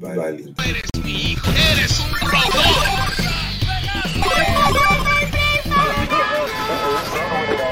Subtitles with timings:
[0.00, 0.54] Vale.
[0.64, 2.94] ¡Eres un robot!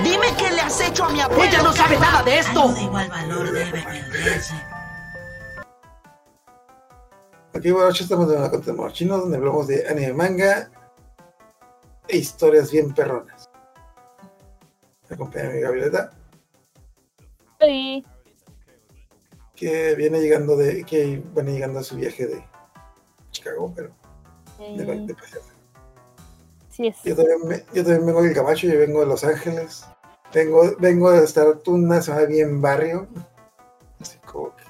[0.03, 1.45] Dime qué le has hecho a mi abuela.
[1.45, 2.73] Ella no sabe nada de esto.
[2.73, 3.83] De igual valor debe
[7.71, 10.71] bueno, estamos en la Contemos Chino, donde hablamos de anime manga
[12.09, 13.49] e historias bien perronas.
[15.09, 16.11] Me acompaña mi Gabrieleta,
[17.61, 18.05] Sí.
[19.63, 22.45] Que viene llegando de, que viene llegando a su viaje de
[23.31, 23.91] Chicago, pero
[24.59, 25.43] de, Sí, de pasear.
[26.69, 26.97] sí es.
[27.05, 29.85] Yo también, me- yo también vengo del Camacho, yo vengo de Los Ángeles.
[30.35, 33.07] Vengo, vengo de estar una semana bien barrio.
[34.01, 34.65] Así como que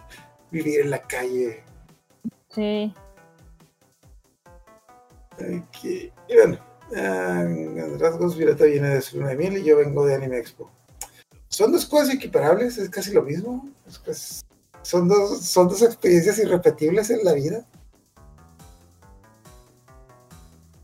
[0.50, 1.64] vivir en la calle.
[2.50, 2.92] Sí.
[5.38, 6.58] Aquí, y bueno,
[6.94, 10.70] en rasgos, Violeta viene de su luna de miel y yo vengo de Anime Expo.
[11.48, 13.70] Son dos cosas equiparables, es casi lo mismo.
[13.88, 14.42] Es casi-
[14.82, 17.66] son, dos, son dos experiencias irrepetibles en la vida.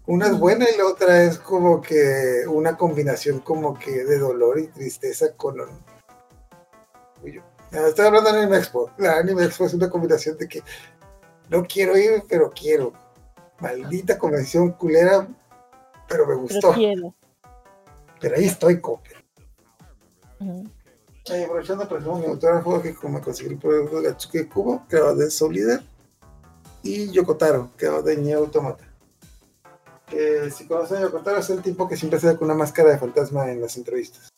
[0.07, 4.59] Una es buena y la otra es como que una combinación como que de dolor
[4.59, 5.57] y tristeza con...
[7.23, 8.91] Uy, Ah, Estoy hablando de Anime Expo.
[8.97, 10.63] La Anime Expo es una combinación de que
[11.51, 12.93] no quiero ir, pero quiero.
[13.61, 15.29] Maldita convención culera,
[16.09, 16.71] pero me gustó.
[16.71, 17.15] Pero quiero.
[18.21, 19.11] Pero ahí estoy, cope.
[20.41, 20.65] Ujú.
[21.31, 25.17] Ay, aprovechando, por ejemplo, mi autógrafo que como conseguí el producto de Gatsuki Kubo, creador
[25.17, 25.83] de Soul Leader,
[26.83, 28.85] y Yokotaro, creador de Nier Automata.
[30.07, 32.99] Que si conocen a Yokotaro es el tipo que siempre sale con una máscara de
[32.99, 34.29] fantasma en las entrevistas.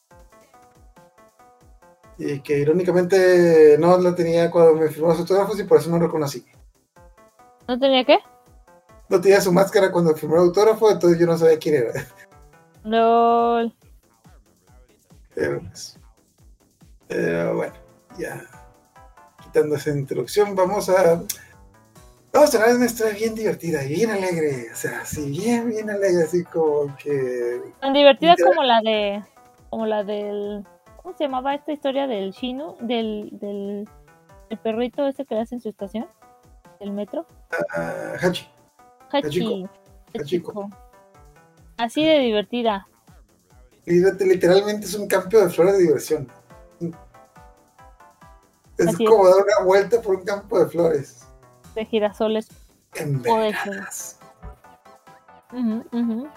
[2.19, 5.99] Y que irónicamente no la tenía cuando me firmó los autógrafos y por eso no
[5.99, 6.45] lo reconocí.
[7.69, 8.19] ¿No tenía qué?
[9.09, 11.93] No tenía su máscara cuando firmó el autógrafo, entonces yo no sabía quién era.
[12.83, 13.73] LOL.
[15.35, 16.00] Pero, pues,
[17.11, 17.75] pero bueno,
[18.17, 18.41] ya
[19.43, 21.23] quitando esa introducción, vamos a
[22.33, 25.69] vamos a hablar de una historia bien divertida y bien alegre, o sea, así bien,
[25.69, 29.23] bien alegre, así como que Tan divertida como la de.
[29.71, 30.65] Como la del.
[31.03, 32.77] ¿Cómo se llamaba esta historia del Shinu?
[32.81, 33.31] Del.
[33.33, 33.89] del
[34.51, 36.09] el perrito ese que le hace en su estación.
[36.79, 37.27] Del metro.
[37.75, 38.49] ah, Hachi.
[39.11, 39.27] Hachi.
[39.43, 39.71] Hachiko.
[40.15, 40.71] Hachiko.
[41.77, 42.87] Así de divertida.
[43.85, 46.40] Literalmente es un campo de flores de diversión.
[48.81, 49.11] Es Así es.
[49.11, 51.27] como dar una vuelta por un campo de flores.
[51.75, 52.49] De girasoles.
[52.95, 54.19] Envenenadas.
[55.53, 56.29] Ujú, ujú.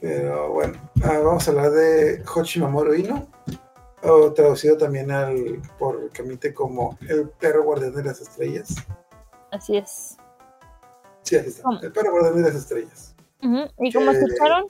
[0.00, 0.74] Pero bueno,
[1.04, 3.26] ah, vamos a hablar de Hoshimamoro Ino,
[4.02, 8.74] o traducido también al, por Kamite como el perro guardián de las estrellas.
[9.52, 10.16] Así es.
[11.22, 11.80] Sí, así está, ¿Cómo?
[11.80, 13.14] el perro guardián de las estrellas.
[13.42, 14.64] Y como Eh, escucharon,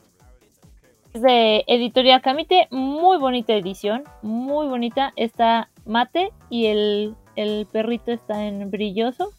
[1.12, 5.12] es de Editorial Camite, muy bonita edición, muy bonita.
[5.16, 9.32] Está mate y el, el perrito está en brilloso.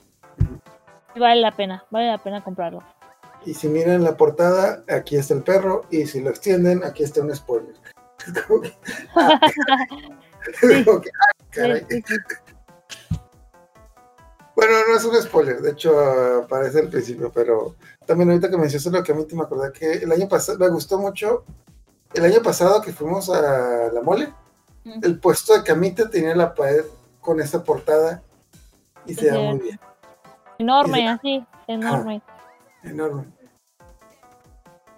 [1.15, 2.83] Vale la pena, vale la pena comprarlo.
[3.45, 7.21] Y si miran la portada, aquí está el perro, y si lo extienden, aquí está
[7.21, 7.73] un spoiler.
[8.47, 8.73] Como que-
[10.85, 11.85] como que, ah, caray.
[11.89, 12.35] Sí, sí, sí.
[14.53, 17.75] Bueno, no es un spoiler, de hecho ah, aparece al principio, pero
[18.05, 20.59] también ahorita que mencionaste lo que a mí te me acordé que el año pasado
[20.59, 21.45] me gustó mucho.
[22.13, 24.31] El año pasado que fuimos a la mole.
[24.83, 26.85] El puesto de Camita tenía la pared
[27.19, 28.23] con esa portada
[29.05, 29.79] y se veía muy bien,
[30.57, 32.21] Enorme, así, enorme.
[32.83, 33.25] enorme.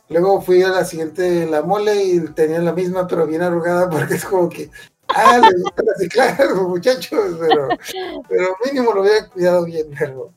[0.10, 4.16] Luego fui a la siguiente, la mole, y tenía la misma, pero bien arrugada, porque
[4.16, 4.70] es como que,
[5.08, 7.70] ah, les gusta reciclar, muchachos, pero,
[8.30, 10.34] pero mínimo lo hubiera cuidado bien, pero,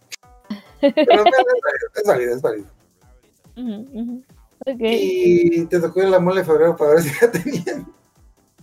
[0.81, 1.25] pero
[1.95, 2.69] es válido, es válido.
[4.67, 7.87] Y te tocó ir a la mole de febrero para ver si ya tenían.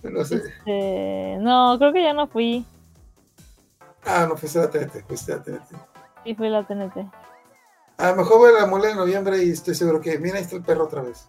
[0.12, 0.36] No sé.
[0.36, 2.66] Este, no, creo que ya no fui.
[4.06, 5.72] Ah, no fuiste a la TNT, fuiste a la TNT.
[6.24, 6.97] Sí, fui a la TNT.
[7.97, 10.44] A lo mejor voy a la mole de noviembre y estoy seguro que, mira, ahí
[10.44, 11.25] está el perro otra vez.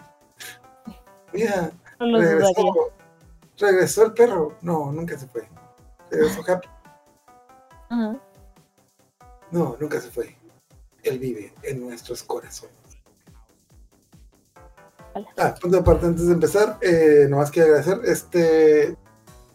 [1.33, 1.71] Mira,
[2.01, 2.93] No regresó,
[3.59, 4.57] regresó el perro.
[4.63, 5.47] No, nunca se fue.
[6.11, 6.69] Regresó Happy.
[9.51, 10.37] No, nunca se fue.
[11.03, 12.84] Él vive en nuestros corazones.
[15.15, 15.29] Hola.
[15.37, 18.01] Ah, punto aparte, antes de empezar, eh, nomás quiero agradecer.
[18.05, 18.97] Este,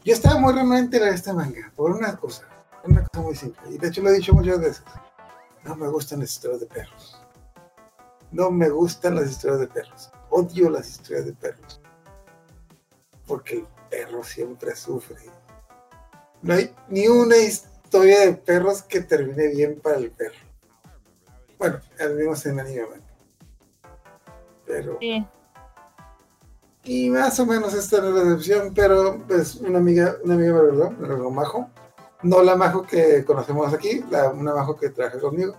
[0.06, 2.48] yo estaba muy renuente a este manga por una cosa,
[2.86, 3.62] una cosa muy simple.
[3.70, 4.84] Y de hecho lo he dicho muchas veces.
[5.66, 7.22] No me gustan las historias de perros.
[8.32, 10.12] No me gustan las historias de perros.
[10.30, 11.82] Odio las historias de perros.
[13.28, 15.18] Porque el perro siempre sufre.
[16.42, 20.40] No hay ni una historia de perros que termine bien para el perro.
[21.58, 23.02] Bueno, al menos en anime.
[24.66, 24.98] Pero.
[25.02, 25.28] Sí.
[26.92, 30.62] Y más o menos esta era la decepción, pero pues una amiga, una amiga me
[30.62, 31.70] regaló, me regaló Majo.
[32.24, 35.54] No la Majo que conocemos aquí, la, una Majo que trabaja conmigo.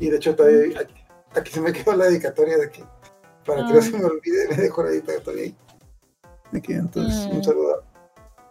[0.00, 0.94] Y de hecho todavía aquí,
[1.36, 2.84] aquí se me quedó la dedicatoria de que
[3.46, 3.82] para que no Ah.
[3.82, 5.56] se me olvide, me dejo la dedicatoria ahí.
[6.52, 7.36] Aquí, entonces, Mm.
[7.36, 7.84] un saludo.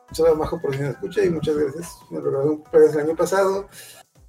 [0.07, 1.97] Un saludo a Majo por si me escucha y muchas gracias.
[2.09, 3.67] Me regaló un el año pasado.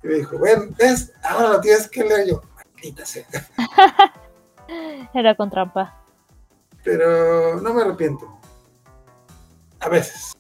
[0.02, 1.12] Y me dijo, bueno, ¿ves?
[1.22, 2.42] Ahora lo tienes que leer yo.
[2.56, 3.24] Maldita sea.
[5.14, 6.03] Era con trampa.
[6.84, 8.38] Pero no me arrepiento.
[9.80, 10.32] A veces.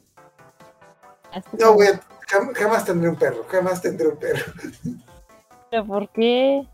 [1.58, 1.88] No, güey,
[2.28, 4.52] jam- jamás tendré un perro, jamás tendré un perro.
[5.70, 6.68] ¿Pero por qué?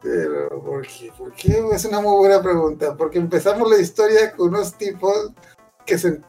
[0.00, 1.12] Pero, ¿por qué?
[1.16, 1.62] ¿Por qué?
[1.72, 2.96] Es una muy buena pregunta.
[2.96, 5.32] Porque empezamos la historia con unos tipos
[5.84, 6.20] que se.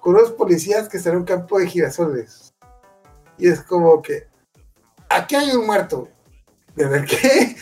[0.00, 2.54] con unos policías que están en un campo de girasoles.
[3.36, 4.28] Y es como que.
[5.08, 6.08] Aquí hay un muerto.
[6.74, 7.56] ¿De ver qué?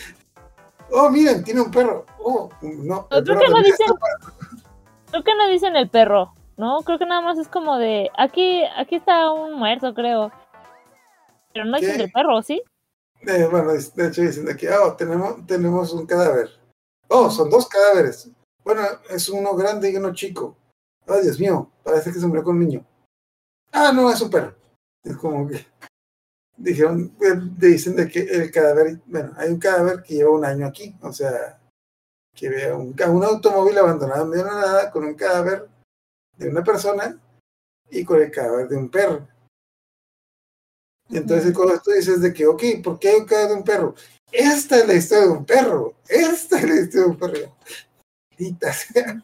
[0.91, 2.05] Oh, miren, tiene un perro.
[2.19, 3.07] Oh, no.
[3.09, 3.97] perro que no
[5.11, 6.79] Creo que no dicen el perro, ¿no?
[6.81, 8.09] Creo que nada más es como de.
[8.17, 10.31] Aquí, aquí está un muerto, creo.
[11.53, 12.61] Pero no dicen del perro, ¿sí?
[13.21, 16.49] Eh, bueno, de hecho dicen aquí, oh, tenemos, tenemos un cadáver.
[17.07, 18.29] Oh, son dos cadáveres.
[18.63, 20.55] Bueno, es uno grande y uno chico.
[21.07, 22.85] Oh, Dios mío, parece que se murió con un niño.
[23.71, 24.55] Ah, no, es un perro.
[25.03, 25.65] Es como que
[26.59, 30.67] dijeron, eh, dicen de que el cadáver, bueno, hay un cadáver que lleva un año
[30.67, 31.58] aquí, o sea,
[32.33, 35.67] que vea un, un automóvil abandonado en medio de la nada con un cadáver
[36.37, 37.19] de una persona
[37.89, 39.27] y con el cadáver de un perro.
[41.09, 43.63] Y entonces cuando tú dices de que, ok, ¿por qué hay un cadáver de un
[43.63, 43.95] perro?
[44.31, 45.93] Esta es la historia de un perro.
[46.07, 47.55] Esta es la historia de un perro.
[48.37, 49.23] Sea.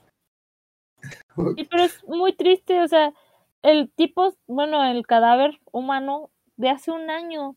[1.56, 3.14] Sí, pero es muy triste, o sea,
[3.62, 7.56] el tipo, bueno, el cadáver humano de hace un año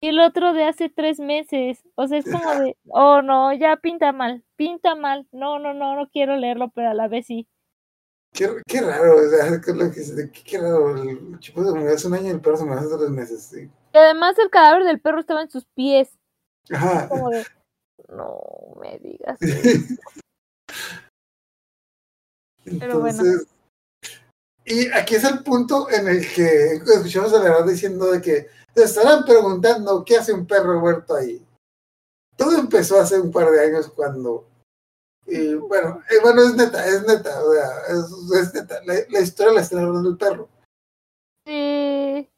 [0.00, 1.84] y el otro de hace tres meses.
[1.94, 5.28] O sea, es como de, oh no, ya pinta mal, pinta mal.
[5.32, 7.46] No, no, no, no quiero leerlo, pero a la vez sí.
[8.32, 9.72] Qué, qué raro, o sea, qué,
[10.32, 10.96] qué, qué raro.
[11.02, 13.42] El chico se murió hace un año y el perro se murió hace tres meses.
[13.42, 13.70] Sí.
[13.92, 16.16] Y además el cadáver del perro estaba en sus pies.
[16.70, 17.08] Ajá.
[17.08, 17.44] Como de,
[18.08, 18.40] no
[18.80, 19.40] me digas.
[19.42, 19.94] eso".
[22.78, 23.22] Pero bueno.
[24.64, 28.48] Y aquí es el punto en el que escuchamos a la verdad diciendo de que
[28.74, 31.44] se estarán preguntando qué hace un perro muerto ahí.
[32.36, 34.46] Todo empezó hace un par de años cuando,
[35.26, 39.20] y bueno, eh, bueno, es neta, es neta, o sea, es, es neta, la, la
[39.20, 40.48] historia la está narrando el perro.
[41.46, 42.30] Sí,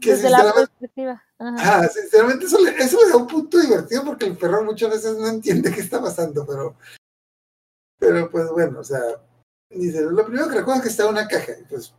[0.00, 1.22] Que desde la perspectiva.
[1.38, 1.80] Ajá.
[1.80, 5.16] Ah, sinceramente eso le, eso le da un punto divertido porque el perro muchas veces
[5.16, 6.76] no entiende qué está pasando, pero,
[7.98, 9.00] pero pues bueno, o sea,
[9.70, 11.94] dice, lo primero que recuerdo es que está en una caja, pues,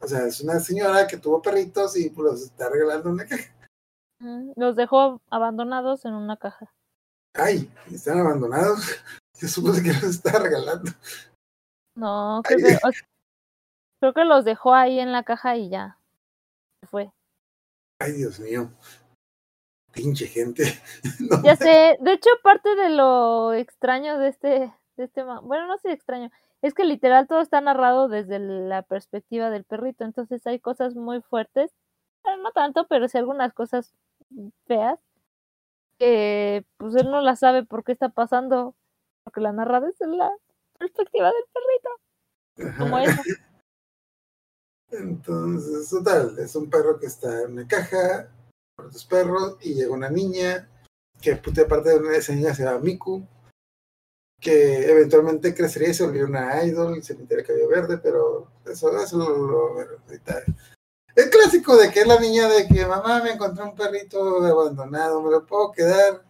[0.00, 3.26] o sea, es una señora que tuvo perritos y pues los está regalando en una
[3.26, 3.54] caja.
[4.20, 6.72] Ujú, Los dejó abandonados en una caja.
[7.34, 8.80] Ay, están abandonados.
[9.40, 10.90] Yo supuse que los está regalando.
[11.94, 12.90] No, creo que, o-
[14.00, 15.98] creo que los dejó ahí en la caja y ya.
[16.80, 17.12] Se fue.
[18.00, 18.70] Ay, Dios mío.
[19.92, 20.64] Pinche gente.
[21.20, 24.48] No, Ya sé, de hecho parte de lo extraño de este,
[24.96, 26.30] de este, bueno, no sé extraño,
[26.62, 31.20] es que literal todo está narrado desde la perspectiva del perrito, entonces hay cosas muy
[31.22, 31.72] fuertes,
[32.42, 33.94] no tanto, pero sí algunas cosas
[34.66, 34.98] feas,
[35.98, 38.74] que pues él no las sabe por qué está pasando,
[39.24, 40.30] porque la narra desde la
[40.78, 43.22] perspectiva del perrito, como eso.
[44.90, 48.30] Entonces, total, es un perro que está en una caja
[48.76, 50.68] con otros perros y llega una niña
[51.20, 53.26] que puta parte de una de esas niñas se llama Miku
[54.40, 58.96] que eventualmente crecería y se volvería una idol se pintaría el cabello verde, pero eso,
[59.00, 60.42] eso lo, lo- ahorita.
[61.14, 65.22] El clásico de que es la niña de que mamá me encontré un perrito abandonado,
[65.22, 66.22] me lo puedo quedar.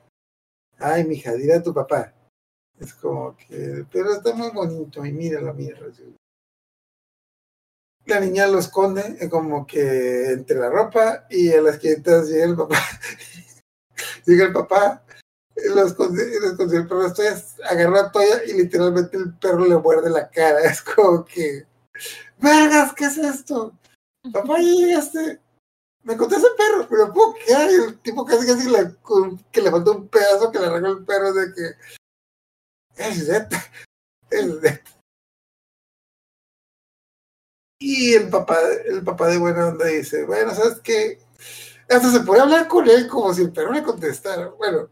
[0.78, 2.14] Ay, mija, dile a tu papá.
[2.78, 5.90] Es como que, pero está muy bonito y míralo, míralo.
[8.04, 12.54] La niña lo esconde como que entre la ropa y a las quietas llega el
[12.56, 12.78] papá.
[14.26, 15.04] llega el papá,
[15.56, 17.06] eh, lo esconde, lo esconde el perro,
[17.70, 20.60] agarra la toalla y literalmente el perro le muerde la cara.
[20.70, 21.66] Es como que,
[22.38, 23.72] vergas, ¿qué es esto?
[24.32, 25.40] Papá, ya llegaste.
[26.02, 27.68] Me encontré ese perro, pero ¿puedo quedar?
[27.68, 28.94] El tipo casi casi le,
[29.50, 31.70] que le faltó un pedazo que le arrancó el perro de que
[32.96, 33.64] es neta,
[34.30, 34.90] es neta.
[37.78, 41.18] Y el papá, el papá de buena onda dice, bueno, ¿sabes qué?
[41.88, 44.48] Hasta se puede hablar con él como si el perro le contestara.
[44.50, 44.88] Bueno,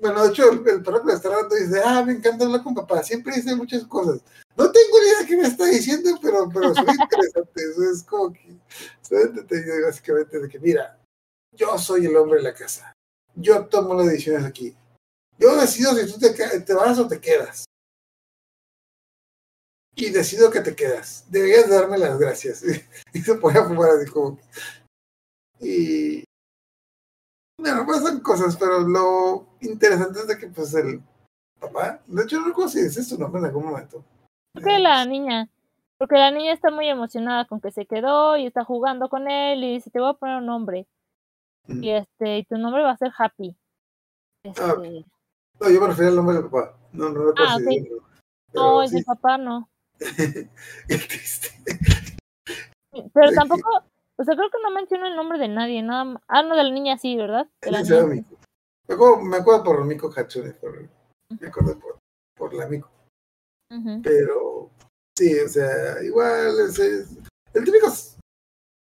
[0.00, 2.62] bueno, de hecho, el, el perro que le está hablando dice, ah, me encanta hablar
[2.62, 4.20] con papá, siempre dice muchas cosas.
[4.56, 7.62] No tengo ni idea de qué me está diciendo, pero, pero suena interesante.
[7.70, 8.56] Eso es como que,
[9.84, 10.98] básicamente, de que, mira,
[11.52, 12.92] yo soy el hombre de la casa.
[13.34, 14.76] Yo tomo las decisiones aquí.
[15.38, 17.64] Yo decido si tú te, vas o te quedas.
[19.94, 21.24] Y decido que te quedas.
[21.28, 22.62] Deberías darme las gracias.
[23.12, 24.38] Y se a fumar así como.
[25.60, 26.24] Y.
[27.58, 31.02] Bueno, pasan cosas, pero lo interesante es de que pues el
[31.58, 34.04] papá, de hecho no recuerdo si dice su nombre en algún momento.
[34.54, 35.48] Creo que la niña,
[35.98, 39.64] porque la niña está muy emocionada con que se quedó y está jugando con él
[39.64, 40.86] y dice, te voy a poner un nombre.
[41.68, 41.80] Ujú.
[41.80, 43.56] Y este, y tu nombre va a ser Happy.
[44.44, 44.76] Este, Ah,
[45.60, 46.76] No, yo me refería al nombre del papá.
[46.92, 47.68] No, no recuerdo Ah, si ok.
[47.68, 47.90] dice,
[48.54, 49.68] no, sí, el papá no.
[49.98, 50.48] qué
[50.88, 51.48] triste.
[53.12, 53.82] Pero tampoco,
[54.18, 56.22] o sea, creo que no menciona el nombre de nadie, nada más.
[56.28, 57.46] Ah, no, de la niña sí, ¿verdad?
[57.62, 58.24] De la niña.
[58.88, 60.88] Me acuerdo, me acuerdo por Miko Hatsune, por,
[61.40, 61.98] me acuerdo por,
[62.36, 62.90] por la Miko.
[64.02, 64.70] Pero
[65.16, 67.08] sí, o sea, igual es, es-
[67.54, 67.86] el típico,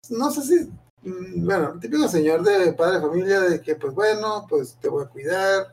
[0.09, 0.71] no sé si,
[1.07, 4.89] mm, bueno, el típico señor de padre de familia de que, pues bueno, pues te
[4.89, 5.67] voy a cuidar.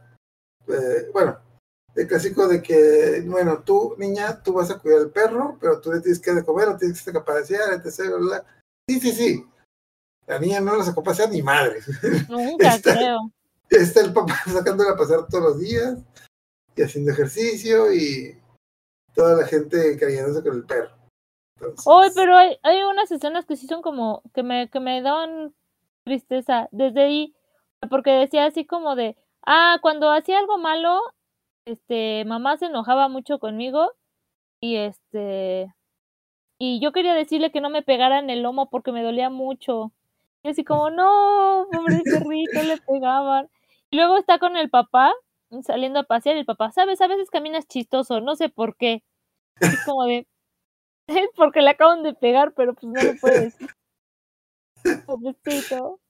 [0.68, 1.38] eh, bueno,
[1.96, 5.92] el clásico de que, bueno, tú, niña, tú vas a cuidar al perro, pero tú
[5.92, 8.08] le tienes que de comer, lo tienes que capacitar, etc.
[8.10, 8.44] bla, bla.
[8.88, 9.46] Sí, sí, sí.
[10.30, 11.80] La niña no lo sacó a pasear ni madre.
[12.28, 13.18] Nunca Está- creo.
[13.68, 15.98] Está el papá sacándola a pasar todos los días
[16.76, 18.40] y haciendo ejercicio y
[19.12, 20.90] toda la gente cariñándose con el perro.
[21.56, 25.02] Entonces, Hoy, pero hay, hay unas escenas que sí son como que me, que me
[25.02, 25.52] daban
[26.04, 27.34] tristeza desde ahí,
[27.90, 31.00] porque decía así como de, ah, cuando hacía algo malo,
[31.64, 33.90] este, mamá se enojaba mucho conmigo
[34.60, 35.74] y este,
[36.56, 39.92] y yo quería decirle que no me pegara en el lomo porque me dolía mucho.
[40.42, 43.48] Y así como, no, pobre perrito, le pegaban.
[43.90, 45.12] Y luego está con el papá
[45.62, 49.02] saliendo a pasear el papá, sabes, a veces caminas chistoso, no sé por qué.
[49.60, 50.26] Y como de,
[51.08, 53.70] es porque le acaban de pegar, pero pues no lo puede decir.
[55.06, 56.00] Pobrecito.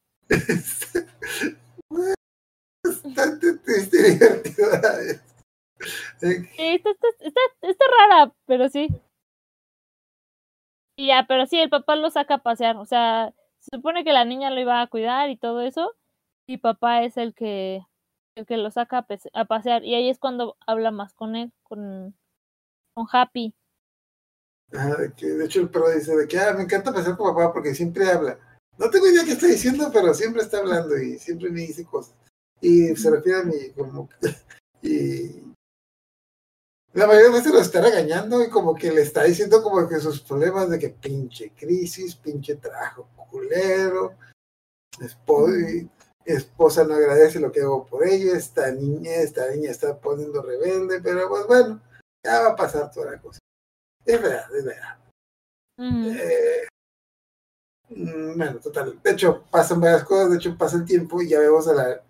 [2.85, 4.19] bastante triste
[6.21, 8.89] Sí, está, está, está, está rara, pero sí.
[10.97, 12.77] Y ya, pero sí, el papá lo saca a pasear.
[12.77, 15.95] O sea, se supone que la niña lo iba a cuidar y todo eso.
[16.47, 17.81] Y papá es el que,
[18.37, 19.85] el que lo saca a, pase- a pasear.
[19.85, 22.17] Y ahí es cuando habla más con él, con,
[22.95, 23.55] con Happy.
[24.73, 27.75] ajá, de, hecho, el perro dice de que ah, me encanta pasear con papá porque
[27.75, 28.39] siempre habla.
[28.79, 32.15] No tengo idea qué está diciendo, pero siempre está hablando y siempre me dice cosas.
[32.61, 34.09] Y se refiere a mí como
[34.83, 35.43] y
[36.93, 40.01] la mayoría de veces lo está regañando y como que le está diciendo como que
[40.01, 44.17] sus problemas de que pinche crisis, pinche trabajo culero,
[45.01, 45.53] esposa,
[46.25, 51.01] esposa no agradece lo que hago por ella, esta niña, esta niña está poniendo rebelde,
[51.01, 51.81] pero pues bueno,
[52.25, 53.39] ya va a pasar toda la cosa.
[54.05, 54.99] Es verdad, es verdad.
[55.79, 56.67] Eh,
[57.89, 59.01] mm, bueno, total.
[59.03, 62.03] De hecho, pasan varias cosas, de hecho pasa el tiempo y ya vemos a la,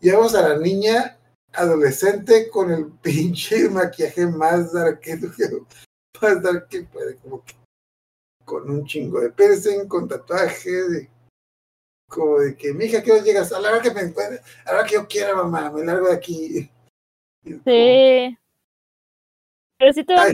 [0.00, 1.18] ya vemos a la niña
[1.54, 5.16] adolescente con el pinche maquillaje más dark que,
[6.20, 7.54] más dark que puede, como que
[8.44, 11.08] con un chingo de piercing, con tatuajes, y
[12.08, 13.52] como de que, mija, ¿qué hora llegas?
[13.52, 16.08] A la hora que me encuentre, a la hora que yo quiera, mamá, me largo
[16.08, 16.70] de aquí.
[17.44, 18.38] Como- Sí.
[19.78, 20.30] Pero sí te van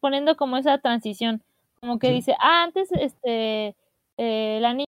[0.00, 1.42] poniendo como esa transición.
[1.80, 3.74] Como que dice, ah, antes este
[4.16, 4.84] eh, la ni-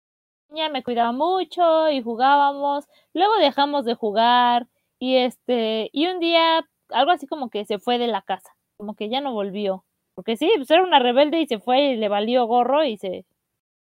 [0.49, 4.67] niña me cuidaba mucho y jugábamos, luego dejamos de jugar
[4.99, 8.95] y este y un día algo así como que se fue de la casa, como
[8.95, 9.85] que ya no volvió.
[10.15, 13.25] Porque sí, pues era una rebelde y se fue y le valió gorro y se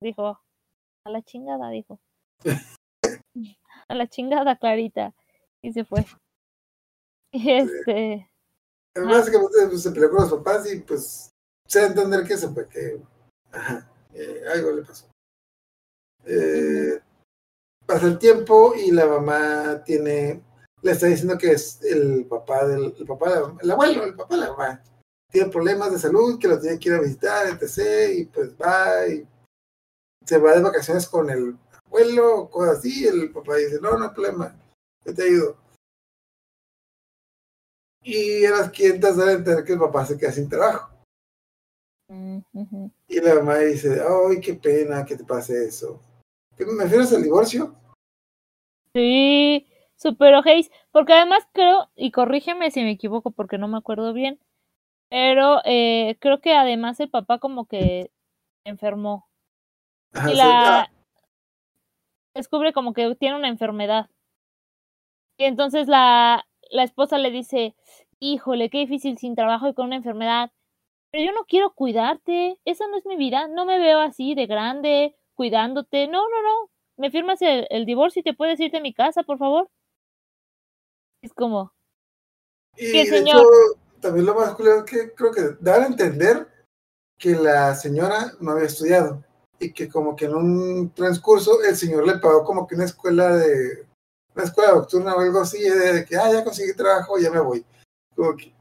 [0.01, 0.41] dijo,
[1.05, 1.99] a la chingada, dijo.
[3.87, 5.13] a la chingada, Clarita.
[5.61, 6.05] Y se fue.
[7.33, 8.29] Y este,
[9.05, 11.29] Básicamente pues, se peleó con los papás y pues
[11.67, 13.01] se da a entender que se fue, que
[13.51, 15.05] ajá, eh, algo le pasó.
[16.25, 16.99] Eh,
[17.85, 20.41] pasa el tiempo y la mamá tiene,
[20.81, 24.41] le está diciendo que es el papá del, el papá, el abuelo, el papá de
[24.41, 24.83] la mamá.
[25.29, 28.17] Tiene problemas de salud, que lo tiene que ir a visitar, etc.
[28.17, 29.27] Y pues va y
[30.25, 33.07] se va de vacaciones con el abuelo, cosas así.
[33.07, 34.55] el papá dice, no, no hay problema,
[35.05, 35.57] yo te ayudo.
[38.03, 40.93] Y a las 500 dan a entender que el papá se queda sin trabajo.
[42.09, 45.99] Y la mamá dice, ay, qué pena que te pase eso.
[46.55, 47.75] ¿Qué me refieres al divorcio?
[48.93, 54.13] Sí, super ojéis, porque además creo, y corrígeme si me equivoco porque no me acuerdo
[54.13, 54.39] bien,
[55.09, 58.11] pero eh, creo que además el papá como que
[58.65, 59.27] enfermó
[60.13, 60.91] Ajá, y la ah,
[62.35, 64.09] descubre como que tiene una enfermedad.
[65.37, 67.75] Y entonces la, la esposa le dice,
[68.19, 70.51] híjole, qué difícil sin trabajo y con una enfermedad.
[71.11, 74.47] Pero yo no quiero cuidarte, esa no es mi vida, no me veo así de
[74.47, 78.81] grande, cuidándote, no, no, no, me firmas el, el divorcio y te puedes irte a
[78.81, 79.69] mi casa, por favor.
[81.27, 81.73] Es como,
[82.77, 83.41] y sí, de señor.
[83.41, 86.47] hecho, también lo más culero es que creo que dan a entender
[87.19, 89.25] que la señora no había estudiado
[89.59, 93.35] y que como que en un transcurso el señor le pagó como que una escuela
[93.35, 93.85] de
[94.33, 97.65] una escuela nocturna o algo así, de que, ah, ya conseguí trabajo, ya me voy.
[98.15, 98.53] Como que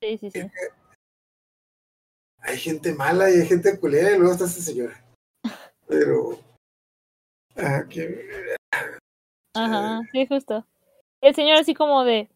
[0.00, 0.40] Sí, sí, sí.
[2.42, 5.04] hay gente mala y hay gente culera y luego está esta señora.
[5.88, 6.38] Pero,
[7.56, 8.54] ah, que-
[9.54, 10.64] Ajá, sí, justo.
[11.26, 12.30] El señor así como de,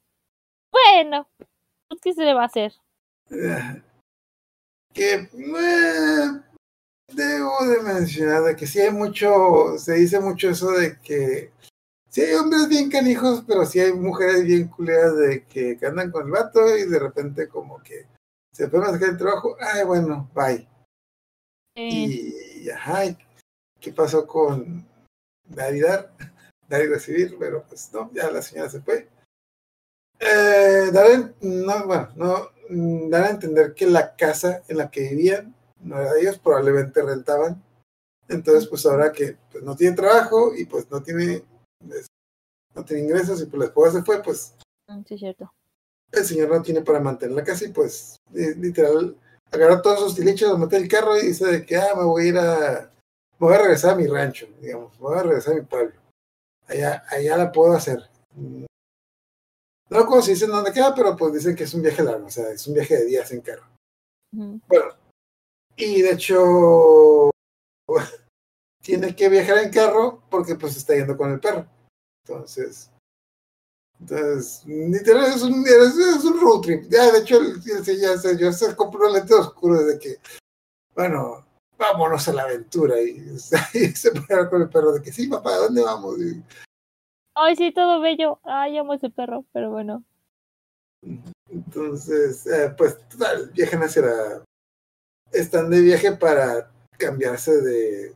[0.72, 1.28] bueno,
[1.86, 2.72] pues, ¿qué se le va a hacer?
[4.92, 6.26] que eh,
[7.14, 11.52] debo de mencionar de que sí hay mucho, se dice mucho eso de que
[12.08, 16.10] sí hay hombres bien canijos, pero sí hay mujeres bien culeras de que, que andan
[16.10, 18.08] con el vato y de repente como que
[18.52, 20.68] se pueden sacar el trabajo, ay bueno, bye.
[21.76, 23.16] Eh, Y, ajá, ¿y
[23.78, 24.84] ¿qué pasó con
[25.46, 26.10] Navidad?
[26.70, 29.08] Dar y recibir, pero pues no, ya la señora se fue.
[30.20, 35.00] Eh, dar, no, bueno, no, mm, dar a entender que la casa en la que
[35.00, 37.62] vivían no era de ellos, probablemente rentaban.
[38.28, 41.42] Entonces, pues ahora que pues, no tiene trabajo y pues no tiene,
[42.74, 44.54] no tiene ingresos y pues la esposa se fue, pues
[44.88, 45.52] mm, sí, cierto.
[46.12, 49.16] el señor no tiene para mantener la casa y pues li- literal
[49.50, 52.26] agarra todos sus tilichos, los mete el carro y dice de que ah, me voy
[52.26, 52.92] a ir a
[53.40, 55.98] me voy a regresar a mi rancho, digamos, me voy a regresar a mi pueblo.
[56.70, 57.98] Allá, allá la puedo hacer.
[58.36, 58.66] No
[59.98, 62.48] recuerdo si dicen dónde queda, pero pues dicen que es un viaje largo, o sea,
[62.50, 63.66] es un viaje de días en carro.
[64.68, 64.94] Bueno,
[65.76, 67.30] y de hecho
[68.82, 71.66] tiene que viajar en carro porque pues está yendo con el perro.
[72.24, 72.90] Entonces,
[73.98, 76.84] entonces, literal es un, es, es un road trip.
[76.88, 80.18] Ya, de hecho, el- el- ya se, yo se compró un lente oscuro de que,
[80.94, 81.44] bueno,
[81.80, 83.00] vámonos a la aventura.
[83.00, 83.16] Y,
[83.74, 86.18] y se pone con el perro de que, sí, papá, ¿a dónde vamos?
[86.20, 86.42] Y,
[87.34, 88.38] Ay, sí, todo bello.
[88.44, 90.04] Ay, amo ese perro, pero bueno.
[91.48, 94.44] Entonces, eh, pues, total, viajan hacia la...
[95.32, 98.14] Están de viaje para cambiarse de...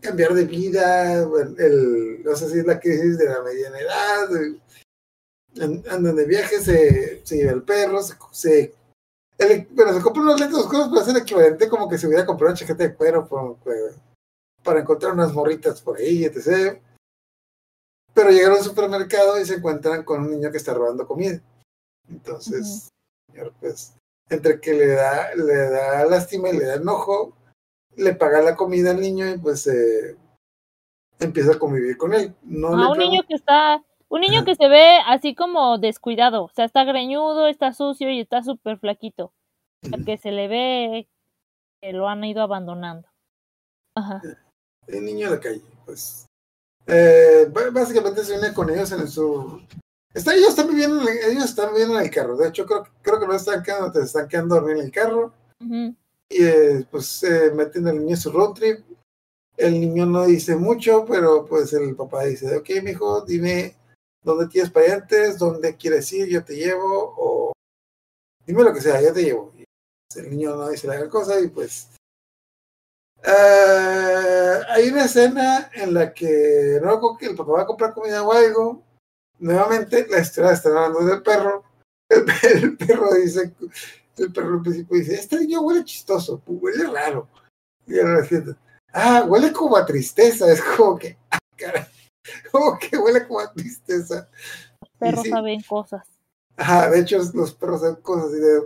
[0.00, 4.36] Cambiar de vida, bueno, el, no sé si es la crisis de la mediana edad,
[4.36, 4.58] eh,
[5.62, 8.74] an- andan de viaje, se, se lleva el perro, se, se
[9.42, 12.50] el- pero se compra unos lentes oscuros para hacer equivalente como que se hubiera comprado
[12.52, 13.56] una chaqueta de cuero por-
[14.62, 16.80] para encontrar unas morritas por ahí, etc.
[18.14, 21.40] Pero llegaron al supermercado y se encuentran con un niño que está robando comida.
[22.08, 22.90] Entonces,
[23.30, 23.94] señor, pues,
[24.28, 27.32] entre que le da, le da lástima y le da enojo,
[27.96, 30.16] le paga la comida al niño y pues eh,
[31.18, 32.34] empieza a convivir con él.
[32.42, 34.44] No le un niño que está, un niño Ajá.
[34.44, 38.78] que se ve así como descuidado, o sea, está greñudo, está sucio y está súper
[38.78, 39.32] flaquito.
[39.84, 40.04] O sea, Ujú.
[40.04, 41.08] que se le ve
[41.80, 43.08] que lo han ido abandonando.
[43.96, 44.22] Ajá.
[44.86, 46.26] el niño de la calle, pues.
[46.86, 49.60] Eh, básicamente se une con ellos en su.
[50.14, 52.36] Está, ellos están viviendo, en el- ellos están viviendo en el carro.
[52.36, 54.92] De hecho, creo, creo que no están quedando, te están quedando a dormir en el
[54.92, 55.32] carro.
[55.60, 58.80] Y eh, pues se meten al niño en su road trip.
[59.56, 63.76] El niño no dice mucho, pero pues el papá dice, ok, mijo, dime
[64.22, 67.52] dónde tienes parientes, dónde quieres ir, yo te llevo, o
[68.46, 69.52] dime lo que sea, yo te llevo.
[69.56, 69.64] Y
[70.08, 71.88] pues, el niño no dice la gran cosa y pues...
[73.22, 78.22] eh, hay una escena en la que no que el papá va a comprar comida
[78.22, 78.82] o algo.
[79.38, 81.64] Nuevamente la historia está hablando del perro.
[82.08, 83.54] El, perro dice,
[84.18, 87.28] el perro al principio dice, este niño huele chistoso, huele raro.
[87.86, 88.54] Y ahora gente,
[88.92, 91.86] ah, huele como a tristeza, es como que, ah, caray,
[92.52, 94.28] como que huele como a tristeza.
[94.80, 95.30] Los perros sí.
[95.30, 96.06] saben cosas.
[96.56, 98.60] Ajá, de hecho los perros hacen cosas así de...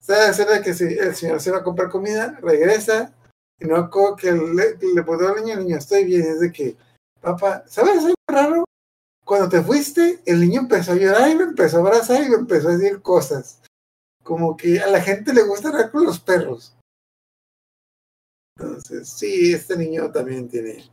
[0.00, 3.14] ¿Sabes la escena que si el señor se va a comprar comida, regresa,
[3.58, 6.52] y no como que le, le pone al niño, el niño, estoy bien, es de
[6.52, 6.76] que,
[7.20, 8.64] papá, ¿sabes algo raro?
[9.24, 12.36] Cuando te fuiste, el niño empezó a llorar y me empezó a abrazar y me
[12.36, 13.62] empezó a decir cosas.
[14.22, 16.76] Como que a la gente le gusta hablar con los perros.
[18.58, 20.84] Entonces, sí, este niño también tiene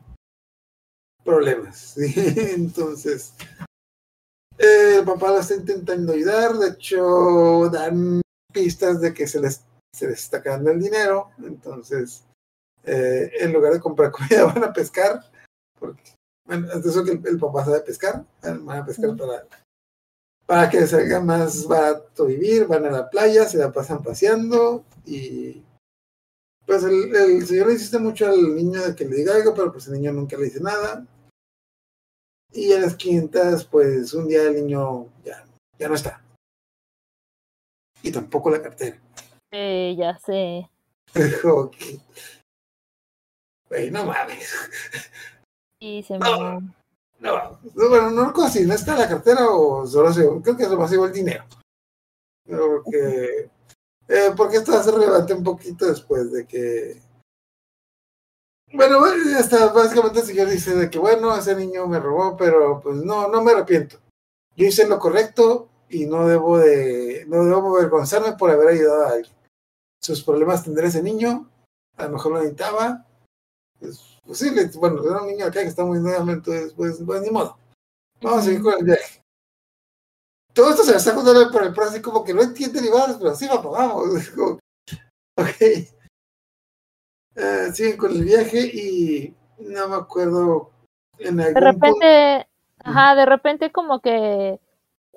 [1.23, 1.77] problemas.
[1.95, 2.13] ¿sí?
[2.15, 3.33] Entonces,
[4.57, 6.53] eh, el papá lo está intentando ayudar.
[6.53, 8.21] De hecho, dan
[8.53, 9.61] pistas de que se les,
[9.93, 11.29] se les está quedando el dinero.
[11.39, 12.23] Entonces,
[12.83, 15.21] eh, en lugar de comprar comida, van a pescar.
[15.79, 18.23] Porque, bueno, es eso que el, el papá sabe pescar.
[18.41, 19.47] Van a pescar para,
[20.45, 22.67] para que salga más barato vivir.
[22.67, 25.63] Van a la playa, se la pasan paseando y
[26.71, 29.73] pues el, el señor le insiste mucho al niño de que le diga algo, pero
[29.73, 31.05] pues el niño nunca le dice nada.
[32.53, 35.45] Y a las quintas, pues un día el niño ya,
[35.77, 36.23] ya no está.
[38.01, 38.97] Y tampoco la cartera.
[39.51, 40.69] Eh, ya sé.
[41.41, 41.99] Como que,
[43.67, 44.53] Güey, no mames.
[45.77, 46.19] Sí, se me...
[46.19, 46.61] No,
[47.19, 51.05] no, bueno, no si no está la cartera o solo se, creo que se llevó
[51.05, 51.43] el dinero.
[52.45, 53.49] Porque,
[54.07, 57.01] eh, porque esto ser relevante un poquito después de que
[58.73, 58.99] Bueno,
[59.37, 63.27] hasta básicamente el señor dice de que bueno, ese niño me robó, pero pues no,
[63.27, 63.97] no me arrepiento.
[64.55, 69.09] Yo hice lo correcto y no debo de, no debo avergonzarme por haber ayudado a
[69.11, 69.35] alguien.
[70.01, 71.49] Sus problemas tendrá ese niño,
[71.97, 73.05] a lo mejor lo necesitaba.
[73.79, 77.29] Pues, pues sí, bueno, era un niño acá que está muy nuevamente, pues, pues ni
[77.29, 77.57] modo.
[78.21, 79.20] Vamos a seguir con el viaje.
[80.53, 82.89] Todo esto se me está contando por el pro, así como que no entiende ni
[82.89, 84.03] más, pero sí, vamos.
[84.35, 84.59] Como,
[85.37, 85.61] ok.
[87.35, 90.71] Eh, siguen con el viaje y no me acuerdo
[91.19, 92.47] en algún De punto- repente,
[92.83, 94.59] ajá, de repente como que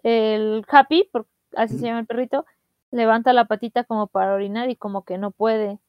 [0.05, 2.47] el Happy, por- así se llama el perrito,
[2.93, 5.81] levanta la patita como para orinar y como que no puede.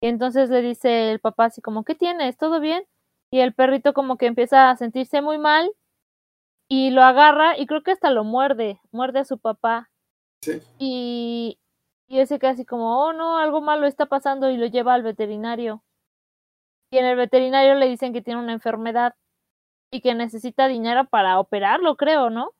[0.00, 2.36] Y entonces le dice el papá así como, ¿qué tienes?
[2.36, 2.82] ¿Todo bien?
[3.30, 5.70] Y el perrito como que empieza a sentirse muy mal
[6.70, 9.90] y lo agarra y creo que hasta lo muerde, muerde a su papá.
[10.42, 10.62] Sí.
[10.78, 11.58] Y,
[12.08, 15.02] y ese queda así como, oh no, algo malo está pasando y lo lleva al
[15.02, 15.82] veterinario.
[16.92, 19.14] Y en el veterinario le dicen que tiene una enfermedad
[19.92, 22.52] y que necesita dinero para operarlo, creo, ¿no?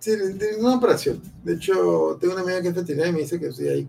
[0.00, 1.20] Sí, de- de una operación.
[1.42, 3.88] De hecho, tengo una amiga que es veterinaria y me dice que sí, ahí.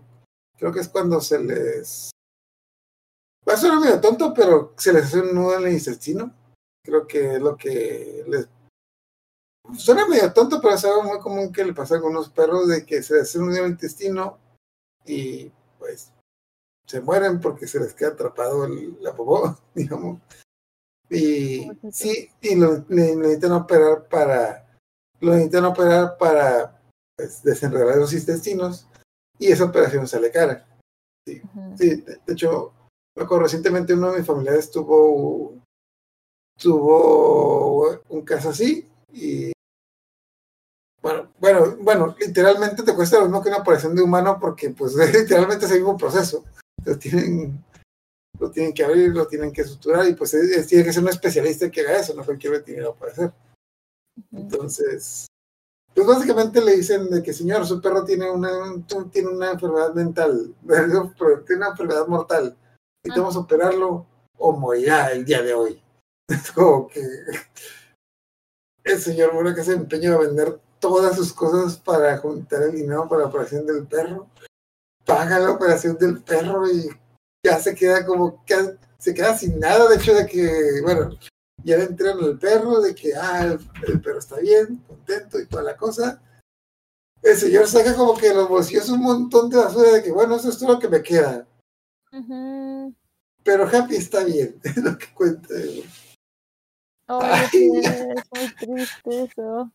[0.58, 2.10] Creo que es cuando se les.
[3.48, 6.32] Va a sonar medio tonto, pero se les hace un nudo en el intestino.
[6.84, 8.48] Creo que es lo que les.
[9.76, 12.84] Suena medio tonto, pero es algo muy común que le pasa a algunos perros de
[12.84, 14.38] que se les hace un intestino
[15.06, 16.12] y pues
[16.86, 20.20] se mueren porque se les queda atrapado el- la popó, digamos.
[21.08, 24.66] Y sí, y lo, le necesitan operar para
[25.20, 26.80] lo necesitan operar para
[27.16, 28.86] pues, desenredar los intestinos
[29.38, 30.66] y esa operación sale cara.
[31.26, 31.76] Ujú.
[31.76, 32.72] Sí, de, de hecho,
[33.16, 35.54] recientemente uno de mis familiares tuvo,
[36.58, 39.52] tuvo un caso así y
[41.02, 44.94] bueno, bueno, bueno, literalmente te cuesta lo mismo que una operación de humano porque pues
[45.14, 46.44] literalmente es el mismo proceso.
[46.84, 47.64] Lo tienen,
[48.38, 51.02] lo tienen que abrir, lo tienen que suturar y pues es- es- tiene que ser
[51.02, 53.32] un especialista que haga eso, no cualquier veterinario puede hacer.
[54.32, 55.26] Entonces,
[55.94, 58.50] pues básicamente le dicen de que señor, su perro tiene una,
[59.10, 60.54] tiene una enfermedad mental,
[61.46, 62.56] tiene una enfermedad mortal.
[63.04, 64.06] Necesitamos operarlo
[64.38, 65.82] o morirá el día de hoy.
[66.28, 67.00] Es como que
[68.84, 73.08] el señor Mura que se empeña a vender todas sus cosas para juntar el dinero
[73.08, 74.26] para la operación del perro.
[75.04, 76.88] Paga la operación del perro y
[77.44, 81.10] ya se queda como que se queda sin nada, de hecho de que, bueno,
[81.64, 85.46] ya le entrenan al perro de que ah, el, el perro está bien, contento y
[85.46, 86.20] toda la cosa.
[87.22, 90.48] El señor saca como que los bolsillos un montón de basura de que bueno, eso
[90.48, 91.46] es todo lo que me queda.
[93.42, 95.54] Pero Happy está bien, es lo que cuenta.
[95.54, 95.84] Oye,
[97.08, 97.48] Ay.
[97.52, 99.70] es muy triste eso.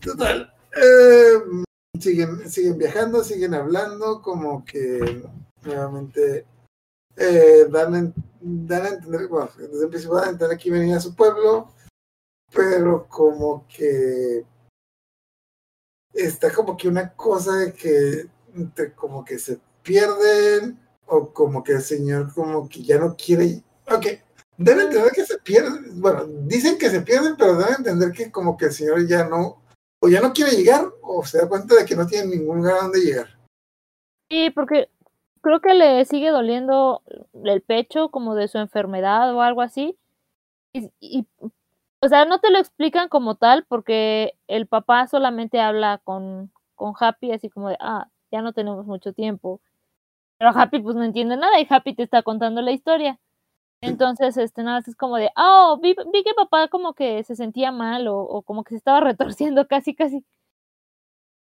[0.00, 0.52] Total.
[0.76, 1.62] eh,
[1.98, 5.22] siguen, siguen viajando, siguen hablando, como que
[5.62, 6.46] nuevamente
[7.16, 11.00] eh, dan, dan a entender, bueno, desde el principio dan a entender que iban a
[11.00, 11.70] su pueblo,
[12.52, 14.44] pero como que
[16.12, 18.28] está como que una cosa de que
[18.94, 24.06] como que se pierden o como que el señor como que ya no quiere ok
[24.60, 28.56] deben entender que se pierden bueno dicen que se pierden pero deben entender que como
[28.56, 29.62] que el señor ya no
[30.02, 32.76] o ya no quiere llegar o se da cuenta de que no tiene ningún lugar
[32.78, 33.40] a donde llegar
[34.30, 34.88] Sí, porque
[35.40, 37.02] creo que le sigue doliendo
[37.44, 39.98] el pecho como de su enfermedad o algo así.
[40.72, 41.26] Y,
[42.00, 46.94] o sea, no te lo explican como tal porque el papá solamente habla con, con
[46.98, 49.60] Happy así como de, ah, ya no tenemos mucho tiempo.
[50.38, 53.18] Pero Happy pues no entiende nada y Happy te está contando la historia.
[53.82, 57.34] Entonces, este, nada, más es como de, oh, vi, vi que papá como que se
[57.34, 59.00] sentía mal o, o como que se estaba
[59.40, 60.24] retorciendo casi, casi.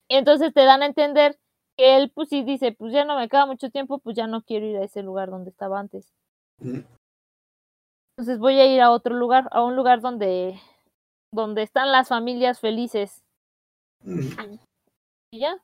[0.09, 1.38] Y entonces te dan a entender
[1.77, 4.42] que él pues sí dice, pues ya no me queda mucho tiempo, pues ya no
[4.42, 6.12] quiero ir a ese lugar donde estaba antes.
[8.16, 10.61] Entonces voy a ir a otro lugar, a un lugar donde,
[11.33, 13.25] donde están las familias felices.
[14.03, 14.59] Mm,
[15.33, 15.57] Y ya,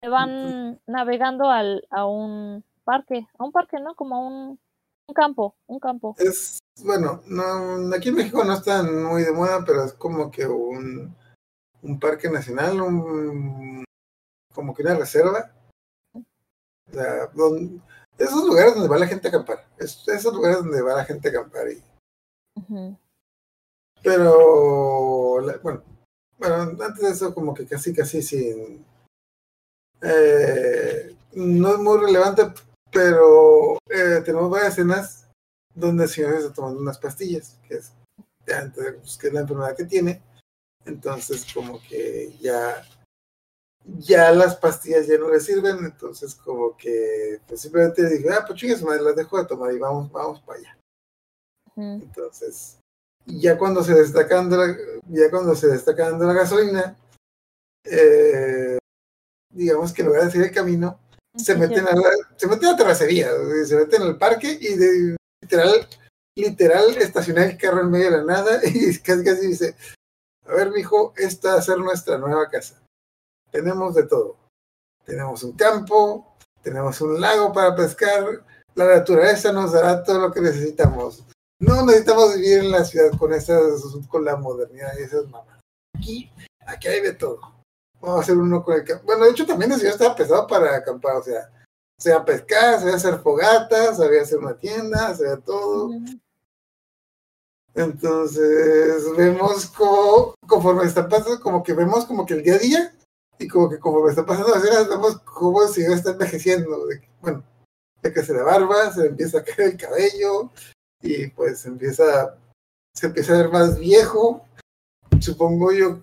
[0.00, 3.94] se van navegando al, a un parque, a un parque, ¿no?
[3.94, 4.58] Como a un,
[5.12, 6.16] un campo, un campo.
[6.18, 10.46] es bueno no aquí en México no están muy de moda pero es como que
[10.46, 11.14] un
[11.82, 13.84] un parque nacional un
[14.54, 15.52] como que una reserva
[16.14, 17.82] o sea, don-
[18.16, 21.28] esos lugares donde va la gente a acampar es- esos lugares donde va la gente
[21.28, 21.82] a acampar y
[24.02, 25.82] pero la- bueno
[26.38, 28.84] bueno antes de eso como que casi casi sin
[30.00, 32.42] eh, no es muy relevante
[32.92, 35.26] pero eh, tenemos varias escenas
[35.74, 37.92] donde el señor está tomando unas pastillas que es
[38.46, 40.22] entendemos que es la enfermedad que tiene.
[40.84, 42.84] Entonces como que ya
[43.84, 48.60] ya las pastillas ya no le sirven, entonces como que pues simplemente dije, ah, pues
[48.60, 50.78] chingas, madre, las dejo de tomar y vamos, vamos para allá.
[51.74, 52.78] Entonces,
[53.26, 54.76] ya cuando se destacan de la,
[55.08, 56.96] ya cuando se destacan de la gasolina,
[57.84, 58.78] eh,
[59.50, 61.00] digamos que en lugar de seguir el camino,
[61.36, 63.28] se meten a la, se meten a terracería,
[63.66, 65.88] se meten al parque y de, literal,
[66.36, 69.76] literal estacionar el carro en medio de la nada y casi casi dice,
[70.46, 72.82] a ver mijo, esta va a ser nuestra nueva casa.
[73.50, 74.36] Tenemos de todo.
[75.04, 80.40] Tenemos un campo, tenemos un lago para pescar, la naturaleza nos dará todo lo que
[80.40, 81.24] necesitamos.
[81.60, 85.60] No necesitamos vivir en la ciudad con esas, con la modernidad y esas mamás.
[85.96, 86.32] Aquí,
[86.66, 87.61] aquí hay de todo.
[88.02, 89.04] Vamos a hacer uno con el campo.
[89.06, 91.48] Bueno, de hecho también el señor estaba pesado para acampar, o sea,
[91.96, 95.92] sea pescar, sabía hacer fogatas, sabía hacer una tienda, sabía todo.
[97.74, 102.94] Entonces vemos como conforme está pasando, como que vemos como que el día a día
[103.38, 106.84] y como que conforme está pasando las vemos cómo el señor está envejeciendo.
[106.86, 107.44] de que, bueno,
[108.02, 110.50] de que se la barba, se empieza a caer el cabello
[111.00, 112.36] y pues empieza,
[112.94, 114.44] se empieza a ver más viejo.
[115.20, 116.00] Supongo yo,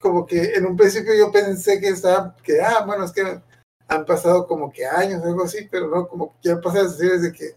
[0.00, 3.40] como que en un principio yo pensé que estaba, que ah, bueno, es que
[3.88, 6.96] han pasado como que años o algo así, pero no, como que ya pasan las
[6.96, 7.54] series de que,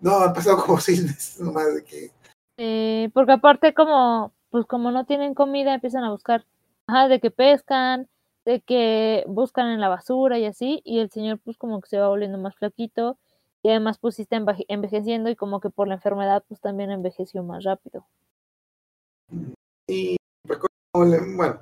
[0.00, 2.10] no, han pasado como seis meses nomás de que
[2.58, 6.44] Eh, porque aparte como, pues como no tienen comida, empiezan a buscar,
[6.86, 8.08] ajá, de que pescan,
[8.44, 11.98] de que buscan en la basura y así, y el señor pues como que se
[11.98, 13.18] va volviendo más flaquito,
[13.62, 16.90] y además pues sí está enveje- envejeciendo y como que por la enfermedad pues también
[16.90, 18.06] envejeció más rápido.
[19.86, 20.16] Y
[20.94, 21.60] le- bueno,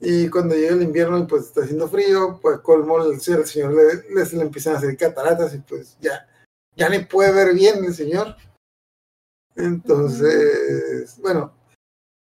[0.00, 3.72] y cuando llega el invierno y pues está haciendo frío, pues colmo el, el señor
[3.72, 6.26] le, le- se le empiezan a hacer cataratas y pues ya,
[6.76, 8.36] ya ni puede ver bien el señor.
[9.56, 11.52] Entonces, bueno,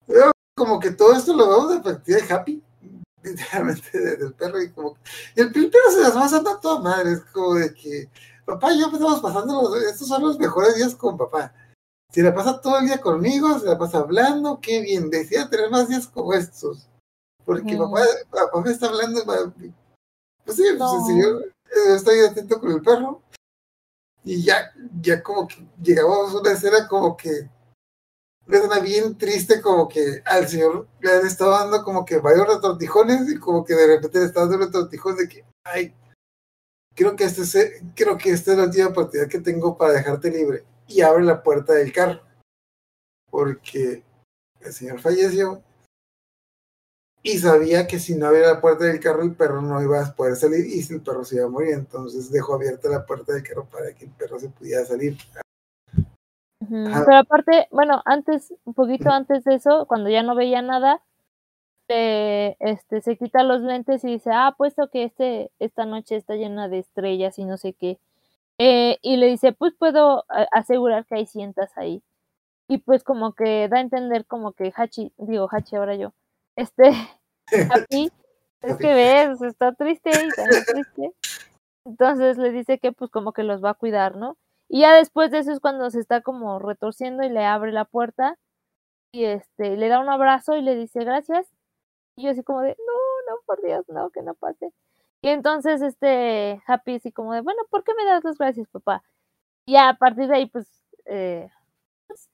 [0.07, 2.63] veo como que todo esto lo vemos de perspectiva de Happy,
[3.23, 4.97] literalmente de- del perro y como
[5.35, 8.09] y el perro se las va pasando a toda madre, es como de que
[8.45, 11.53] papá y yo estamos pasando los, estos son los mejores días con papá.
[12.11, 15.69] Si la pasa todo el día conmigo, se la pasa hablando, qué bien, decía tener
[15.71, 16.89] más días como estos.
[17.45, 20.99] Porque papá, papá me está hablando, pues sí, pues No.
[20.99, 23.21] el señor, eh, estoy atento con el perro.
[24.23, 27.49] Y ya, ya como que llegamos a una escena como que,
[28.47, 32.47] una escena bien triste, como que al señor le han estado dando como que varios
[32.47, 35.95] retortijones y como que de repente le está dando un retortijón de que, ay,
[36.95, 40.29] creo que este es, creo que esta es la última oportunidad que tengo para dejarte
[40.29, 40.65] libre.
[40.87, 42.21] Y abre la puerta del carro.
[43.31, 44.03] Porque
[44.59, 45.63] el señor falleció
[47.23, 50.15] y sabía que si no abría la puerta del carro el perro no iba a
[50.15, 51.73] poder salir y si el perro se iba a morir.
[51.73, 55.17] Entonces dejó abierta la puerta del carro para que el perro se pudiera salir.
[56.59, 61.01] Pero aparte, bueno, antes, un poquito antes de eso, cuando ya no veía nada,
[61.89, 66.35] eh, este, se quita los lentes y dice, ah, puesto que este, esta noche está
[66.35, 67.99] llena de estrellas y no sé qué.
[68.57, 72.03] Eh, y le dice, pues puedo asegurar que hay cientas ahí.
[72.67, 76.13] Y pues como que da a entender como que Hachi, digo Hachi ahora yo,
[76.55, 76.91] este,
[77.91, 78.11] Happy,
[78.61, 81.13] es que ves, está triste y también triste.
[81.85, 84.37] Entonces le dice que pues como que los va a cuidar, ¿no?
[84.69, 87.85] Y ya después de eso es cuando se está como retorciendo y le abre la
[87.85, 88.37] puerta
[89.11, 91.47] y este le da un abrazo y le dice gracias.
[92.15, 94.71] Y yo así como de, no, no, por Dios, no, que no pase.
[95.21, 99.03] Y entonces este Happy así como de, bueno, ¿por qué me das las gracias, papá?
[99.65, 100.67] Y a partir de ahí pues,
[101.05, 101.49] eh,
[102.07, 102.29] pues,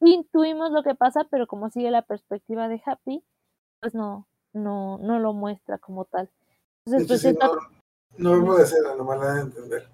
[0.00, 3.24] intuimos lo que pasa, pero como sigue la perspectiva de Happy,
[3.82, 6.30] pues no, no, no lo muestra como tal.
[6.86, 7.58] Entonces pues sí, está no,
[8.16, 9.88] no vemos de escena, nomás la de entender.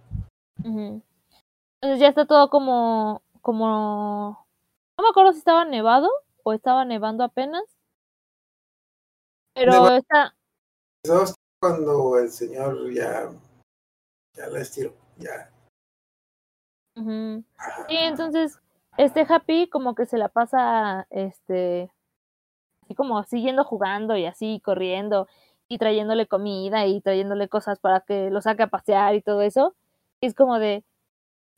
[0.63, 4.47] Entonces ya está todo como, como,
[4.99, 6.11] no me acuerdo si estaba nevado
[6.43, 7.65] o estaba nevando apenas.
[9.55, 10.37] Pero está,
[11.03, 13.31] Eso cuando el señor ya,
[14.35, 15.51] ya la estiró, ya.
[16.95, 17.43] ujú.
[17.89, 18.61] sí, entonces
[18.99, 21.91] este Happy como que se la pasa, este,
[22.89, 25.29] así como siguiendo jugando y así corriendo
[25.69, 29.75] y trayéndole comida y trayéndole cosas para que lo saque a pasear y todo eso.
[30.23, 30.85] Y es como de,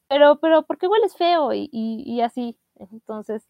[0.08, 1.54] pero, pero, ¿por qué hueles feo?
[1.54, 2.58] Y, y, y así.
[2.74, 3.46] Entonces,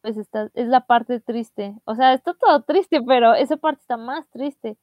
[0.00, 1.74] pues está, es la parte triste.
[1.84, 4.76] O sea, está todo triste, pero esa parte está más triste.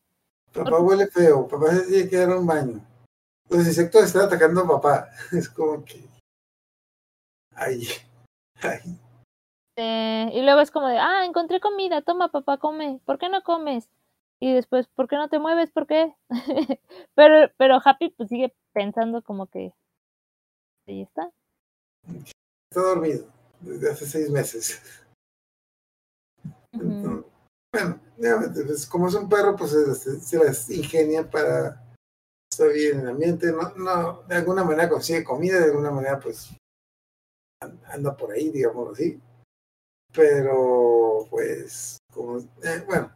[0.54, 2.82] Papá huele feo, papá se tiene que dar un baño.
[3.50, 5.10] Los insectos están atacando a papá.
[5.32, 6.04] Es como que.
[7.56, 7.88] Ay,
[8.62, 9.00] ay.
[9.78, 13.44] Eh, y luego es como de, ah, encontré comida, toma papá, come, ¿por qué no
[13.44, 13.90] comes?
[14.40, 15.72] Y después, ¿por qué no te mueves?
[15.72, 16.16] ¿Por qué?
[17.16, 19.74] pero, pero Happy pues sigue pensando como que
[20.88, 21.32] ahí está.
[22.70, 23.28] Está dormido
[23.62, 24.82] desde hace seis meses.
[26.74, 27.26] Entonces,
[27.74, 28.00] bueno,
[28.90, 31.82] como es un perro, pues se, se las ingenia para
[32.52, 36.20] estar bien en el ambiente, no, no, de alguna manera consigue comida, de alguna manera
[36.20, 36.56] pues
[37.62, 39.20] an- anda por ahí, digamos así.
[40.16, 43.12] Pero pues, como, eh, bueno,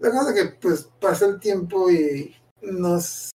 [0.00, 3.30] la cosa es que pues pasa el tiempo y nos...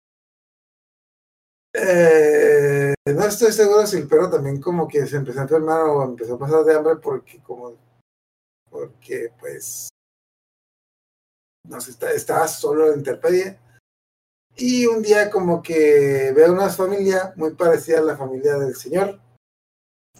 [1.72, 6.02] Eh, no estoy seguro si el perro también como que se empezó a enfermar o
[6.02, 7.76] empezó a pasar de hambre porque como
[8.68, 9.88] porque pues
[11.68, 13.58] no sé, está, estaba solo en la intemperie
[14.56, 18.74] y un día como que ve a una familia muy parecida a la familia del
[18.74, 19.20] señor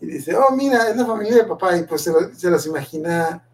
[0.01, 2.67] y dice, oh mira, es la familia de papá y pues se, lo- se los
[2.67, 3.47] imagina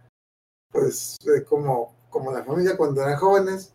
[0.71, 3.73] pues eh, como, como la familia cuando eran jóvenes,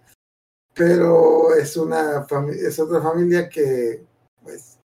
[0.73, 4.05] pero es una es otra familia que
[4.43, 4.79] pues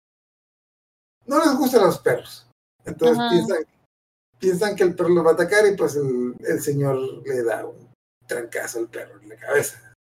[1.25, 2.47] no les gustan los perros.
[2.85, 3.29] Entonces Ajá.
[3.29, 3.57] piensan,
[4.39, 7.65] piensan que el perro los va a atacar y pues el, el señor le da
[7.65, 7.91] un
[8.27, 9.93] trancazo al perro en la cabeza.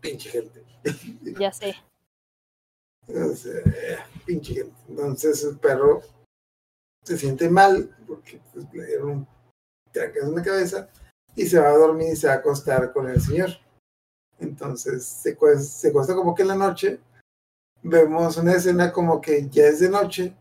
[0.00, 0.64] Pinche gente.
[1.38, 1.74] Ya sé.
[3.08, 4.74] Entonces, eh, pinche gente.
[4.88, 6.02] Entonces el perro
[7.04, 9.28] se siente mal porque pues, le dieron un
[9.94, 10.88] en la cabeza
[11.34, 13.50] y se va a dormir y se va a acostar con el señor.
[14.38, 17.00] Entonces se, cues- se acuesta como que en la noche.
[17.82, 20.36] Vemos una escena como que ya es de noche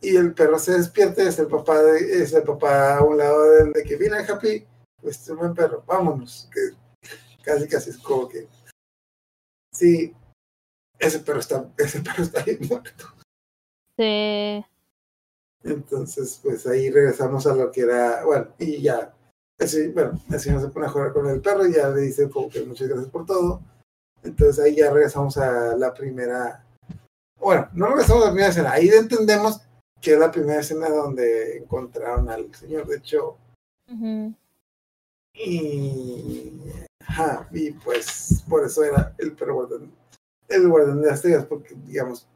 [0.00, 3.42] y el perro se despierta es el papá, de, es el papá a un lado
[3.50, 4.64] de que viene Happy,
[5.00, 6.48] pues este buen perro, vámonos.
[7.42, 8.46] Casi casi es como que
[9.72, 10.14] sí,
[11.04, 13.04] ese perro está, ese perro está bien muerto.
[13.96, 14.64] Se-
[15.62, 19.14] Entonces, pues ahí regresamos a lo que era, bueno, y ya,
[19.58, 22.28] así, bueno, el señor se pone a jugar con el perro y ya le dice
[22.28, 23.60] como que muchas gracias por todo.
[24.22, 26.64] Entonces ahí ya regresamos a la primera,
[27.38, 29.60] bueno, no regresamos a la primera escena, ahí entendemos
[30.00, 33.36] que es la primera escena donde encontraron al señor, de hecho,
[33.90, 34.34] Ujú.
[35.34, 36.52] y,
[37.00, 39.90] ajá, y pues por eso era el perro guardián,
[40.48, 42.26] el guardián de las estrellas, porque digamos,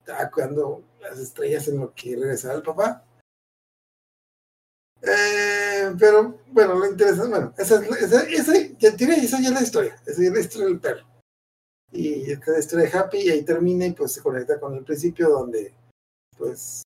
[0.00, 3.02] estaba cuidando las estrellas en lo que regresaba el papá.
[5.02, 9.62] Eh, pero bueno, lo interesante, bueno, esa esa, esa, ya, tiene- esa ya es la
[9.62, 11.06] historia, esa ya es la historia del perro.
[11.92, 14.74] Y esta es la historia de Happy y ahí termina y pues se conecta con
[14.74, 15.72] el principio donde
[16.36, 16.82] pues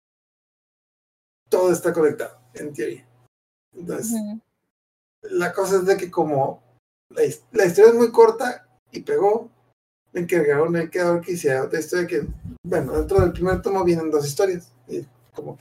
[1.49, 3.09] todo está conectado, en teoría.
[3.75, 4.41] Entonces, Ujú.
[5.23, 6.63] la cosa es de que como
[7.11, 9.51] la, la historia es muy corta y pegó,
[10.13, 12.27] encargaron el creador que hiciera otra historia que,
[12.63, 14.73] bueno, dentro del primer tomo vienen dos historias.
[14.89, 15.59] Y como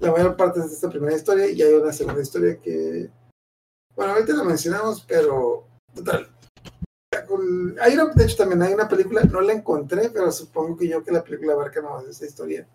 [0.00, 3.10] la mayor parte es de esta primera historia y hay una segunda historia que,
[3.94, 6.28] bueno, ahorita la mencionamos, pero total.
[7.80, 11.02] Hay una, de hecho, también hay una película, no la encontré, pero supongo que yo
[11.02, 12.66] que la película abarca nomás esa historia.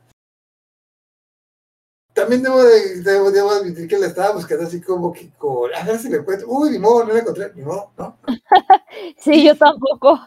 [2.13, 6.09] También debo, de, admitir que la estaba buscando así como que con, a ver si
[6.09, 6.47] la encuentro.
[6.49, 8.17] Uy, ni modo, no la encontré, ni modo, ¿no?
[9.17, 10.19] Sí, yo tampoco.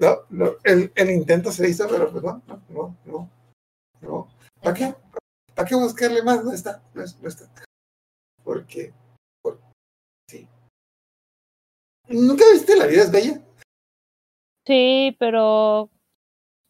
[0.00, 3.30] No, no, el, el intento se hizo, pero pues no, no, no,
[4.00, 4.28] no.
[4.62, 4.94] ¿Para qué?
[5.54, 6.44] ¿Para qué buscarle más?
[6.44, 7.50] No está, no, es- no está.
[8.44, 8.92] Porque,
[9.42, 9.60] por,
[10.28, 10.46] sí.
[12.08, 13.40] ¿Nunca viste La vida es bella?
[14.66, 15.90] Sí, pero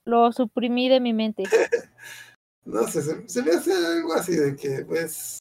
[0.06, 1.44] lo suprimí de mi mente.
[2.66, 5.38] No sé, se, se me hace algo así de que, pues,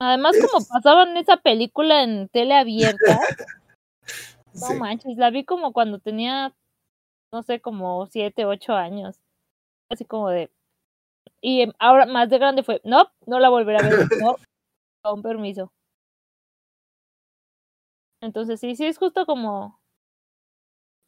[0.00, 3.18] Además, Es- como pasaban esa película en tele abierta,
[4.54, 4.74] no sí.
[4.74, 6.54] manches, la vi como cuando tenía,
[7.32, 9.20] no sé, como siete, ocho años.
[9.90, 10.50] Así como de...
[11.40, 14.36] Y em, ahora más de grande fue, no, no la volveré a ver, no,
[15.02, 15.72] con permiso.
[18.22, 19.80] Entonces sí, sí es justo como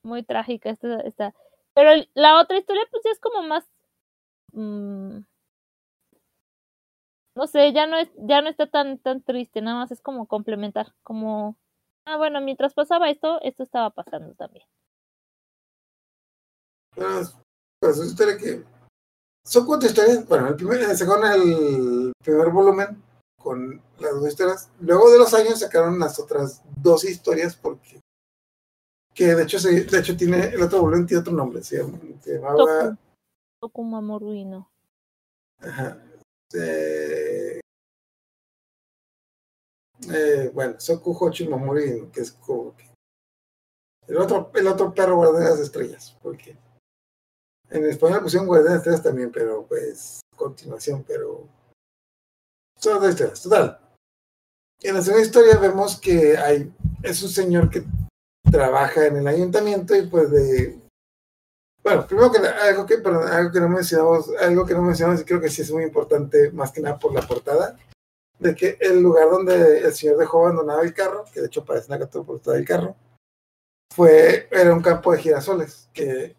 [0.03, 1.35] muy trágica esta, esta.
[1.75, 3.65] Pero la otra historia pues ya es como más
[4.53, 5.21] mm,
[7.35, 10.27] no sé, ya no es, ya no está tan, tan triste, nada más es como
[10.27, 11.57] complementar, como
[12.07, 14.67] ah bueno, mientras pasaba esto, esto estaba pasando también.
[16.95, 18.65] Pues, historia que.
[19.45, 20.27] Son cuatro historias.
[20.29, 23.03] Bueno, el primer, sacaron el primer volumen
[23.41, 24.71] con las dos historias.
[24.81, 28.01] Luego de los años sacaron las otras dos historias porque.
[29.15, 31.63] Que de hecho, se, de hecho tiene, el otro volumen tiene otro nombre.
[31.63, 32.57] Se, llama- se llamaba.
[32.57, 32.97] Toku,
[33.61, 34.71] Toku Mamoruino.
[35.61, 35.99] Ajá.
[36.55, 37.22] Eh,
[40.11, 42.91] eh, bueno, Soku Hochi Mamori, que es como que
[44.09, 46.57] el otro, el otro perro guardián de las estrellas, porque
[47.71, 51.49] en español pusieron guardián de las estrellas también, pero pues continuación, pero
[52.79, 53.79] son dos historias, total.
[54.81, 56.73] En la segunda historia vemos que hay,
[57.03, 57.85] es un señor que
[58.51, 60.83] trabaja en el ayuntamiento y pues de
[61.83, 65.25] bueno, primero que algo que, perdón, algo que no mencionamos, algo que no mencionamos y
[65.25, 67.77] creo que sí es muy importante, más que nada por la portada.
[68.43, 71.87] De que el lugar donde el señor dejó abandonado el carro, que de hecho parece
[71.89, 72.97] una catapulta del carro,
[73.95, 76.35] fue, era un campo de girasoles, que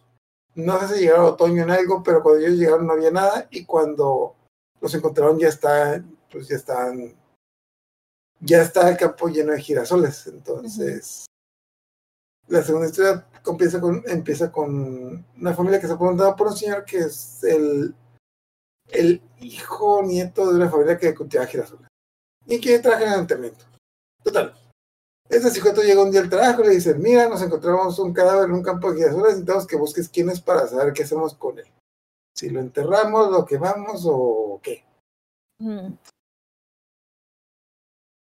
[0.55, 3.65] no sé si llegaron otoño en algo, pero cuando ellos llegaron no había nada, y
[3.65, 4.35] cuando
[4.81, 7.15] los encontraron ya está, pues ya están,
[8.41, 11.25] ya está el campo lleno de girasoles, entonces
[12.47, 16.57] la segunda historia empieza con, empieza con una familia que se ha preguntado por un
[16.57, 17.95] señor que es el,
[18.89, 21.92] el hijo nieto de una familia que cultiva girasoles
[22.45, 23.65] y que trabaja en el ayuntamiento.
[24.23, 24.53] Total.
[25.29, 28.49] Este sujeto llega un día al trabajo y le dice, mira, nos encontramos un cadáver
[28.49, 31.57] en un campo de girasoles, necesitamos que busques quién es para saber qué hacemos con
[31.57, 31.65] él.
[32.35, 34.85] Si lo enterramos, lo quemamos o qué.
[35.59, 35.93] Mm.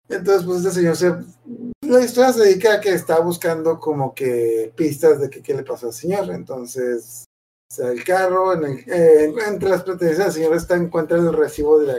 [0.09, 1.14] Entonces, pues este señor se...
[1.83, 5.64] La historia se dedica a que está buscando como que pistas de que qué le
[5.64, 6.31] pasó al señor.
[6.31, 7.25] Entonces,
[7.71, 11.33] o sea, el carro, en el, eh, entre las pertenencias del señor está, encuentran el
[11.33, 11.99] recibo de la...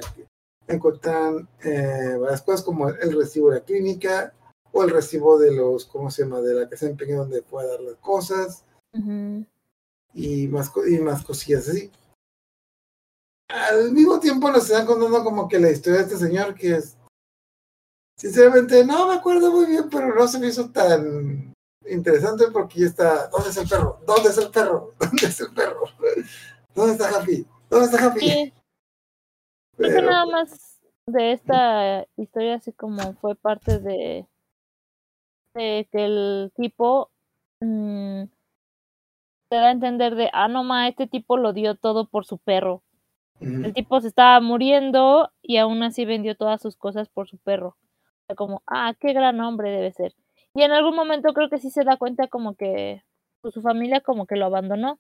[0.68, 4.34] Encuentran eh, varias cosas como el recibo de la clínica
[4.72, 6.42] o el recibo de los, ¿cómo se llama?
[6.42, 8.66] De la casa de empeño donde puede dar las cosas
[10.14, 11.92] y más, y más cosillas así.
[13.50, 16.98] Al mismo tiempo nos están contando como que la historia de este señor que es,
[18.18, 21.54] sinceramente, no me acuerdo muy bien, pero no se me hizo tan
[21.90, 24.02] interesante porque ya está, ¿dónde es el perro?
[24.06, 24.94] ¿Dónde es el perro?
[25.00, 25.86] ¿Dónde es el perro?
[26.76, 27.48] ¿Dónde está Happy?
[27.70, 28.20] ¿Dónde está Happy?
[28.20, 28.54] Sí,
[29.78, 34.28] Pero, nada más de esta historia así como fue parte de,
[35.54, 37.12] de que el tipo
[37.62, 38.24] mm,
[39.50, 42.38] te da a entender de, ah, no ma, este tipo lo dio todo por su
[42.38, 42.84] perro.
[43.40, 47.78] El tipo se estaba muriendo y aún así vendió todas sus cosas por su perro.
[48.24, 50.16] O sea, como, ah, qué gran hombre debe ser.
[50.56, 53.04] Y en algún momento creo que sí se da cuenta como que
[53.42, 55.00] pues, su familia como que lo abandonó.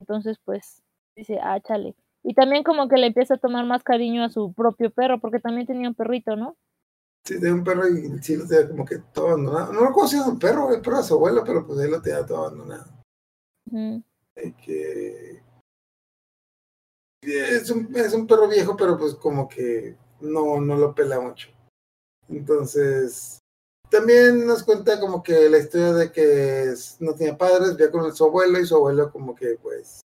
[0.00, 0.82] Entonces, pues,
[1.16, 1.96] dice, ah, chale.
[2.28, 5.40] Y también como que le empieza a tomar más cariño a su propio perro, porque
[5.40, 6.58] también tenía un perrito, ¿no?
[7.24, 9.72] Sí, tenía un perro y sí lo tenía como que todo abandonado.
[9.72, 12.02] No recuerdo si era un perro, el perro de su abuelo, pero pues él lo
[12.02, 12.84] tenía todo abandonado.
[14.62, 15.40] Que
[17.22, 21.48] es un, es un perro viejo, pero pues como que no, no lo pela mucho.
[22.28, 23.38] Entonces,
[23.88, 28.22] también nos cuenta como que la historia de que no tenía padres, vivía con su
[28.26, 30.02] abuelo y su abuelo como que pues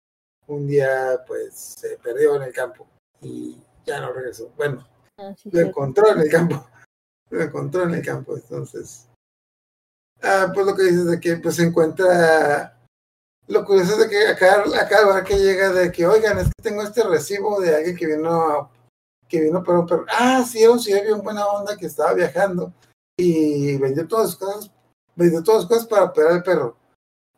[0.48, 2.86] un día pues se perdió en el campo
[3.20, 4.50] y ya no regresó.
[4.56, 4.86] Bueno,
[5.18, 6.66] Ah, sí, lo encontró en el campo.
[7.30, 9.08] Lo encontró en el campo, entonces.
[10.22, 12.78] Ah, pues lo que dices de que pues se encuentra.
[13.48, 16.62] Lo curioso es de que acá, acá lugar que llega de que, oigan, es que
[16.62, 18.70] tengo este recibo de alguien que vino a-
[19.28, 20.04] que vino para un perro.
[20.08, 22.72] Ah, sí, era un señor bien buena onda que estaba viajando
[23.18, 24.70] y vendió todas sus cosas,
[25.16, 26.76] vendió todas sus cosas para operar al perro.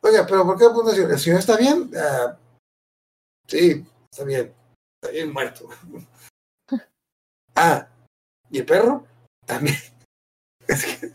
[0.02, 1.10] Oiga, pero ¿por qué el señor?
[1.12, 1.90] ¿El señor está bien?
[1.96, 2.36] Ah,
[3.48, 4.54] sí, está bien.
[5.02, 5.68] Está bien muerto.
[7.60, 7.88] Ah,
[8.50, 9.04] ¿y el perro?
[9.44, 9.76] También.
[10.68, 11.12] Es que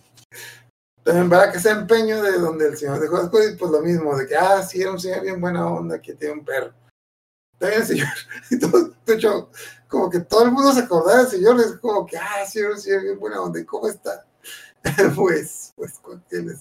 [1.04, 4.14] también para que sea empeño de donde el señor dejó las cosas, pues lo mismo,
[4.18, 6.74] de que, ah, sí, era un señor bien buena onda que tiene un perro.
[7.58, 8.08] También el señor,
[8.52, 9.52] y todo, de hecho,
[9.88, 12.72] como que todo el mundo se acordaba del señor, es como que, ah, sí, era
[12.72, 14.26] un señor bien buena onda, ¿y cómo está?
[15.16, 16.60] pues, pues, que les-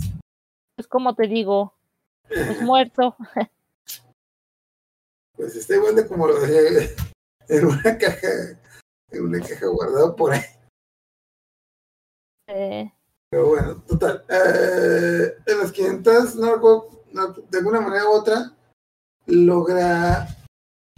[0.76, 1.74] Pues como te digo,
[2.28, 3.16] pues muerto.
[5.37, 6.95] Pues está igual de como lo dejé
[7.49, 8.28] en una caja,
[9.11, 10.41] en una caja guardado por ahí.
[12.49, 12.93] Eh,
[13.30, 14.24] Pero bueno, total.
[14.28, 18.57] Eh, en las 500, no recuerdo, no, de alguna manera u otra,
[19.26, 20.28] logra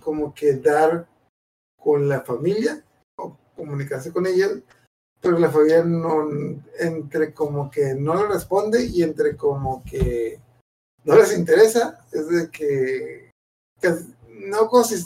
[0.02, 1.08] como que dar
[1.78, 2.84] con la familia
[3.16, 4.48] o comunicarse con ella,
[5.20, 6.28] pero la familia no,
[6.78, 10.40] entre como que no le responde y entre como que
[11.04, 13.30] no les interesa, es de que,
[13.80, 13.88] que
[14.44, 15.04] no como si,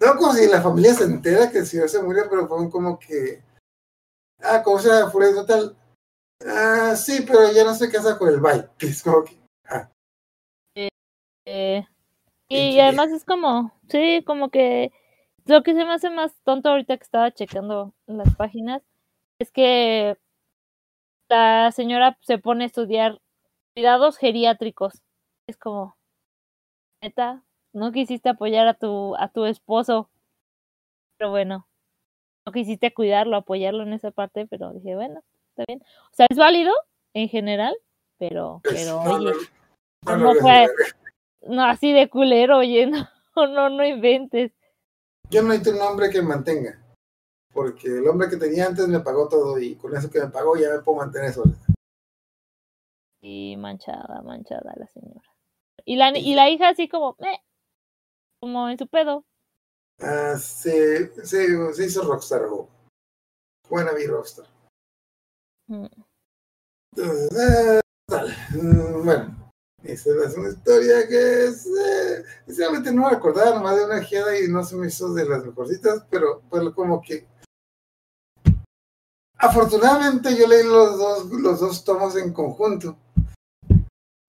[0.00, 2.98] no como si la familia se entera que el señor se murió, pero fue como
[2.98, 3.42] que,
[4.42, 5.76] ah, como sea, fue total,
[6.46, 8.68] Ah, sí, pero ya no se casa con el bye.
[8.78, 9.38] Que es como que.
[9.64, 9.90] Ah,
[11.44, 11.86] eh,
[12.48, 12.82] y Entiendo.
[12.82, 14.92] además es como, sí, como que
[15.46, 18.82] lo que se me hace más tonto ahorita que estaba checando las páginas
[19.38, 20.16] es que
[21.28, 23.20] la señora se pone a estudiar
[23.74, 25.02] cuidados geriátricos.
[25.48, 25.96] Es como,
[27.02, 27.42] neta,
[27.72, 30.10] no quisiste apoyar a tu, a tu esposo,
[31.18, 31.68] pero bueno,
[32.46, 35.82] no quisiste cuidarlo, apoyarlo en esa parte, pero dije, bueno, está bien.
[36.10, 36.72] O sea, es válido
[37.14, 37.74] en general,
[38.18, 39.32] pero, pero no, oye,
[40.18, 40.68] no, fue-
[41.46, 42.86] no, no así de culero, oye,
[43.36, 44.52] no, no, no inventes.
[45.30, 46.78] Yo no necesito un hombre que me mantenga.
[47.54, 50.56] Porque el hombre que tenía antes me pagó todo y con eso que me pagó
[50.56, 51.52] ya me puedo mantener sola.
[53.20, 55.22] Y manchada, manchada la señora.
[55.84, 57.38] Y la, y la hija así como, eh,
[58.42, 59.24] como en su pedo.
[60.00, 62.42] Ah, se, se, se hizo rockstar.
[62.46, 62.68] o-
[63.70, 64.46] Wannabe Rockstar.
[65.68, 65.86] Mm.
[66.96, 68.28] Entonces, eh, tal.
[68.50, 69.52] Mm, bueno,
[69.84, 74.38] esa es una historia que es, eh, sinceramente no me acordaba nomás de una geada
[74.38, 77.26] y no se me hizo de las mejorcitas, pero pues como que
[79.38, 82.96] afortunadamente yo leí los dos, los dos tomos en conjunto.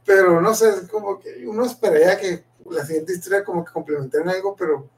[0.05, 2.43] Pero no sé, es como que uno esperaría que
[2.73, 4.89] la siguiente historia como que complementaran algo, pero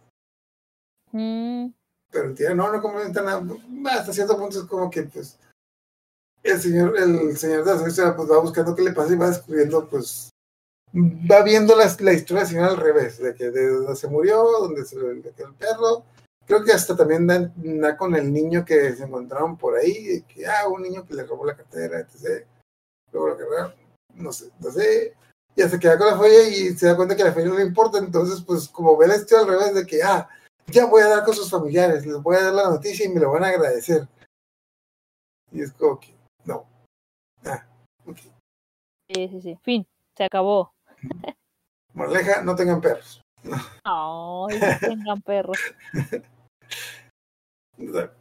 [1.16, 1.72] Mm,
[2.12, 3.42] pero entiendo, no, no complementa nada.
[3.92, 5.40] Hasta cierto punto es como que, pues,
[6.44, 9.30] el señor, el señor de la historia, pues va buscando qué le pasa y va
[9.30, 10.30] descubriendo, pues,
[10.94, 14.44] va viendo la, la historia del señor al revés, de que de donde se murió,
[14.60, 16.04] donde se le le quedó el perro.
[16.46, 20.46] Creo que hasta también da, da con el niño que se encontraron por ahí, que,
[20.46, 22.46] ah, un niño que le robó la cartera, etc.
[23.12, 23.76] Luego la carrera,
[24.16, 25.16] no sé, no sé.
[25.56, 27.64] Ya se queda con la folla y se da cuenta que la folla no le
[27.64, 30.28] importa, entonces, pues, como ve historia al revés, de que, ah,
[30.68, 33.20] ya voy a dar con sus familiares, les voy a dar la noticia y me
[33.20, 34.08] lo van a agradecer.
[35.52, 36.66] Y es como que, no.
[37.46, 37.66] Ah,
[38.06, 38.18] ok.
[38.18, 39.60] sí, sí, sí.
[39.64, 39.88] Fin,
[40.18, 40.74] se acabó.
[41.94, 43.22] Moraleja, no tengan perros.
[43.84, 45.58] Ay, que tengan perros.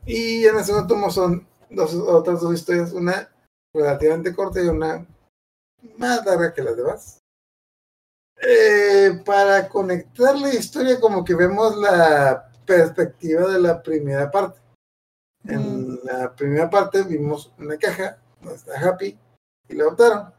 [0.06, 3.30] Y en el segundo tomo son dos, otras dos historias, una
[3.72, 5.06] relativamente corta y una
[5.96, 7.18] más larga que las demás.
[8.46, 14.60] Eh, para conectar la historia, como que vemos la perspectiva de la primera parte.
[15.44, 19.18] En la primera parte vimos una caja donde está Happy
[19.68, 20.32] y la adoptaron.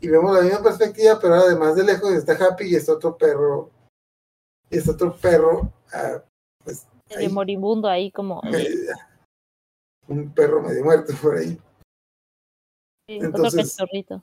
[0.00, 3.70] Y vemos la misma perspectiva, pero además de lejos está Happy y está otro perro.
[4.70, 6.22] Y está otro perro, ah,
[6.64, 6.86] pues
[7.16, 8.40] ahí, moribundo ahí como...
[10.08, 11.58] un perro medio muerto por ahí.
[13.08, 14.22] sí, otro entonces- cachorrito.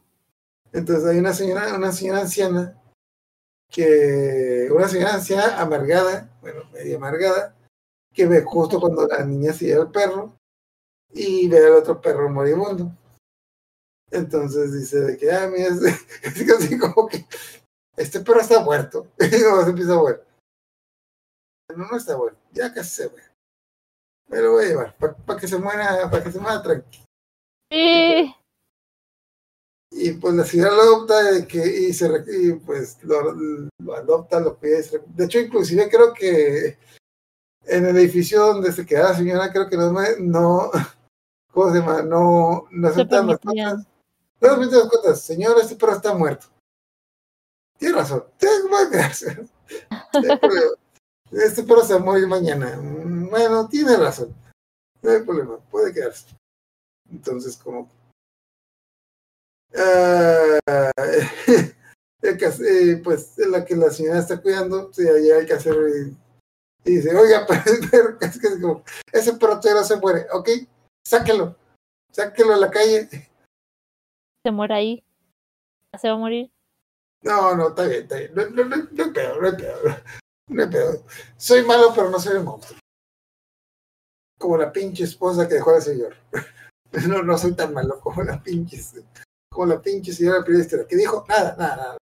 [0.74, 2.81] Entonces hay una señora, una señora anciana
[3.72, 7.56] que, una señora anciana amargada, bueno, medio amargada,
[8.14, 10.38] que ve justo cuando la niña se el perro
[11.10, 12.92] y ve al otro perro moribundo.
[14.12, 15.82] Entonces dice de que, ah, mira, es,
[16.24, 17.26] es casi como que
[17.96, 19.08] este perro está muerto.
[19.20, 20.26] Y luego se empieza a ver.
[21.76, 23.24] No, no está bueno, ya casi se ve.
[24.28, 27.06] Me lo voy a llevar, para que se muera, para que se muera tranquilo.
[27.70, 28.36] Sí,
[29.94, 34.40] Y pues la señora lo adopta de que, y, se, y pues lo, lo adopta,
[34.40, 36.78] lo y re- De hecho, inclusive creo que
[37.66, 40.72] en el edificio donde se queda la señora, creo que no, no
[41.52, 42.02] ¿cómo se llama?
[42.04, 43.86] No, no aceptan las cuotas.
[44.40, 45.22] No aceptan las cuotas.
[45.22, 46.48] Señor, este perro está muerto.
[47.78, 48.24] Tiene razón.
[48.38, 49.46] Tiene que quedarse.
[51.32, 52.80] Este perro se va a morir mañana.
[52.82, 54.34] Bueno, tiene razón.
[55.02, 55.58] No hay problema.
[55.70, 56.28] Puede quedarse.
[57.10, 57.90] Entonces, como
[62.22, 66.16] El cas- eh, pues la que la señora está cuidando, se llega el casero y,
[66.86, 69.96] y dice, oiga, pero el perro, es que es como, ese perro todavía no se
[69.98, 70.50] muere, ok,
[71.06, 71.56] sáquelo,
[72.12, 73.10] sáquelo a la calle.
[74.44, 75.04] se muere ahí.
[76.00, 76.52] Se va a morir.
[77.24, 79.80] No, no, está bien, está bien, no, no, no, no hay pedo, no hay pedo,
[80.48, 81.04] no hay pedo.
[81.38, 82.80] Soy malo, pero no soy un monstruo.
[84.40, 86.16] Como la pinche esposa que dejó al señor.
[87.08, 88.78] No, no soy tan malo como la pinche,
[89.52, 91.98] como la pinche señora periodista que dijo nada, nada, nada.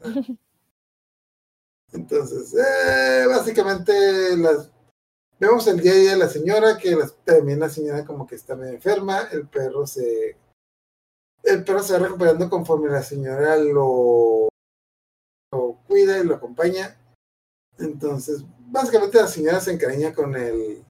[1.92, 4.70] Entonces, eh, básicamente las
[5.38, 8.34] vemos el día a día de la señora, que las- también la señora como que
[8.34, 10.36] está medio enferma, el perro se
[11.44, 14.48] el perro se va recuperando conforme la señora lo,
[15.52, 16.98] lo cuida y lo acompaña.
[17.78, 20.84] Entonces, básicamente la señora se encariña con el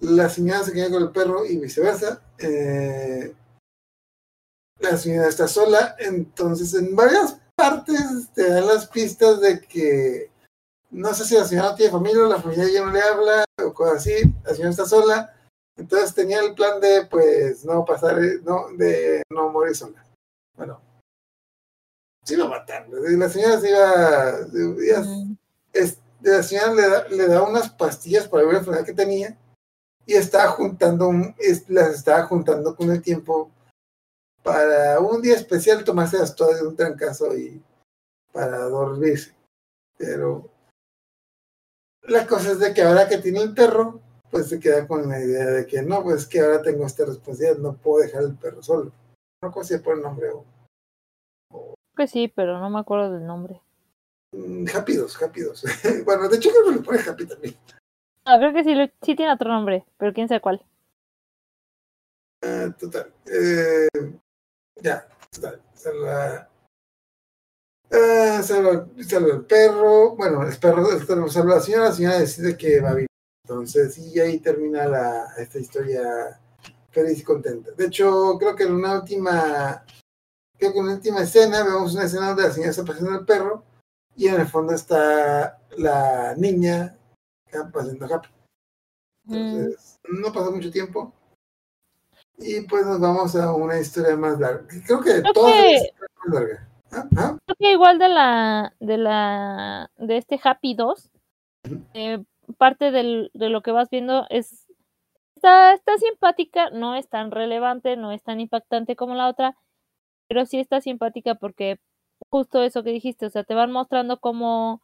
[0.00, 2.22] la señora se encariña con el perro y viceversa.
[2.38, 3.34] Eh,
[4.80, 10.30] la señora está sola, entonces en varias partes te dan las pistas de que
[10.90, 13.74] no sé si la señora no tiene familia, la familia ya no le habla o
[13.74, 14.12] cosas así,
[14.44, 15.34] la señora está sola,
[15.76, 20.04] entonces tenía el plan de pues no pasar, no, de no morir sola.
[20.56, 20.80] Bueno,
[22.24, 25.06] se iba a matar, la señora se iba, iba-
[25.72, 29.36] es- la señora le da, le da unas pastillas para una enfermedad que tenía
[30.06, 33.50] y estaba juntando, un- es- las estaba juntando con el tiempo
[34.42, 37.62] para un día especial tomarse las todas de un trancazo y
[38.32, 39.34] para dormirse.
[39.96, 40.48] Pero
[42.02, 45.20] la cosa es de que ahora que tiene el perro, pues se queda con la
[45.20, 48.62] idea de que no, pues que ahora tengo esta responsabilidad, no puedo dejar el perro
[48.62, 48.92] solo.
[49.42, 50.44] No consigo por el nombre o
[51.96, 53.60] que sí, pero no me acuerdo del nombre.
[54.32, 55.64] mm, Happy-Dos, Happy-Dos.
[56.04, 57.56] bueno, de hecho creo que le pone Happy también.
[58.24, 60.64] Ah, creo que sí, lo- sí tiene otro nombre, pero quién sabe cuál.
[62.44, 63.12] Ah, total.
[63.26, 63.88] Eh,
[64.82, 65.08] ya.
[65.30, 66.48] Salva,
[68.42, 70.16] salva, salva el perro.
[70.16, 70.98] Bueno, el perro,
[71.28, 71.84] salva la señora.
[71.84, 73.08] La señora decide que va a vivir
[73.44, 76.40] Entonces, y ahí termina la, esta historia
[76.90, 77.70] feliz y contenta.
[77.72, 79.84] De hecho, creo que en una última,
[80.56, 83.26] creo que en una última escena vemos una escena donde la señora está pasando el
[83.26, 83.64] perro
[84.16, 86.98] y en el fondo está la niña
[87.72, 88.28] pasando happy.
[89.28, 91.12] Entonces, no pasa mucho tiempo.
[92.38, 94.64] Y pues nos vamos a una historia más larga.
[94.86, 95.92] Creo que Creo toda que- es
[96.24, 96.68] más larga.
[96.92, 97.04] ¿Ah?
[97.16, 97.38] ¿Ah?
[97.44, 101.10] Creo que igual de la de la de este Happy 2
[101.66, 101.82] Ujú.
[101.94, 102.22] eh,
[102.56, 104.66] parte del, de lo que vas viendo es
[105.36, 109.56] está, está simpática, no es tan relevante, no es tan impactante como la otra,
[110.28, 111.78] pero sí está simpática porque
[112.30, 114.82] justo eso que dijiste, o sea, te van mostrando cómo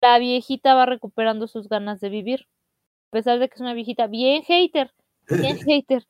[0.00, 2.46] la viejita va recuperando sus ganas de vivir,
[3.08, 4.92] a pesar de que es una viejita bien hater,
[5.28, 6.06] bien hater.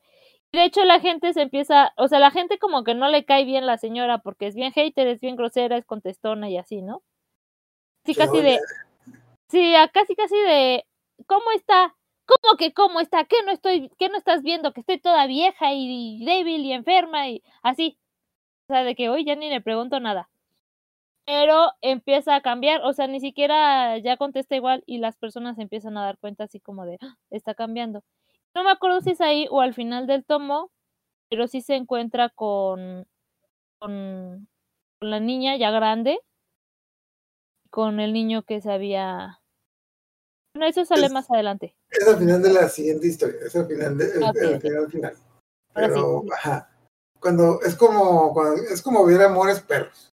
[0.53, 3.43] De hecho la gente se empieza, o sea, la gente como que no le cae
[3.43, 7.01] bien la señora porque es bien hater, es bien grosera, es contestona y así, ¿no?
[8.05, 8.59] Sí, casi de,
[9.49, 10.85] sí, a casi casi de,
[11.27, 11.95] ¿cómo está?
[12.25, 13.25] ¿Cómo que cómo está?
[13.25, 14.73] ¿Qué no estoy, qué no estás viendo?
[14.73, 17.97] Que estoy toda vieja y, y débil y enferma y así.
[18.69, 20.29] O sea, de que hoy ya ni le pregunto nada.
[21.25, 25.97] Pero empieza a cambiar, o sea, ni siquiera ya contesta igual y las personas empiezan
[25.97, 28.03] a dar cuenta así como de, "Ah, está cambiando.
[28.55, 30.71] No me acuerdo si es ahí o al final del tomo,
[31.29, 33.07] pero sí se encuentra con,
[33.79, 34.47] con,
[34.99, 36.19] con la niña ya grande,
[37.69, 39.39] con el niño que se había...
[40.55, 41.75] Bueno, eso sale Es- más adelante.
[41.89, 44.61] Es al final de la siguiente historia, es al final, de, el- Ok, el ok.
[44.61, 45.15] final final.
[45.75, 45.93] Ahora sí.
[45.93, 46.69] Pero, ajá,
[47.19, 50.11] cuando es como, cuando, es como ver amores perros,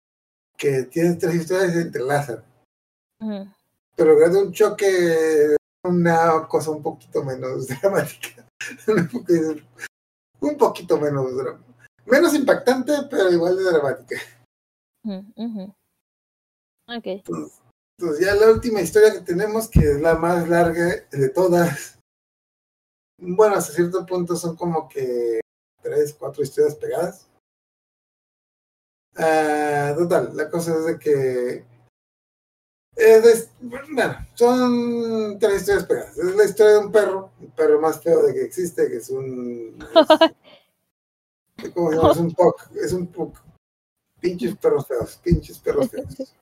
[0.57, 2.43] que tienes tres historias y se entrelazan,
[3.95, 5.56] pero grande un choque,
[5.87, 8.47] una cosa un poquito menos dramática,
[8.87, 9.09] un
[10.57, 11.61] poquito- menos drama,
[12.07, 14.17] menos impactante, pero igual de dramática.
[15.05, 15.75] Ujú, ujú.
[16.89, 17.07] Ok.
[17.07, 17.61] Entonces,
[17.99, 21.99] entonces ya la última historia que tenemos, que es la más larga de todas,
[23.19, 25.41] bueno, hasta cierto punto son como que
[25.83, 27.27] tres, cuatro historias pegadas.
[29.17, 31.65] Ah, total, la cosa es de que
[32.97, 36.17] es de- bueno, son tres historias pegadas.
[36.19, 39.11] Es la historia de un perro, el perro más feo de que existe, que es
[39.11, 39.79] un
[41.59, 42.13] es- ¿cómo se llama?
[42.13, 43.37] Es un puck, es un puck.
[44.21, 46.35] Pinches perros feos, pinches perros feos.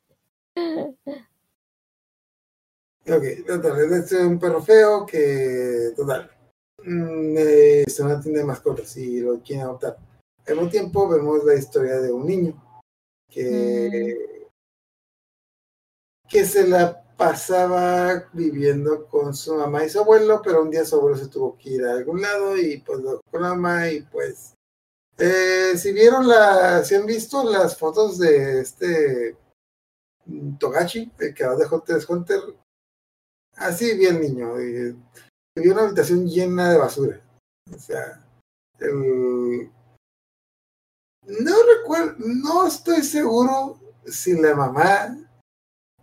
[3.07, 6.31] Ok, total, es este un perro feo que, total,
[6.85, 9.99] mm, eh, se mantiene de mascotas y lo quiere adoptar.
[10.47, 12.83] Al mismo tiempo vemos la historia de un niño
[13.29, 14.34] que,
[16.29, 20.97] que se la pasaba viviendo con su mamá y su abuelo, pero un día su
[20.97, 24.03] abuelo se tuvo que ir a algún lado y pues lo con la mamá y
[24.03, 24.55] pues
[25.16, 29.37] eh, si vieron la, si han visto las fotos de este
[30.59, 32.41] Togashi, el creador de Hunter x Hunter,
[33.57, 34.97] así vi el niño, y,
[35.68, 37.20] una habitación llena de basura.
[37.72, 38.27] O sea,
[38.81, 39.70] el,
[41.27, 45.24] no recuerdo, no estoy seguro si la mamá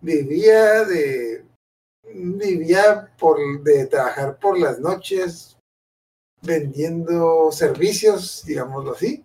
[0.02, 1.46] vivía de
[2.14, 5.58] vivía por de trabajar por las noches
[6.42, 9.24] vendiendo servicios, digámoslo así.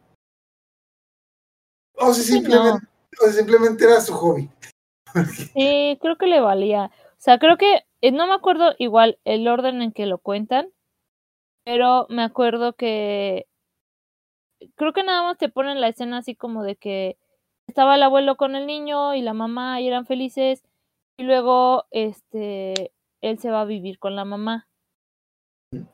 [1.94, 2.26] O si no.
[2.38, 2.86] simplemente,
[3.22, 4.50] o si simplemente era su hobby.
[5.54, 6.90] Sí, creo que le valía.
[7.12, 10.68] O sea, creo que eh, no me acuerdo igual el orden en que lo cuentan,
[11.64, 13.46] pero me acuerdo que
[14.74, 17.16] creo que nada más te ponen la escena así como de que
[17.66, 20.64] estaba el abuelo con el niño y la mamá y eran felices
[21.18, 24.68] y luego este él se va a vivir con la mamá.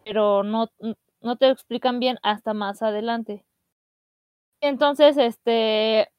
[0.04, 0.68] Pero no
[1.20, 3.44] no te explican bien hasta más adelante.
[4.60, 6.10] Entonces, este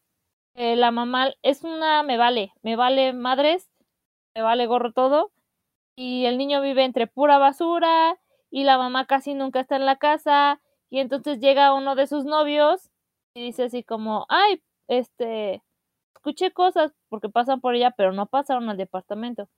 [0.55, 3.69] eh, la mamá es una me vale, me vale madres,
[4.35, 5.31] me vale gorro todo
[5.95, 8.19] y el niño vive entre pura basura
[8.51, 12.25] y la mamá casi nunca está en la casa y entonces llega uno de sus
[12.25, 12.91] novios
[13.35, 14.61] y dice así como, ay,
[14.99, 15.63] este,
[16.15, 19.49] escuché cosas porque pasan por ella, pero no pasaron al departamento.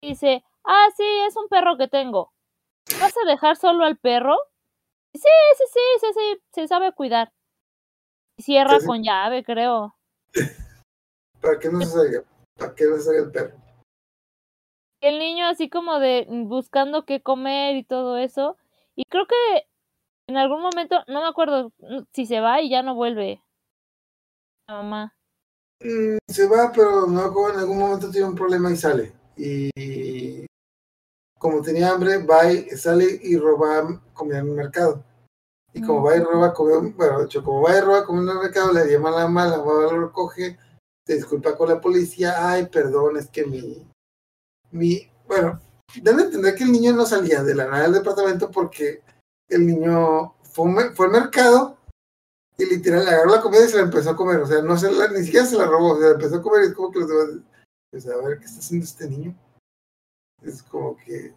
[0.00, 2.32] Y dice, ah, sí, es un perro que tengo.
[3.00, 4.36] ¿Vas a dejar solo al perro?
[5.14, 5.20] Sí,
[5.56, 7.32] sí, sí, sí, sí, se sabe cuidar.
[8.38, 9.96] Y cierra Sí, con llave, creo.
[11.40, 12.22] Para que no se salga,
[12.58, 13.56] para que no se salga el perro.
[15.00, 18.56] el niño así como de mm, buscando qué comer y todo eso.
[18.94, 19.66] Y creo que
[20.28, 23.42] en algún momento, no me acuerdo mm, si se va y ya no vuelve.
[24.68, 25.12] La mamá.
[25.80, 29.12] Mm, se va, pero no en algún momento tiene un problema y sale.
[29.36, 30.46] Y
[31.38, 35.04] como tenía hambre, va y sale y roba comida en el mercado.
[35.72, 38.38] Y como va y roba comida, bueno, de hecho, como va y roba comida en
[38.38, 40.58] el mercado, le llama a la mamá, la mamá lo recoge,
[41.06, 43.86] se disculpa con la policía, ay, perdón, es que mi,
[44.72, 45.60] mi, bueno,
[46.02, 49.02] deben entender que el niño no salía de la nada del departamento porque
[49.48, 51.75] el niño fue, fue al mercado
[52.58, 54.40] y literal le agarró la comida y se la empezó a comer.
[54.40, 56.64] O sea, no se la, ni siquiera se la robó, o sea, empezó a comer
[56.64, 57.28] y es como que los demás,
[57.90, 59.36] pues, a ver, ¿qué está haciendo este niño?
[60.42, 61.34] Es como que,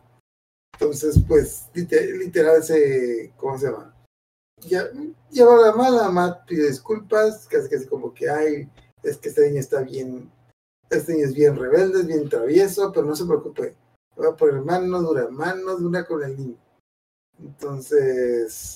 [0.74, 3.96] entonces, pues, lite- literal se, ¿cómo se llama?
[5.32, 8.70] Lleva la mala, mamá pide disculpas, casi casi como que, ay,
[9.04, 10.30] es que este niño está bien,
[10.90, 13.76] este niño es bien rebelde, es bien travieso, pero no se preocupe,
[14.16, 16.58] voy a poner mano dura, mano dura con el niño.
[17.40, 18.76] Entonces,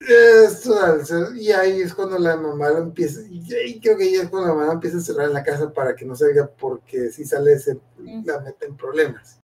[0.00, 4.54] y ahí es cuando la mamá lo empieza, y creo que ahí es cuando la
[4.54, 7.78] mamá empieza a cerrar la casa para que no salga, porque si sale se
[8.24, 9.40] la mete en problemas.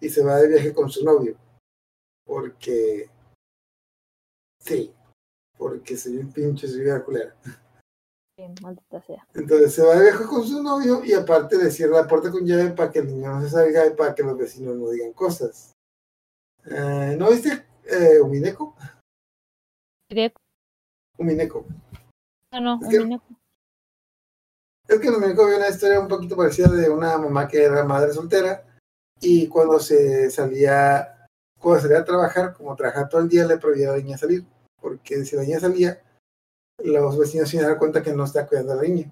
[0.00, 1.36] Y se va de viaje con su novio,
[2.24, 3.08] porque,
[4.58, 4.92] sí,
[5.56, 7.36] porque soy un pinche, soy una culera.
[8.36, 9.28] Sí, maldita sea.
[9.34, 12.44] Entonces se va de viaje con su novio y aparte le cierra la puerta con
[12.44, 15.12] llave para que el niño no se salga y para que los vecinos no digan
[15.12, 15.72] cosas.
[16.64, 18.74] Eh, ¿No viste eh, Umineco?
[20.12, 20.32] Diría-
[21.16, 21.64] Umineco.
[22.52, 23.20] No, no, Es un que-.
[24.94, 27.82] Es que en Umineco había una historia un poquito parecida de una mamá que era
[27.84, 28.62] madre soltera
[29.20, 31.26] y cuando se salía,
[31.58, 34.44] cuando salía a trabajar, como trabajaba todo el día, le prohibía a la niña salir,
[34.82, 36.02] porque si la niña salía,
[36.84, 39.10] los vecinos se daban cuenta que no está cuidando a la niña.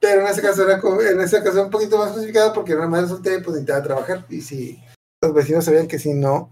[0.00, 2.72] Pero en ese caso era como- en ese caso era un poquito más justificado porque
[2.72, 4.24] era una madre soltera y pues necesitaba trabajar.
[4.30, 4.82] Y si
[5.22, 6.50] los vecinos sabían que si no,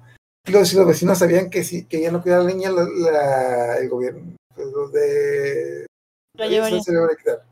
[0.64, 3.76] si los vecinos sabían que si que ella no cuidaba a la niña, la, la-
[3.78, 5.86] el gobierno, pues los de
[6.38, 6.82] Ahí llevaría.
[6.82, 7.44] se le va a quitar.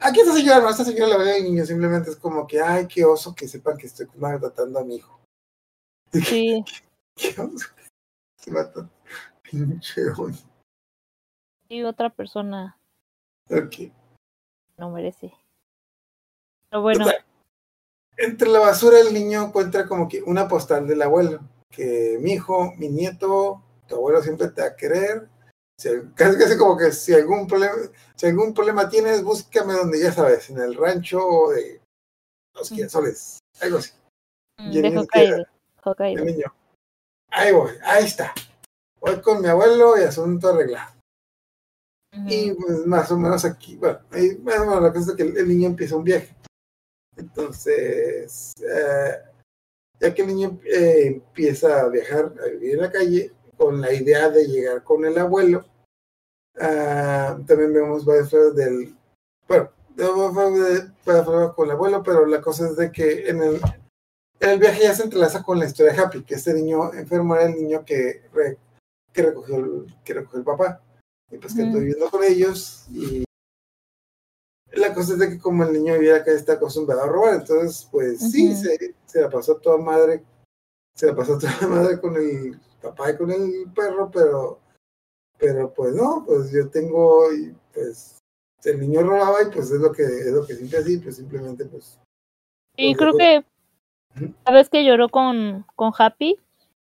[0.00, 2.86] Aquí esta señora, no, esta señora la ve al niño, simplemente es como que, ay,
[2.86, 5.18] qué oso que sepan que estoy maltratando a mi hijo.
[6.12, 6.64] Sí,
[7.16, 7.88] Qué oso que
[8.38, 8.88] se mata.
[9.42, 10.46] Pinche oso.
[11.68, 12.78] y otra persona
[13.50, 13.90] Ok.
[14.76, 15.32] no merece.
[16.70, 17.06] Pero bueno.
[18.16, 21.40] Entre la basura el niño encuentra como que una postal del abuelo,
[21.70, 25.28] que mi hijo, mi nieto, tu abuelo siempre te va a querer.
[25.78, 27.74] Si- casi casi como que si algún problema,
[28.16, 31.80] si algún problema tienes, búscame donde ya sabes, en el rancho de
[32.54, 33.92] los quinsoles, algo así.
[34.58, 35.46] mm, y el de niño Hokkaido.
[36.20, 36.54] El niño.
[37.30, 38.34] Ahí voy, ahí está.
[39.00, 40.98] Voy con mi abuelo y asunto arreglado.
[42.26, 45.22] Y pues más o menos aquí, bueno, ahí, más o menos la cosa es que
[45.22, 46.34] el, el niño empieza un viaje.
[47.16, 49.22] Entonces, eh,
[50.00, 53.92] ya que el niño eh, empieza a viajar, a vivir en la calle, con la
[53.92, 55.64] idea de llegar con el abuelo,
[56.60, 58.96] ah, también vemos varias flores del,
[59.48, 63.60] bueno, vemos varias flores con el abuelo, pero la cosa es de que en el,
[64.40, 67.34] en el viaje ya se entrelaza con la historia de Happy, que este niño enfermo
[67.34, 68.58] era el niño que, re-
[69.12, 70.80] que, recogió, el, que recogió el papá.
[71.30, 73.24] Y pues que estoy viviendo con ellos y
[74.72, 77.88] la cosa es de que como el niño vivía acá está acostumbrado a robar, entonces
[77.90, 80.22] pues sí, se, se la pasó toda madre,
[80.94, 84.60] se la pasó toda madre con el papá y con el perro, pero
[85.38, 88.18] pero pues no, pues yo tengo y pues
[88.64, 91.64] el niño robaba y pues es lo que es lo que siempre así, pues simplemente
[91.64, 91.98] pues
[92.76, 93.44] Y pues, creo que
[94.52, 96.38] vez que lloró con, con Happy,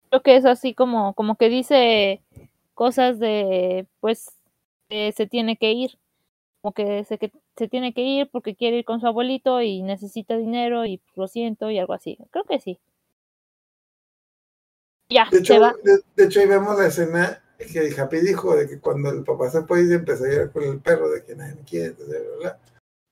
[0.08, 2.22] creo que es así como, como que dice
[2.74, 4.30] cosas de, pues,
[4.88, 5.98] que se tiene que ir.
[6.60, 9.82] Como que se, que se tiene que ir porque quiere ir con su abuelito y
[9.82, 12.16] necesita dinero y lo siento y algo así.
[12.30, 12.80] Creo que sí.
[15.10, 15.74] Ya, De hecho, se va.
[15.84, 19.24] de, de hecho, ahí vemos la escena que el Happy dijo de que cuando el
[19.24, 21.90] papá se y se empezó a llorar con el perro, de que nadie me quiere,
[21.90, 22.58] bla, bla.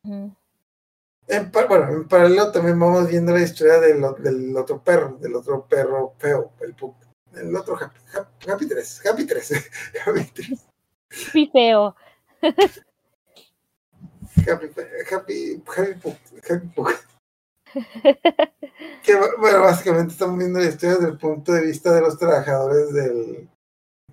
[0.05, 0.34] Ujú.
[1.26, 5.66] En, bueno, en paralelo también vamos viendo la historia del, del otro perro, del otro
[5.68, 6.96] perro feo, el Puck.
[7.34, 9.70] El otro Happy, Happy, Happy 3, Happy 3,
[10.07, 10.66] Happy 3,
[11.34, 11.94] Muy feo.
[14.47, 14.70] Happy,
[15.11, 16.12] Happy, Happy
[16.49, 16.70] Happy.
[19.03, 22.93] Que, bueno, básicamente estamos viendo la historia desde el punto de vista de los trabajadores
[22.93, 23.49] del,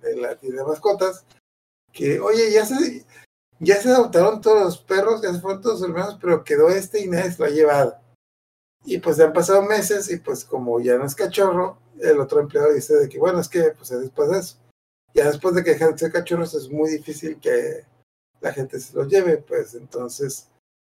[0.00, 1.24] de la tienda de mascotas,
[1.92, 3.04] que, oye, ya se,
[3.58, 7.00] ya se adoptaron todos los perros, ya se fueron todos los hermanos, pero quedó este
[7.00, 7.96] y nadie se lo ha llevado.
[8.84, 12.72] Y pues han pasado meses y pues como ya no es cachorro, el otro empleado
[12.72, 14.56] dice de que, bueno, es que pues es después de eso.
[15.14, 17.84] Ya después de que dejan de ser cachorros es muy difícil que
[18.40, 20.48] la gente se los lleve, pues entonces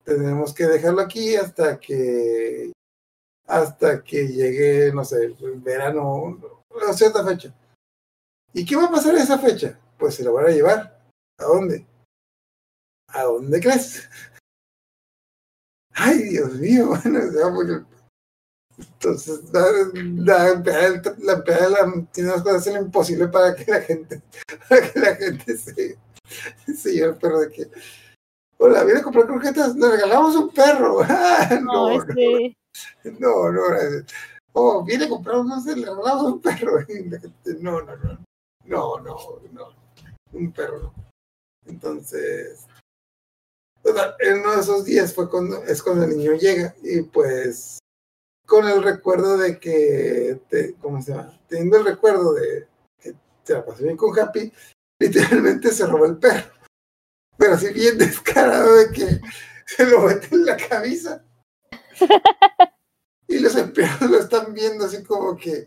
[0.05, 2.73] tenemos que dejarlo aquí hasta que
[3.47, 6.39] hasta que llegue, no sé, el verano,
[6.89, 7.55] a cierta fecha.
[8.53, 9.79] ¿Y qué va a pasar en esa fecha?
[9.99, 11.03] Pues se lo van a llevar.
[11.39, 11.87] ¿A dónde?
[13.09, 14.09] ¿A dónde crees?
[15.95, 17.87] Ay, Dios mío, bueno, se va por-
[18.79, 19.61] entonces la,
[20.17, 24.23] la empleada, la empleada la- tiene las cosas lo imposible para que la gente,
[24.69, 25.99] para que la gente se,
[26.67, 27.71] lleve el perro de que,
[28.59, 31.01] Hola, viene a comprar croquetas, le regalamos un perro.
[31.09, 32.57] Ah, No, no, este.
[33.19, 33.63] no, no.
[34.53, 36.79] Oh, viene a comprar, no sé, le regalamos un perro.
[37.61, 38.25] No, no, no.
[38.65, 39.17] No, no,
[39.53, 39.69] no.
[40.33, 40.95] Un perro.
[41.67, 42.67] Entonces,
[44.21, 47.79] en uno de esos días fue cuando, es cuando el niño llega y pues
[48.47, 51.39] con el recuerdo de que, te, ¿cómo se llama?
[51.49, 52.69] Teniendo el recuerdo de
[53.01, 54.53] que se la pasó bien con Happy,
[55.03, 56.53] literalmente se robó el perro.
[57.37, 59.21] Pero así bien descarado de que
[59.67, 61.25] se lo mete en la cabeza.
[63.29, 65.67] Y los empleados lo están viendo así como que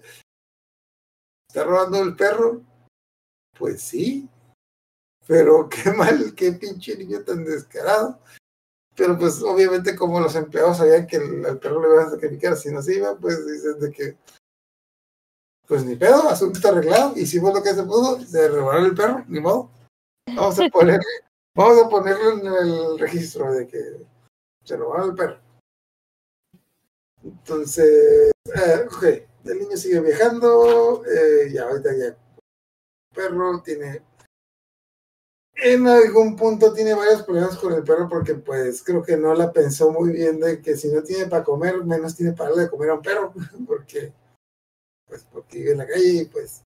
[1.50, 2.62] está robando el perro.
[3.58, 4.30] Pues sí,
[5.26, 8.20] pero qué mal, qué pinche niño tan descarado.
[8.96, 12.56] Pero pues obviamente como los empleados sabían que el, al perro le iban a sacrificar
[12.56, 14.18] si no se iba, pues dicen de que
[15.68, 19.40] pues ni pedo, asunto arreglado, hicimos lo que se pudo, se robaron el perro, ni
[19.40, 19.70] modo.
[20.28, 21.06] Vamos a ponerle,
[21.56, 24.06] vamos a ponerlo en el registro de que
[24.64, 25.40] se robaron el perro.
[27.24, 29.04] Entonces, eh, ok,
[29.46, 32.18] el niño sigue viajando, eh, ya ahorita ya
[33.14, 34.04] perro tiene
[35.56, 39.52] en algún punto tiene varios problemas con el perro porque pues creo que no la
[39.52, 42.70] pensó muy bien de que si no tiene para comer, menos tiene para darle de
[42.70, 43.34] comer a un perro,
[43.68, 44.12] porque
[45.08, 46.64] pues porque vive en la calle y pues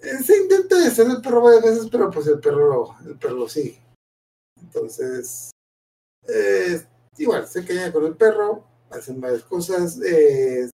[0.00, 3.34] eh, se intenta hacer el perro varias veces, pero pues el perro lo, el perro
[3.34, 3.80] lo sigue.
[4.60, 5.50] Entonces,
[6.28, 6.80] eh,
[7.16, 10.70] igual, se caña con el perro, hacen varias cosas, eh,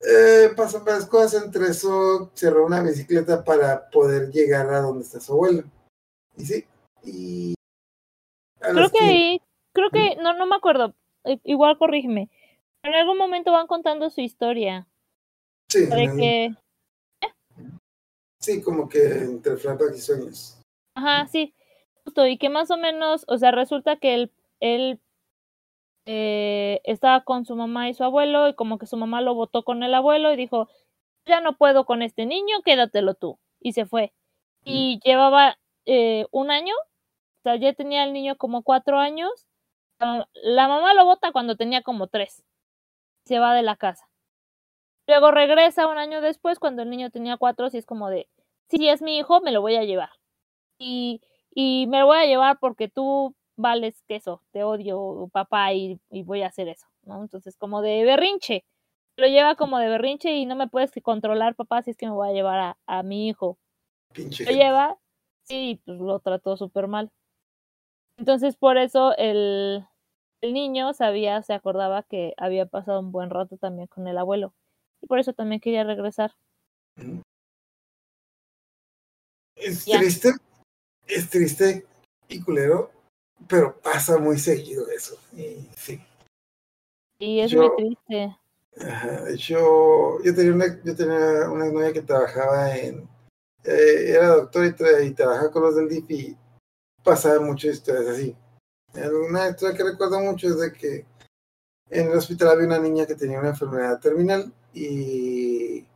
[0.00, 5.04] eh, pasan varias cosas, entre eso se roba una bicicleta para poder llegar a donde
[5.04, 5.64] está su abuelo.
[6.36, 6.64] Y sí,
[7.02, 7.54] y...
[8.58, 9.42] Creo que ahí,
[9.72, 10.94] creo que, no, no me acuerdo.
[11.44, 12.30] Igual corrígeme.
[12.82, 14.86] En algún momento van contando su historia.
[15.74, 16.54] Sí, De que,
[18.40, 20.60] sí, como que entre flashbacks y sueños.
[20.94, 21.54] ajá, sí,
[22.04, 25.00] justo, y que más o menos, o sea, resulta que él, él
[26.06, 29.64] eh, estaba con su mamá y su abuelo, y como que su mamá lo votó
[29.64, 30.68] con el abuelo y dijo,
[31.26, 33.38] ya no puedo con este niño, quédatelo tú.
[33.60, 34.12] Y se fue.
[34.62, 39.30] Y llevaba eh, un año, o sea, ya tenía el niño como cuatro años.
[39.98, 42.42] La, la mamá lo vota cuando tenía como tres.
[43.26, 44.06] Se va de la casa.
[45.06, 48.28] Luego regresa un año después, cuando el niño tenía cuatro, y es como de,
[48.68, 50.10] si es mi hijo, me lo voy a llevar.
[50.78, 51.20] Y,
[51.54, 56.22] y me lo voy a llevar porque tú vales queso, te odio, papá, y, y
[56.22, 57.22] voy a hacer eso, ¿no?
[57.22, 58.64] Entonces, como de berrinche.
[59.16, 62.12] Lo lleva como de berrinche y no me puedes controlar, papá, si es que me
[62.12, 63.58] voy a llevar a, a mi hijo.
[64.12, 64.98] Pinche Lo lleva,
[65.44, 67.10] sí, pues lo trató súper mal.
[68.16, 69.84] Entonces, por eso el,
[70.40, 74.54] el niño sabía, se acordaba que había pasado un buen rato también con el abuelo.
[75.04, 76.32] Y por eso también quería regresar.
[79.54, 79.98] Es Ya.
[79.98, 80.30] triste,
[81.06, 81.86] es triste
[82.26, 82.90] y culero,
[83.46, 85.18] pero pasa muy seguido eso.
[85.34, 86.02] Y sí.
[87.18, 88.34] Y es Yo- muy triste.
[88.80, 93.06] Ajá, de hecho, yo tenía una, yo tenía una novia que trabajaba en,
[93.62, 96.36] eh, era doctor y, tra- y trabajaba con los del DIF y
[97.04, 98.34] pasaba muchas historias así.
[99.28, 101.04] Una historia que recuerdo mucho es de que
[101.90, 105.86] en el hospital había una niña que tenía una enfermedad terminal y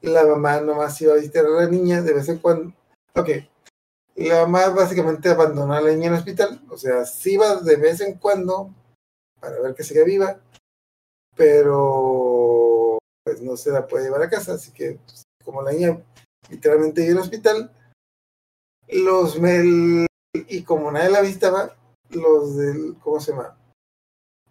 [0.00, 2.72] la mamá nomás iba a visitar a la niña de vez en cuando.
[3.14, 3.28] Ok,
[4.16, 7.76] la mamá básicamente abandonó a la niña en el hospital, o sea, sí iba de
[7.76, 8.74] vez en cuando
[9.40, 10.40] para ver que siga viva,
[11.36, 16.02] pero pues no se la puede llevar a casa, así que pues, como la niña
[16.50, 17.70] literalmente en el hospital,
[18.88, 21.76] los mel y como nadie la visitaba,
[22.10, 23.56] los del, ¿cómo se llama?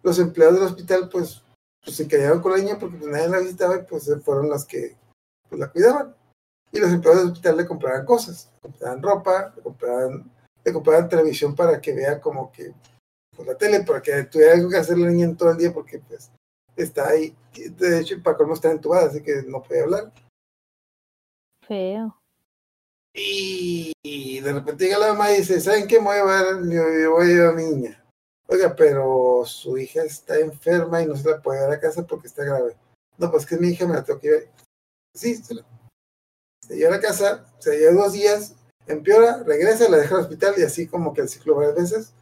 [0.02, 1.42] Los empleados del hospital pues,
[1.84, 4.64] pues se callaron con la niña porque pues nadie la visitaba y pues fueron las
[4.64, 4.96] que
[5.48, 6.14] pues, la cuidaban.
[6.70, 10.30] Y los empleados del hospital le compraban cosas, le compraban ropa, le compraban,
[10.64, 12.74] le compraban televisión para que vea como que
[13.34, 15.72] pues, la tele, para que tuviera algo que hacer la niña en todo el día
[15.72, 16.30] porque pues
[16.76, 17.34] está ahí.
[17.54, 20.12] De hecho, para colmo está entubada, así que no puede hablar.
[21.66, 22.14] Feo.
[23.14, 25.98] Y, de repente llega la mamá y dice, ¿saben qué?
[25.98, 28.04] Me voy a llevar, yo voy a llevar a mi niña.
[28.50, 32.28] Oiga, pero su hija está enferma y no se la puede llevar a casa porque
[32.28, 32.76] está grave.
[33.18, 34.44] No, pues que es mi hija, me la tengo que llevar.
[35.14, 35.64] Sí, se, la,
[36.66, 38.54] se lleva a casa, se lleva dos días,
[38.86, 42.14] empeora, regresa, la deja al hospital y así como que el ciclo varias veces.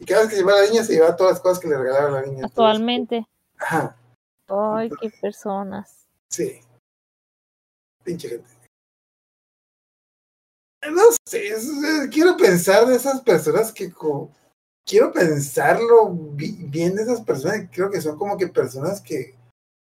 [0.00, 1.76] Y cada vez que lleva a la niña se lleva todas las cosas que le
[1.78, 2.46] regalaron a la niña.
[2.46, 3.26] Actualmente.
[3.58, 3.96] Ajá,
[4.48, 6.06] Ay, qué personas.
[6.30, 6.60] sí.
[8.02, 8.50] Pinche gente.
[10.92, 14.30] No sé, es- es- quiero pensar de esas personas que co-
[14.86, 19.34] quiero pensarlo bi- bien de esas personas, creo que son como que personas que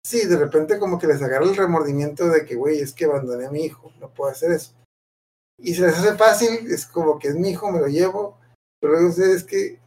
[0.05, 3.47] sí, de repente como que les agarra el remordimiento de que, güey, es que abandoné
[3.47, 4.73] a mi hijo, no puedo hacer eso.
[5.59, 8.37] Y se les hace fácil, es como que es mi hijo, me lo llevo,
[8.81, 9.79] Pero luego es que,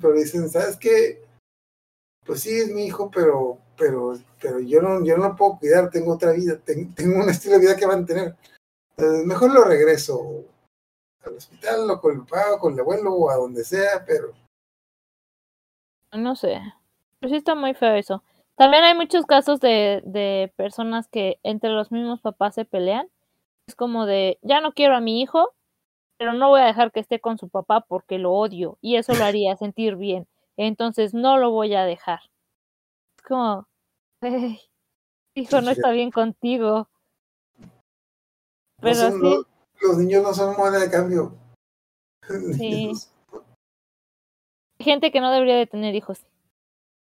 [0.00, 1.24] pero dicen, ¿sabes qué?
[2.26, 6.12] Pues sí, es mi hijo, pero, pero, pero yo no, yo no puedo cuidar, tengo
[6.14, 8.36] otra vida, ten- tengo un estilo de vida que mantener.
[8.96, 10.44] Entonces, mejor lo regreso
[11.26, 14.32] al hospital o con el papá o con el abuelo o a donde sea, pero
[16.12, 16.60] No sé.
[17.20, 18.22] Pero sí está muy feo eso.
[18.56, 23.08] También hay muchos casos de, de personas que entre los mismos papás se pelean.
[23.66, 25.54] Es como de, ya no quiero a mi hijo,
[26.18, 29.14] pero no voy a dejar que esté con su papá porque lo odio y eso
[29.14, 30.28] lo haría sentir bien.
[30.56, 32.20] Entonces no lo voy a dejar.
[33.16, 33.66] Es como,
[34.22, 34.60] "Ey,
[35.34, 36.88] hijo, no está bien contigo.
[37.58, 37.68] no
[38.80, 39.36] Pero son- sí,
[39.84, 41.36] los, niños no son moneda de cambio.
[42.56, 42.92] Sí.
[44.78, 46.26] hay gente que no debería de tener hijos.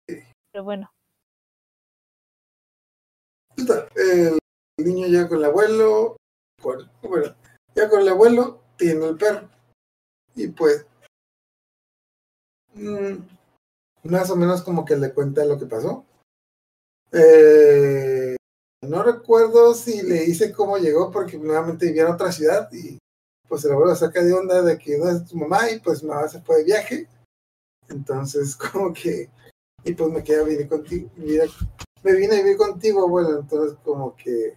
[0.06, 0.90] Pero bueno,
[3.96, 4.38] El
[4.78, 6.16] niño ya con el abuelo,
[6.62, 7.34] bueno,
[7.74, 9.48] ya con el abuelo tiene el perro.
[10.34, 10.86] Y pues,
[12.74, 13.16] mm,
[14.04, 16.04] más o menos como que le cuenta lo que pasó.
[17.12, 18.35] Eh,
[18.82, 22.98] no recuerdo si le dice cómo llegó, porque nuevamente vivía en otra ciudad y
[23.48, 26.28] pues el abuelo saca de onda de que no es tu mamá y pues mamá
[26.28, 27.08] se fue de viaje.
[27.88, 29.30] Entonces, como que,
[29.84, 31.10] y pues me quedé a vivir contigo,
[32.02, 34.56] me vine a vivir contigo, abuelo, entonces como que,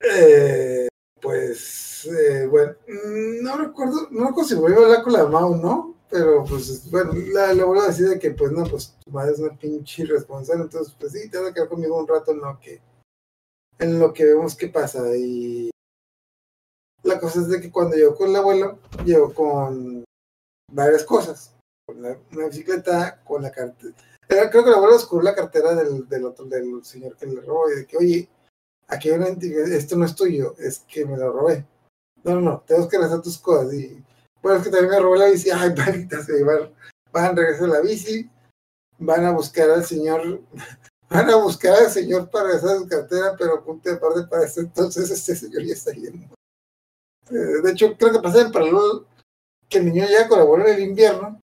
[0.00, 0.88] eh,
[1.20, 5.46] pues, eh, bueno, mm, no recuerdo, no recuerdo si volvió a hablar con la mamá
[5.46, 9.32] o no, pero pues, bueno, la, la abuela decide que, pues, no, pues, tu madre
[9.32, 12.38] es una pinche irresponsable, entonces, pues sí, te vas a quedar conmigo un rato en
[12.40, 12.80] lo que,
[13.78, 15.70] en lo que vemos qué pasa, y
[17.02, 20.04] la cosa es de que cuando llegó con el abuelo, llegó con
[20.72, 21.54] varias cosas,
[21.86, 23.94] con la- una bicicleta, con la cartera,
[24.28, 27.40] era- creo que el abuelo descubrió la cartera del, del otro, del señor que le
[27.40, 28.28] robó y de que, oye,
[28.88, 29.20] aquí hay
[29.72, 31.64] esto no es tuyo, es que me lo robé.
[32.24, 33.72] No, no, no, tenemos que regresar tus cosas.
[33.72, 34.04] Y
[34.42, 36.74] bueno, es que también me robó la bici, ay, maldita se van,
[37.12, 38.30] van a regresar la bici,
[38.98, 40.40] van a buscar al señor,
[41.10, 44.60] van a buscar al señor para regresar su cartera, pero punto de parte para este
[44.60, 46.34] entonces este señor ya está yendo.
[47.30, 49.06] Eh, de hecho, creo que pasa en paralelo
[49.68, 51.40] que el niño el abuelo en el invierno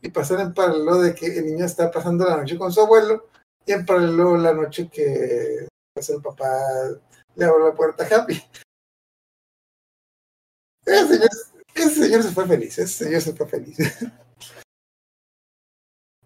[0.00, 3.28] y pasar en paralelo de que el niño está pasando la noche con su abuelo
[3.64, 6.50] y en paralelo la noche que pues, el papá
[7.34, 8.42] le abre la puerta a Happy.
[10.84, 11.30] Ese señor,
[11.74, 13.76] ese señor se fue feliz, ese señor se fue feliz.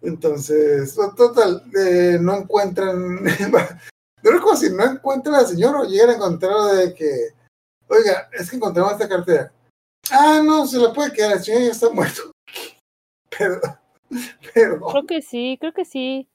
[0.01, 3.23] Entonces, to- total, eh, no encuentran,
[4.23, 7.29] no recuerdo si no encuentran al señor o llegan a encontrarlo de que,
[7.87, 9.51] oiga, es que encontramos esta cartera.
[10.11, 12.31] Ah, no, se la puede quedar, el señor ya está muerto.
[13.37, 13.77] Perdón,
[14.53, 14.91] perdón.
[14.91, 16.27] creo que sí, creo que sí.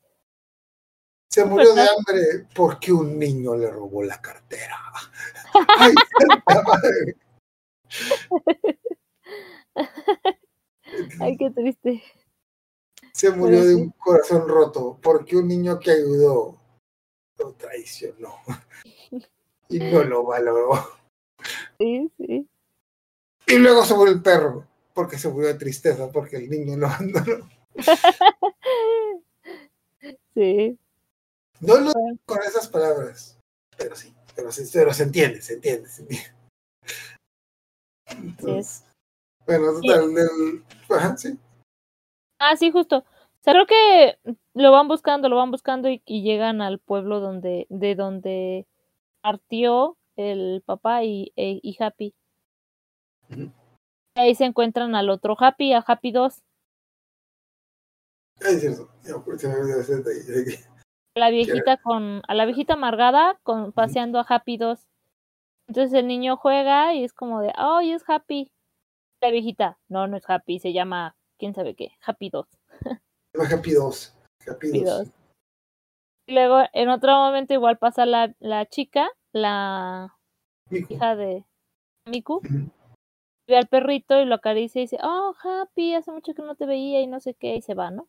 [1.31, 4.79] Se murió de hambre porque un niño le robó la cartera.
[5.79, 7.17] Ay, santa madre.
[11.21, 12.03] Ay, qué triste.
[13.13, 13.81] Se murió Pero de sí.
[13.83, 16.59] un corazón roto porque un niño que ayudó
[17.39, 18.35] lo traicionó
[19.69, 20.89] y no lo valoró.
[21.79, 22.49] Sí, sí.
[23.47, 26.87] Y luego se murió el perro porque se murió de tristeza porque el niño lo
[26.87, 27.49] abandonó.
[30.35, 30.79] Sí.
[31.61, 31.93] No lo
[32.25, 33.39] con esas palabras,
[33.77, 36.35] pero sí, pero, sí, pero se entiende, se entiende, se entiende.
[38.07, 38.85] Entonces,
[39.47, 41.39] bueno, total, del, ajá, sí.
[42.39, 42.99] Ah, sí, justo.
[42.99, 44.19] O sea, creo que
[44.55, 48.67] lo van buscando, lo van buscando y, y llegan al pueblo donde, de donde
[49.21, 52.15] partió el papá y, e- y Happy.
[54.15, 56.43] Ahí se encuentran al otro Happy, a Happy 2,
[58.45, 60.59] Ay, es cierto, ya, se me olvidó ese detalle.
[61.15, 64.89] a la viejita con, a la viejita amargada con paseando a Happy 2.
[65.69, 68.51] Entonces el niño juega y es como de, oh, es Happy.
[69.23, 72.45] La viejita, no, no es Happy, se llama quién sabe qué, Happy 2.
[72.83, 74.15] Se llama Happy 2.
[74.49, 74.99] Happy Happy 2.
[74.99, 75.09] 2.
[76.27, 80.17] Y luego en otro momento igual pasa la, la chica, la
[80.71, 80.95] Miku.
[80.95, 81.45] hija de
[82.07, 82.69] Miku, Ujú.
[83.47, 86.67] ve al perrito y lo acaricia y dice, oh, Happy, hace mucho que no te
[86.67, 88.09] veía y no sé qué, y se va, ¿no?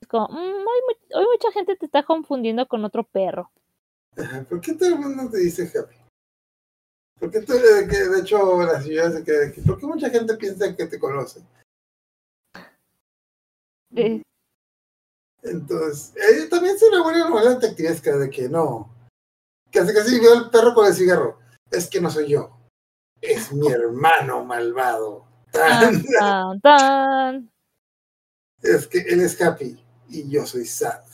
[0.00, 3.52] Es como, "Mm, hoy, hoy mucha gente te está confundiendo con otro perro.
[4.48, 5.94] ¿Por qué todo el mundo te dice Happy?
[7.22, 9.60] ¿Por qué tú, que de hecho la señora se queda aquí?
[9.60, 11.40] ¿Por qué mucha gente piensa que te conoce?
[13.94, 14.20] Eh,
[15.44, 18.92] Entonces, eh, también es una buena novela detectivesca de que no.
[19.70, 21.38] Casi casi veo al perro con el cigarro.
[21.70, 22.58] Es que no soy yo.
[23.20, 25.24] Es mi hermano malvado.
[25.52, 27.52] tan, tan, tan.
[28.62, 31.04] Es que él es happy y yo soy sad.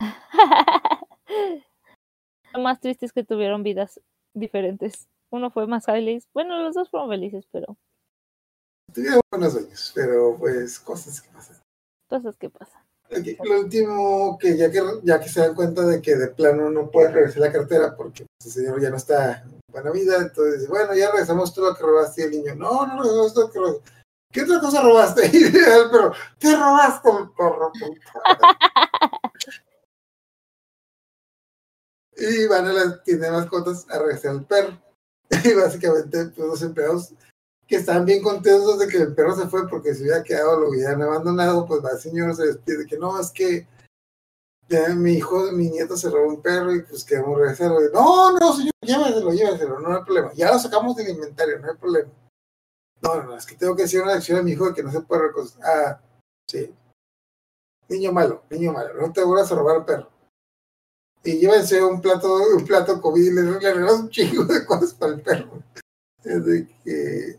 [2.52, 4.00] Lo más triste es que tuvieron vidas
[4.34, 5.06] diferentes.
[5.32, 6.28] Uno fue más feliz.
[6.34, 7.78] Bueno, los dos fueron felices, pero
[8.92, 11.56] Tuvieron buenos sueños, pero pues cosas que pasan.
[12.06, 12.82] Cosas que pasan.
[13.42, 16.90] Lo último que ya, que ya que se dan cuenta de que de plano no
[16.90, 20.60] puede regresar la cartera porque pues, el señor ya no está en buena vida, entonces
[20.60, 23.46] dice, bueno, ya regresamos todo lo que robaste y el niño, no, no regresamos todo
[23.46, 23.90] lo que robaste.
[24.30, 25.30] ¿Qué otra cosa robaste?
[25.90, 27.72] Perro, ¿qué robaste el perro?
[27.72, 28.58] puta?"
[32.16, 34.91] y van a la tienda de mascotas a regresar al perro.
[35.44, 37.14] Y básicamente, pues los empleados
[37.66, 40.68] que estaban bien contentos de que el perro se fue porque se hubiera quedado, lo
[40.68, 43.66] hubieran abandonado, pues va el señor, se despide, que no, es que
[44.96, 47.78] mi hijo, mi nieto se robó un perro y pues queremos regresarlo.
[47.92, 50.32] No, no, señor, lléveselo, lléveselo, no hay problema.
[50.34, 52.10] Ya lo sacamos del inventario, no hay problema.
[53.02, 54.90] No, no, es que tengo que decir una acción a mi hijo de que no
[54.90, 55.66] se puede reconstruir.
[55.66, 56.00] Ah,
[56.46, 56.74] sí.
[57.88, 60.11] Niño malo, niño malo, no te vuelvas a robar perro.
[61.24, 64.92] Y llévense un plato, un plato COVID y le, le regalas un chingo de cosas
[64.94, 65.62] para el perro.
[66.24, 67.38] Es de que,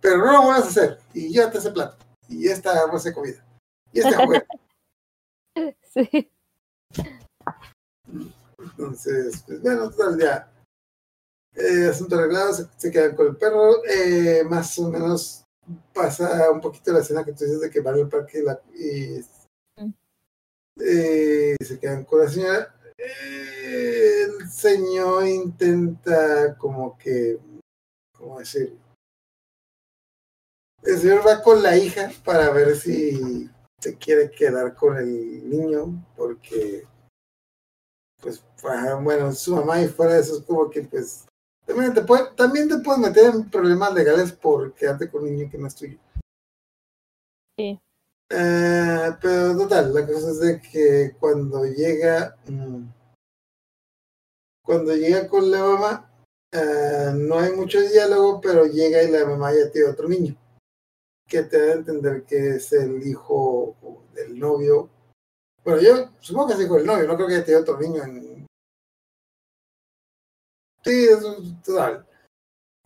[0.00, 0.98] pero no lo vuelvas a hacer.
[1.14, 1.96] Y llévate ese plato.
[2.28, 3.44] Y esta bolsa de comida.
[3.92, 4.46] Y este juguete.
[5.82, 6.30] Sí.
[8.58, 10.52] Entonces, pues bueno, total, ya.
[11.54, 13.84] Eh, asunto arreglado, se, se quedan con el perro.
[13.84, 15.44] Eh, más o menos
[15.92, 18.60] pasa un poquito la escena que tú dices de que van al parque y, la,
[18.74, 19.20] y
[19.82, 19.92] Mm.
[20.80, 22.74] eh, se quedan con la señora.
[22.98, 27.38] El señor intenta como que,
[28.12, 28.76] ¿cómo decir?
[30.82, 33.48] El señor va con la hija para ver si
[33.80, 36.86] se quiere quedar con el niño, porque
[38.20, 38.44] pues
[39.02, 41.24] bueno, su mamá y fuera de eso es como que pues
[41.64, 45.50] también te, puede, también te puedes meter en problemas legales por quedarte con un niño
[45.50, 45.98] que no es tuyo.
[47.56, 47.78] Sí.
[48.30, 52.86] Eh, pero total, la cosa es de que cuando llega mm,
[54.62, 56.10] cuando llega con la mamá
[56.52, 60.36] eh, no hay mucho diálogo, pero llega y la mamá ya tiene otro niño
[61.26, 63.76] que te da a entender que es el hijo
[64.14, 64.90] del novio.
[65.64, 68.46] Bueno, yo supongo que es hijo del novio, no creo que tenido otro niño en...
[70.84, 71.20] Sí, es
[71.62, 72.06] total.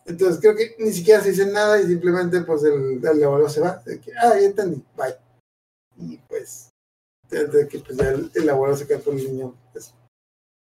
[0.05, 3.81] Entonces creo que ni siquiera se dice nada y simplemente pues el, el se va.
[3.85, 5.22] De que, ah, ya entendí, bye.
[5.97, 6.69] Y pues,
[7.29, 9.93] de que pues ya el, el abuelo se queda con el niño pues,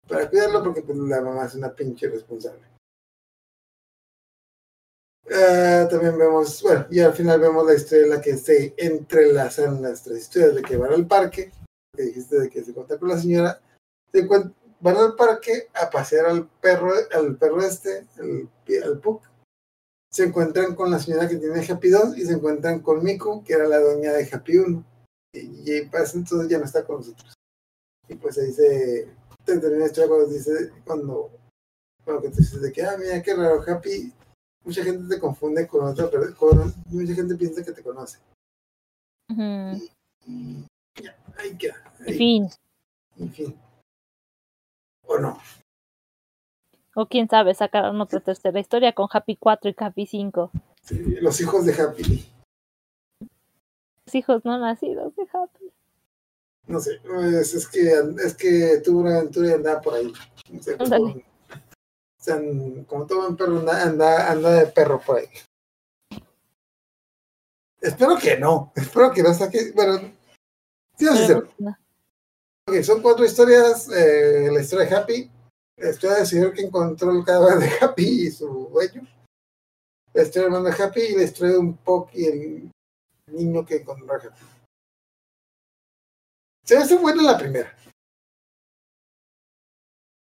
[0.07, 2.74] para cuidarlo porque pues la mamá es una pinche responsable.
[5.26, 9.82] Eh, también vemos, bueno, y al final vemos la historia en la que se entrelazan
[9.82, 11.51] las tres historias de que van al parque,
[11.95, 13.61] que dijiste de que se cuenta con la señora,
[14.11, 18.49] se van al parque a pasear al perro, al perro este, el,
[18.84, 19.24] al Puck,
[20.11, 23.53] se encuentran con la señora que tiene Happy 2 y se encuentran con Miku, que
[23.53, 24.86] era la dueña de Happy 1,
[25.34, 27.34] y, ese entonces ya no está con nosotros.
[28.07, 29.07] Y pues ahí se
[29.45, 31.31] te termina historia cuando dice, cuando,
[32.05, 34.13] que te dices de que, ah, mira qué raro, Happy
[34.63, 38.19] mucha gente te confunde con otra persona, con, mucha gente piensa que te conoce.
[39.29, 40.65] Y
[41.01, 41.93] ya, ahí queda.
[42.05, 42.49] En fin.
[43.17, 43.59] en fin.
[45.05, 45.38] O no.
[46.95, 50.51] O quién sabe, sacarán otra tercera historia con Happy 4 y Happy 5.
[50.81, 52.25] Sí, los hijos de Happy.
[54.16, 55.72] Hijos no nacidos de Happy.
[56.68, 57.01] No sé,
[57.39, 57.93] es, es que
[58.24, 60.14] es que tuvo una aventura y andaba por ahí.
[60.49, 61.22] No sé, pues, como, o
[62.18, 62.41] sea,
[62.88, 65.28] como todo buen perro anda, anda, anda de perro por ahí.
[67.82, 69.99] Espero que no, espero que no saque, bueno,
[70.97, 71.05] sí,
[71.59, 71.78] no.
[72.66, 73.89] Ok, son cuatro historias.
[73.89, 75.32] eh, la historia de Happy,
[75.76, 79.06] la historia del señor que encontró el cadáver de Happy y su dueño,
[80.14, 82.72] la historia del hermano de Happy y la historia de un Puck y el
[83.28, 84.45] niño que encontró a Happy.
[86.64, 87.76] Se me hace buena la primera.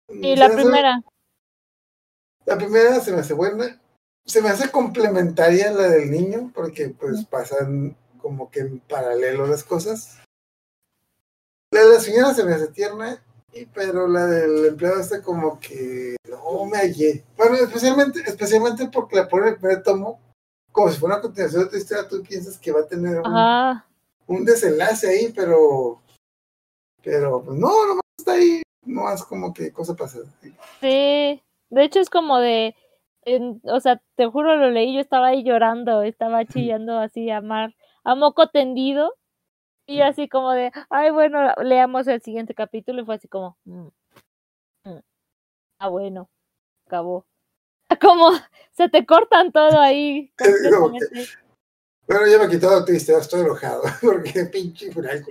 [0.08, 1.02] Y la primera.
[2.46, 3.80] La primera se me hace buena.
[4.24, 9.64] Se me hace complementaria la del niño, porque pues pasan como que en paralelo las
[9.64, 10.18] cosas.
[11.72, 13.22] La de la señora se me hace tierna,
[13.52, 17.24] y, pero la del empleado está como que no me hallé.
[17.36, 20.20] Bueno, especialmente, especialmente porque la pone en el primer tomo,
[20.80, 23.20] como si fuera una continuación de tu historia, tú piensas que va a tener
[24.26, 26.00] un, desenlace ahí, pero
[27.02, 30.24] pero pues no, nomás está ahí, no es como que cosa pasada.
[30.80, 31.42] Sí.
[31.68, 32.74] De hecho, es como de.
[33.26, 34.94] en- o sea, te juro, lo leí.
[34.94, 36.02] Yo estaba ahí llorando.
[36.02, 37.74] Estaba chillando así a mar.
[38.02, 39.14] A moco tendido.
[39.86, 40.72] Y así como de.
[40.88, 43.02] Ay, bueno, leamos el siguiente capítulo.
[43.02, 43.58] Y fue así como.
[43.64, 43.88] mm,
[44.84, 45.00] mm,
[45.78, 46.30] Ah, bueno.
[46.86, 47.26] Acabó.
[48.00, 48.30] Como
[48.72, 50.32] se te cortan todo ahí.
[50.38, 51.26] Que-.
[52.06, 55.24] Bueno, ya me he quitado triste, estoy enojado, porque pinche culero.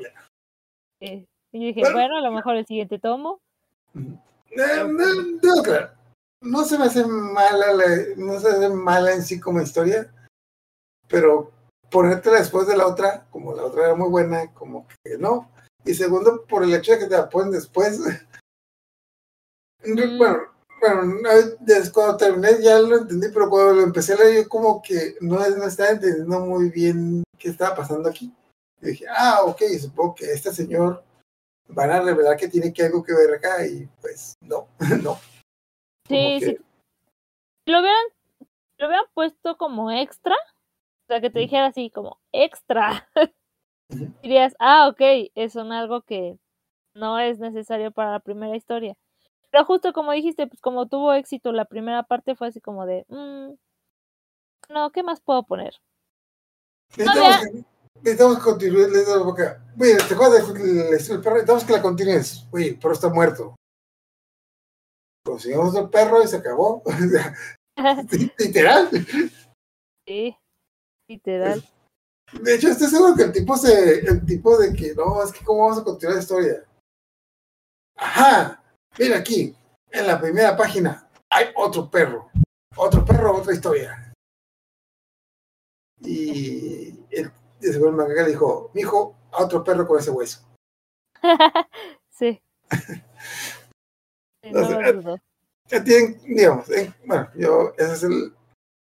[1.02, 1.28] Sí.
[1.52, 1.96] Y yo dije, Bueno.
[1.96, 3.42] bueno, a lo mejor el siguiente tomo.
[3.94, 5.92] No, no, no, claro.
[6.42, 10.14] No se me hace mala, la- no se me hace mala en sí como historia,
[11.08, 11.52] pero
[11.92, 15.52] ponértela después de la otra, como la otra era muy buena, como que no.
[15.84, 18.00] Y segundo, por el hecho de que te la ponen después.
[19.82, 20.18] Mm.
[20.18, 20.40] Bueno,
[20.80, 21.14] bueno,
[21.94, 25.38] cuando terminé ya lo entendí, pero cuando lo empecé a leer, yo como que no,
[25.38, 28.34] no estaba entendiendo muy bien qué estaba pasando aquí.
[28.82, 31.04] Y dije, ah, ok, supongo que este señor
[31.68, 34.68] van a revelar que tiene que algo que ver acá, y pues no,
[35.04, 35.18] no.
[36.08, 36.58] Sí, que- sí.
[37.66, 38.06] Si lo hubieran,
[38.78, 43.08] lo hubieran puesto como extra, o sea, que te dijera así como extra,
[44.24, 46.40] dirías, ah, ok, es un algo que
[46.96, 48.96] no es necesario para la primera historia.
[49.52, 53.06] Pero justo como dijiste, pues como tuvo éxito la primera parte, fue así como de,
[53.10, 53.54] mm,
[54.70, 55.74] no, ¿qué más puedo poner?
[56.96, 57.66] Necesitamos, que,
[58.04, 59.44] necesitamos porque,
[59.80, 61.34] Oye, ¿te acuerdas del perro?
[61.36, 62.48] Necesitamos que la continúes.
[62.52, 63.56] Oye, el perro está muerto.
[65.26, 66.84] Conseguimos el perro y se acabó.
[68.38, 68.90] Literal.
[70.06, 70.36] sí,
[71.08, 71.64] literal.
[72.34, 75.46] De hecho, estoy seguro que el tipo se, el tipo de que no, es que
[75.46, 76.66] cómo vamos a continuar la historia.
[77.96, 78.59] Ajá,
[79.00, 79.56] mira aquí,
[79.92, 82.30] en la primera página hay otro perro,
[82.76, 84.14] otro perro, otra historia.
[86.02, 87.32] Y el,
[87.62, 90.42] el le dijo, mijo, a otro perro con ese hueso.
[92.10, 92.42] sí.
[94.42, 95.20] Sí, No dudo.
[95.68, 98.34] Ya tienen, digamos, eh, bueno, yo, ese es el,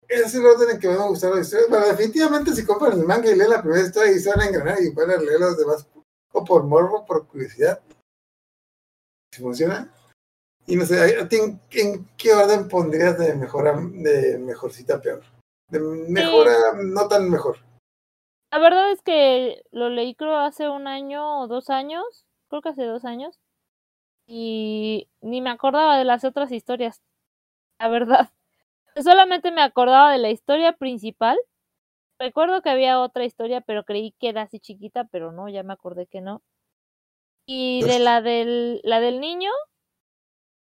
[0.07, 1.67] ese es el orden en que me va a gustar la historia.
[1.69, 4.47] Bueno, definitivamente si compran el manga y leen la primera historia y se van a
[4.47, 5.85] engranar y van a leer las demás,
[6.33, 7.83] o por morbo, por curiosidad,
[9.35, 9.93] si funciona.
[10.71, 14.97] Y no sé, ¿a ti en, en qué orden pondrías de mejor a- de mejorcita
[14.97, 15.23] a peor?
[15.71, 17.57] De mejor a no tan mejor.
[18.53, 22.05] La verdad es que lo leí creo hace un año o dos años,
[22.49, 23.39] creo que hace dos años,
[24.27, 27.03] y ni me acordaba de las otras historias,
[27.79, 28.31] la verdad.
[28.97, 31.39] Solamente me acordaba de la historia principal.
[32.19, 35.73] Recuerdo que había otra historia, pero creí que era así chiquita, pero no, ya me
[35.73, 36.43] acordé que no.
[37.47, 39.51] Y de la del, la del niño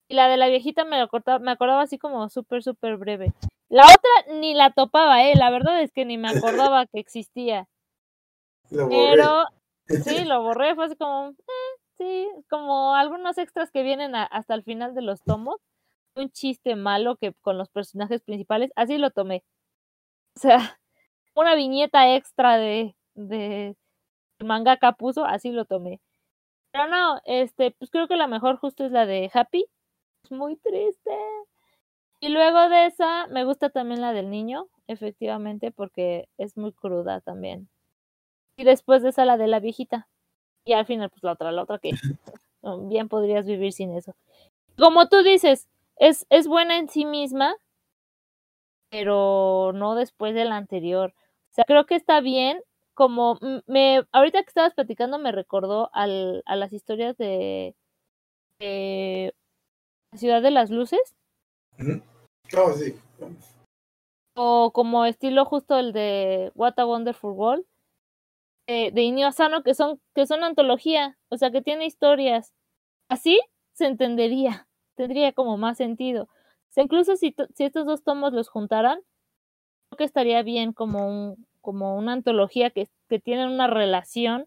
[0.08, 3.32] y la de la viejita me, lo acordaba, me acordaba así como súper, súper breve.
[3.68, 7.66] La otra ni la topaba, eh, la verdad es que ni me acordaba que existía.
[8.70, 8.98] Lo borré.
[9.16, 9.44] Pero
[10.04, 11.34] sí, lo borré, fue así como, eh,
[11.98, 15.56] sí, como algunos extras que vienen a- hasta el final de los tomos.
[16.16, 19.44] Un chiste malo que con los personajes principales, así lo tomé.
[20.36, 20.78] O sea,
[21.34, 23.76] una viñeta extra de, de
[24.40, 26.00] mangaka puso, así lo tomé.
[26.72, 29.66] Pero no, este, pues creo que la mejor justo es la de Happy.
[30.24, 31.10] Es muy triste.
[32.20, 37.20] Y luego de esa, me gusta también la del niño, efectivamente, porque es muy cruda
[37.20, 37.68] también.
[38.56, 40.08] Y después de esa, la de la viejita.
[40.64, 41.90] Y al final, pues la otra, la otra que
[42.88, 44.14] bien podrías vivir sin eso.
[44.76, 47.54] Como tú dices, es, es buena en sí misma,
[48.90, 51.14] pero no después de la anterior.
[51.50, 52.60] O sea, creo que está bien.
[52.94, 57.76] Como me, ahorita que estabas platicando, me recordó al, a las historias de,
[58.58, 59.34] de
[60.12, 61.16] la Ciudad de las Luces.
[61.76, 62.02] Sí.
[64.34, 67.64] o como estilo justo el de What a Wonderful World
[68.66, 72.54] eh, de Inio Asano que son que son antología, o sea que tiene historias.
[73.08, 73.40] Así
[73.72, 76.24] se entendería, tendría como más sentido.
[76.24, 79.00] O sea, incluso si, si estos dos tomos los juntaran,
[79.88, 84.46] creo que estaría bien como un como una antología que, que tienen una relación,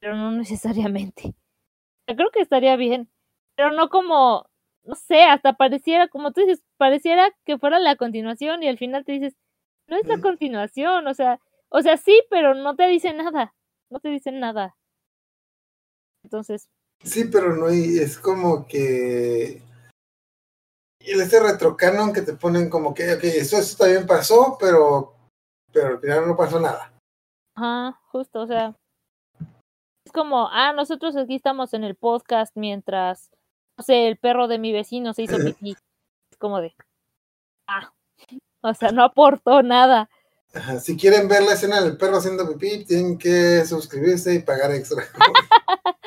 [0.00, 1.28] pero no necesariamente.
[1.28, 3.08] O sea, creo que estaría bien,
[3.56, 4.46] pero no como
[4.84, 9.04] no sé, hasta pareciera, como tú dices, pareciera que fuera la continuación y al final
[9.04, 9.34] te dices,
[9.88, 10.20] no es la Mm.
[10.20, 11.40] continuación, o sea,
[11.70, 13.54] o sea, sí, pero no te dicen nada,
[13.90, 14.76] no te dicen nada.
[16.22, 16.68] Entonces,
[17.02, 19.60] Sí, pero no, y es como que.
[21.00, 25.14] Y ese retrocanon que te ponen como que, ok, eso, eso también pasó, pero,
[25.70, 26.90] pero al final no pasó nada.
[27.56, 28.74] ajá, justo, o sea,
[30.06, 33.30] es como, ah, nosotros aquí estamos en el podcast mientras,
[33.82, 35.76] sé, el perro de mi vecino se hizo pipí.
[36.30, 36.74] Es como de,
[37.66, 37.92] ah,
[38.62, 40.08] o sea, no aportó nada.
[40.80, 45.04] Si quieren ver la escena del perro haciendo pipí, tienen que suscribirse y pagar extra.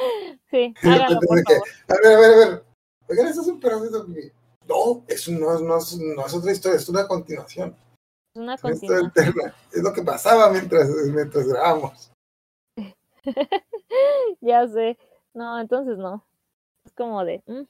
[0.49, 1.68] Sí, háganlo, repente por de que, favor.
[1.89, 2.64] a ver, a ver, a ver.
[3.10, 4.31] Oigan, eso es un perro haciendo pipí.
[4.65, 7.76] No, eso no es, no, es, no es otra historia, es una continuación.
[8.34, 9.11] Es una continuación.
[9.73, 12.11] Es lo que pasaba mientras, mientras grabamos.
[14.39, 14.98] ya sé.
[15.34, 16.26] No, entonces no.
[16.95, 17.43] Como de.
[17.47, 17.64] mm.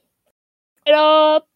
[0.84, 1.46] Pero.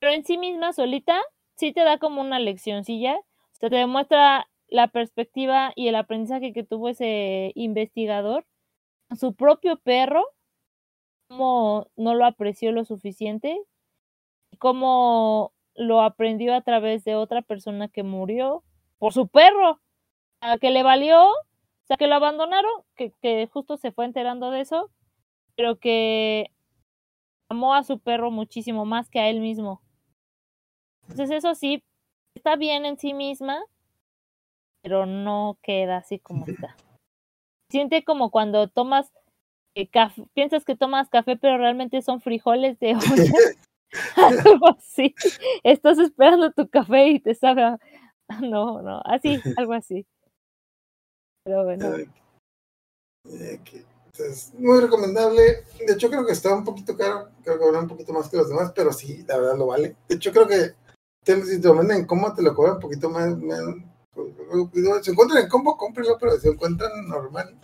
[0.00, 1.20] Pero en sí misma, solita,
[1.56, 3.16] sí te da como una leccioncilla.
[3.18, 8.46] O sea, te demuestra la perspectiva y el aprendizaje que tuvo ese investigador.
[9.18, 10.24] Su propio perro.
[11.28, 13.60] Cómo no lo apreció lo suficiente.
[14.58, 18.62] Cómo lo aprendió a través de otra persona que murió
[18.98, 19.80] por su perro.
[20.40, 21.36] a que le valió, o
[21.84, 24.90] sea, que lo abandonaron, que, que justo se fue enterando de eso,
[25.56, 26.50] pero que
[27.50, 29.82] amó a su perro muchísimo más que a él mismo.
[31.02, 31.84] Entonces eso sí,
[32.34, 33.62] está bien en sí misma,
[34.82, 36.76] pero no queda así como está.
[37.70, 39.12] Siente como cuando tomas
[39.74, 43.06] eh, café, piensas que tomas café, pero realmente son frijoles de olla.
[44.16, 45.14] algo así.
[45.62, 47.78] Estás esperando tu café y te sabe a-
[48.40, 50.06] No, no, así, algo así.
[51.44, 51.90] Pero bueno,
[54.18, 55.64] es muy recomendable.
[55.86, 57.28] De hecho, creo que está un poquito caro.
[57.42, 59.96] Creo que vale un poquito más que los demás, pero sí, la verdad lo vale.
[60.08, 60.74] De hecho, creo que
[61.24, 63.36] te- si te lo venden en combo, te lo cobran un poquito más.
[63.38, 63.60] más-
[64.14, 67.58] pues, se encuentran en combo, cómprelo, pero si se encuentran normal,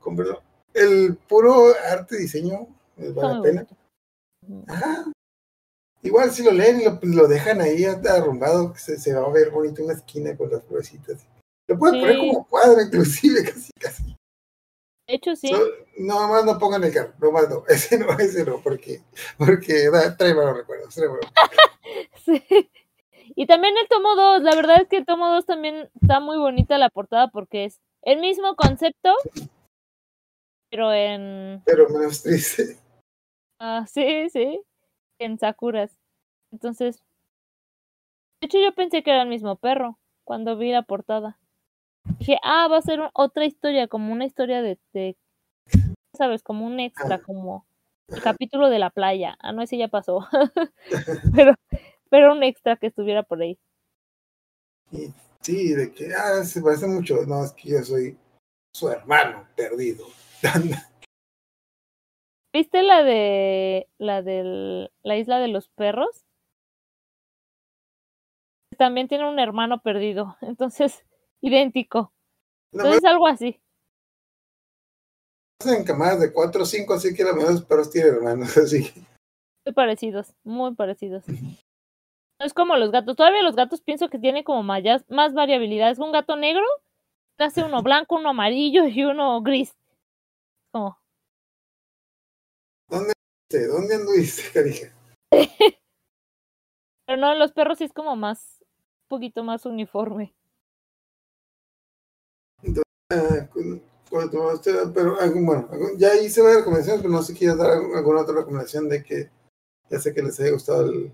[0.00, 0.42] cómprelo.
[0.74, 3.66] El puro arte y diseño eh, vale la pena.
[4.68, 5.12] Ajá.
[6.02, 9.30] Igual si lo leen y lo, lo dejan ahí arrumbado, que se, se va a
[9.30, 11.24] ver bonito una esquina con las florecitas.
[11.68, 14.05] Lo pueden poner como cuadro, inclusive, casi, casi.
[15.06, 15.48] De hecho, sí.
[15.48, 15.68] So-
[15.98, 19.02] no, más no pongan el carro, no más no, ese no, ese no, porque,
[19.38, 21.26] porque da, trae malos recuerdos, trae malos
[22.24, 22.42] Sí.
[23.34, 26.38] Y también el tomo 2, la verdad es que el tomo 2 también está muy
[26.38, 29.14] bonita la portada porque es el mismo concepto,
[30.70, 31.62] pero en...
[31.64, 32.78] pero menos triste.
[33.58, 34.60] Ah, sí, sí,
[35.18, 35.98] en Sakuras.
[36.52, 37.02] Entonces,
[38.40, 41.38] de hecho yo pensé que era el mismo perro cuando vi la portada.
[42.18, 45.16] Dije, ah, va a ser otra historia, como una historia de, de
[46.16, 46.42] ¿sabes?
[46.42, 47.66] Como un extra, como
[48.08, 49.36] el capítulo de la playa.
[49.40, 50.26] Ah, no, ese ya pasó.
[51.34, 51.54] pero,
[52.10, 53.58] pero un extra que estuviera por ahí.
[55.40, 58.18] Sí, de que, ah, se parece mucho, no, es que yo soy
[58.74, 60.04] su hermano perdido.
[62.52, 66.24] ¿Viste la de la de la isla de los perros?
[68.76, 71.05] También tiene un hermano perdido, entonces
[71.40, 72.12] idéntico.
[72.72, 73.60] No Entonces algo así.
[75.64, 78.56] en camadas de 4 o 5, así que la mayoría de los perros tienen hermanos,
[78.56, 78.92] así
[79.64, 81.24] Muy parecidos, muy parecidos.
[81.28, 83.16] No es como los gatos.
[83.16, 85.90] Todavía los gatos pienso que tienen como mayas- más variabilidad.
[85.90, 86.64] Es un gato negro,
[87.38, 89.74] nace uno blanco, uno amarillo y uno gris.
[90.72, 90.98] Como,
[93.50, 94.92] ¿de ¿dónde anduviste, carija?
[97.06, 100.34] pero no, los perros sí es como más, un poquito más uniforme.
[104.94, 108.34] Pero algún- bueno, ya hice varias recomendaciones, pero no sé si quieres dar alguna otra
[108.34, 109.30] recomendación de que
[109.90, 111.12] ya sé que les haya gustado el-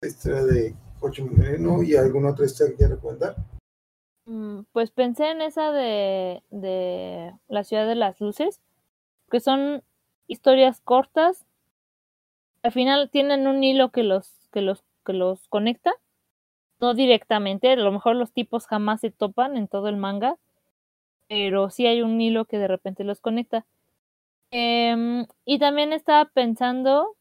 [0.00, 3.36] la historia de Coche Moreno y alguna otra historia que quieras recomendar.
[4.26, 8.60] Mm, Pues pensé en esa de, de La ciudad de las luces,
[9.30, 9.82] que son
[10.26, 11.44] historias cortas.
[12.62, 15.92] Al final tienen un hilo que los, que los, que los conecta.
[16.80, 20.36] No directamente, a lo mejor los tipos jamás se topan en todo el manga,
[21.28, 23.66] pero sí hay un hilo que de repente los conecta.
[24.50, 27.16] Em, y también estaba pensando,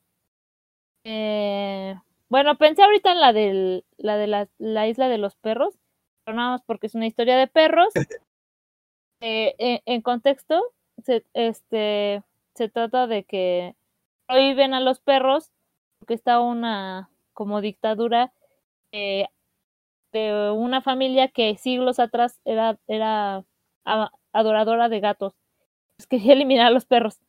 [1.04, 1.96] eh,
[2.30, 5.78] bueno, pensé ahorita en la del, la de la, la isla de los perros,
[6.24, 7.94] pero nada más porque es una historia de perros.
[9.26, 10.62] Eh, en, en contexto,
[11.02, 12.24] se, este,
[12.56, 13.74] se trata de que
[14.28, 15.50] prohíben a los perros
[16.00, 18.34] porque está una como dictadura
[18.92, 19.28] eh,
[20.12, 23.46] de una familia que siglos atrás era, era
[24.32, 25.34] adoradora de gatos.
[25.98, 27.20] Pues quería eliminar a los perros.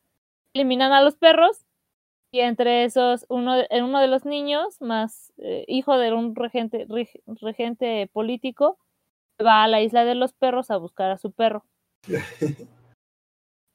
[0.53, 1.65] Eliminan a los perros
[2.31, 6.87] y entre esos uno de, uno de los niños, más eh, hijo de un regente,
[6.87, 8.77] reg- regente político,
[9.45, 11.65] va a la isla de los perros a buscar a su perro.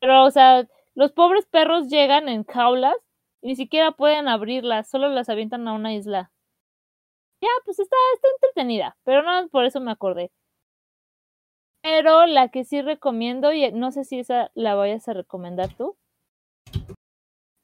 [0.00, 2.96] Pero, o sea, los pobres perros llegan en jaulas
[3.42, 6.30] y ni siquiera pueden abrirlas, solo las avientan a una isla.
[7.42, 10.30] Ya, pues está, está entretenida, pero no por eso me acordé.
[11.82, 15.96] Pero la que sí recomiendo, y no sé si esa la vayas a recomendar tú,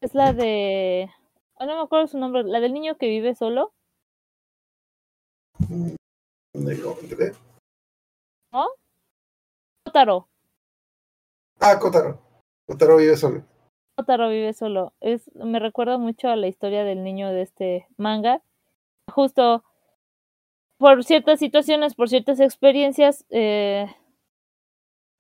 [0.01, 1.10] es la de.
[1.56, 3.72] ah, no me acuerdo su nombre, la del niño que vive solo.
[8.52, 8.68] ¿no?
[9.84, 10.28] Kotaro.
[11.60, 12.18] Ah, Kotaro.
[12.66, 13.44] Kotaro vive solo.
[13.97, 14.93] Kotaro vive solo.
[15.01, 18.43] Es, me recuerda mucho a la historia del niño de este manga.
[19.10, 19.64] Justo
[20.78, 23.86] por ciertas situaciones, por ciertas experiencias, eh,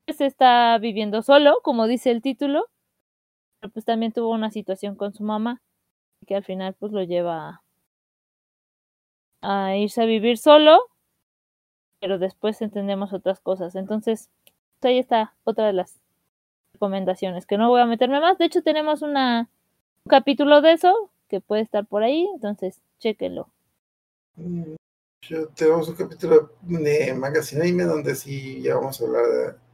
[0.06, 2.68] pues está viviendo solo, como dice el título.
[3.60, 5.60] Pero pues también tuvo una situación con su mamá
[6.26, 7.62] que al final pues lo lleva
[9.42, 10.80] a, a irse a vivir solo,
[12.00, 13.74] pero después entendemos otras cosas.
[13.74, 14.30] Entonces,
[14.80, 16.00] pues ahí está otra de las
[16.72, 18.38] recomendaciones, que no voy a meterme más.
[18.38, 19.14] De hecho, tenemos un
[20.08, 23.48] capítulo de eso que puede estar por ahí, entonces chéquenlo.
[24.36, 24.74] Mm,
[25.54, 29.65] tenemos un capítulo de Magazine Anime donde sí ya vamos a hablar de,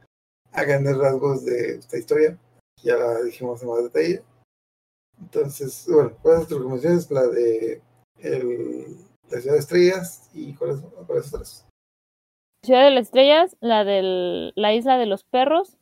[0.53, 2.37] a grandes rasgos de esta historia.
[2.83, 4.23] Ya la dijimos en más detalle.
[5.19, 7.11] Entonces, bueno, ¿cuáles son tus recomendaciones?
[7.11, 7.81] La de
[8.19, 8.97] el,
[9.29, 11.65] la ciudad de estrellas y cuáles cuáles otras.
[12.63, 15.77] Ciudad de las Estrellas, la de la Isla de los Perros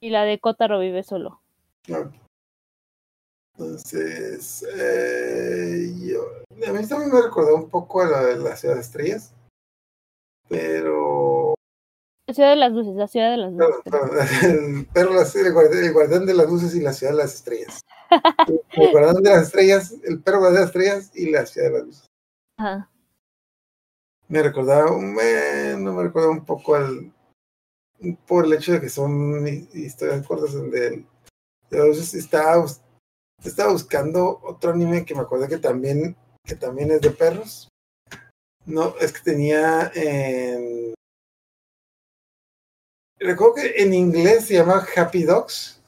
[0.00, 1.40] y la de Kotaro vive solo.
[3.56, 6.22] Entonces, eh, yo,
[6.66, 9.32] a mí también me recordó un poco a la de la ciudad de estrellas,
[10.48, 11.33] pero
[12.26, 13.76] La Ciudad de las Luces, la Ciudad de las Luces.
[13.84, 14.10] Perdón,
[14.40, 17.18] perdón, el perro, las- el guardián, el guardián de las luces y la ciudad de
[17.18, 17.80] las estrellas.
[18.76, 21.72] El guardián de las estrellas, el perro guardián de las estrellas y la ciudad de
[21.78, 22.06] las luces.
[22.58, 22.90] Ajá.
[24.28, 27.12] Me recordaba, un- bueno, me recordaba un poco al,
[28.26, 31.04] por el hecho de que son hi- historias cortas donde
[31.70, 32.64] luces estaba,
[33.42, 37.68] estaba buscando otro anime que me acordé que también, que también es de perros.
[38.66, 40.94] No, es que tenía en
[43.26, 45.80] recuerdo que en inglés se llama Happy Dogs,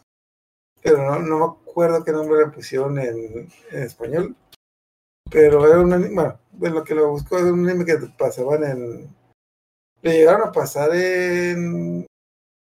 [0.83, 4.37] pero no, no me acuerdo qué nombre le pusieron en, en español.
[5.31, 8.65] Pero era un anime, bueno, en lo que lo busco era un anime que pasaban
[8.65, 9.17] en.
[10.03, 12.07] Le llegaron a pasar en.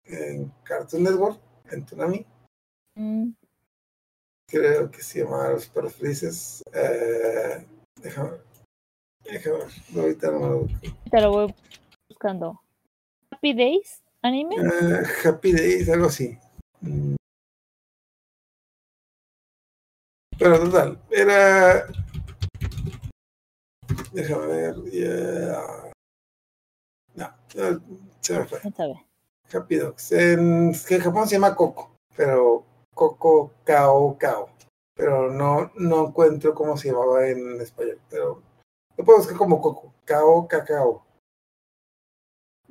[0.05, 2.27] en Cartoon Network, en Tsunami.
[2.97, 3.31] Mm,
[4.49, 6.63] Creo que se llamaba Los Perros Felices.
[6.73, 7.65] Eh,
[8.03, 8.31] déjame.
[9.23, 10.79] Déjame ver, ahorita no me lo busco.
[11.09, 11.55] te lo voy
[12.09, 12.61] buscando.
[13.31, 14.57] Happy Days, anime.
[14.57, 16.39] Eh, Happy Days, algo así.
[20.39, 21.87] Pero total, era.
[24.13, 24.77] Déjame ver.
[27.15, 27.81] No, ya
[28.21, 28.61] se me fue.
[29.53, 30.13] Happy Dogs.
[30.13, 32.65] En, que en Japón se llama Coco, pero
[32.95, 34.49] Coco Cao Cao.
[34.95, 38.01] Pero no, no encuentro cómo se llamaba en español.
[38.09, 38.43] Pero
[38.97, 41.05] lo puedo buscar como Coco, Cao Cacao.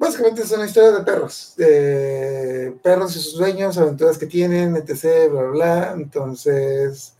[0.10, 5.30] Básicamente es una historia de perros, de perros y sus dueños, aventuras que tienen, etc.
[5.30, 5.91] Bla, bla, bla.
[5.91, 7.15] Entonces,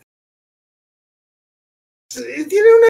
[2.10, 2.88] sí, tiene una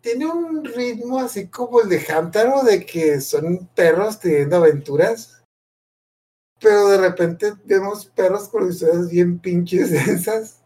[0.00, 5.42] tiene un ritmo así como el de Hamtaro, de que son perros teniendo aventuras.
[6.60, 10.62] Pero de repente vemos perros con historias bien pinches densas,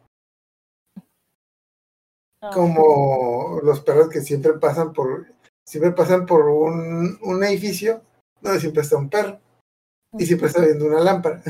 [2.43, 2.51] No.
[2.53, 5.38] como los perros que siempre pasan por,
[5.69, 8.03] siempre pasan por un, un edificio
[8.41, 9.39] donde siempre está un perro
[10.19, 11.43] y siempre está viendo una lámpara.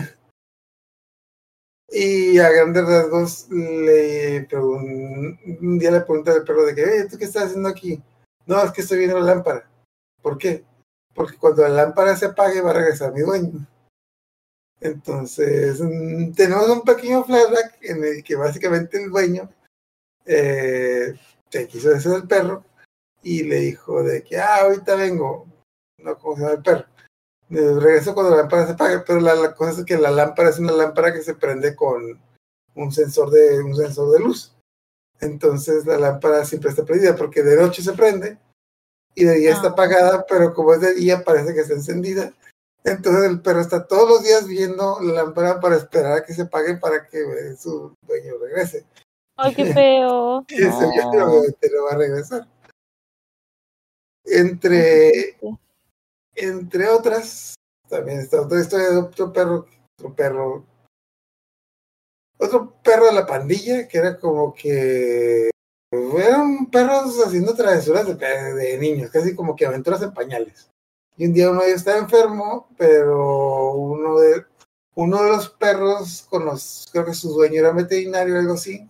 [1.91, 7.17] Y a grandes rasgos le pregun- un día le pregunta al perro de que, ¿tú
[7.17, 8.03] qué estás haciendo aquí?
[8.47, 9.71] No, es que estoy viendo la lámpara.
[10.21, 10.65] ¿Por qué?
[11.15, 13.67] Porque cuando la lámpara se apague va a regresar mi dueño.
[14.81, 19.49] Entonces, mm, tenemos un pequeño flashback en el que básicamente el dueño
[20.27, 21.15] eh,
[21.49, 22.65] se quiso deshacer del perro
[23.29, 25.47] y le dijo de que, ah, ahorita vengo.
[25.99, 26.85] No, ¿cómo se llama el perro?
[27.51, 30.59] Regreso cuando la lámpara se apague, pero la, la cosa es que la lámpara es
[30.59, 32.21] una lámpara que se prende con
[32.75, 34.55] un sensor de, un sensor de luz.
[35.21, 38.39] Entonces la lámpara siempre está prendida porque de noche se prende
[39.15, 39.71] y de día está Ah.
[39.73, 42.33] apagada, pero como es de día parece que está encendida.
[42.85, 46.43] Entonces el perro está todos los días viendo la lámpara para esperar a que se
[46.43, 48.87] apague para que eh, su dueño regrese.
[49.37, 50.45] Ay, qué feo.
[50.49, 51.13] Y ese No.
[51.13, 52.47] no va a regresar.
[54.31, 55.37] Entre,
[56.35, 57.55] entre otras,
[57.89, 59.67] también está otra historia de otro perro,
[59.99, 60.67] otro perro,
[62.39, 65.51] otro perro de la pandilla, que era como que
[65.91, 68.15] eran perros haciendo travesuras de,
[68.55, 70.71] de niños, casi como que aventuras en pañales.
[71.17, 74.45] Y un día uno de ellos estaba enfermo, pero uno de,
[74.95, 78.89] uno de los perros, con los, creo que su dueño era veterinario o algo así,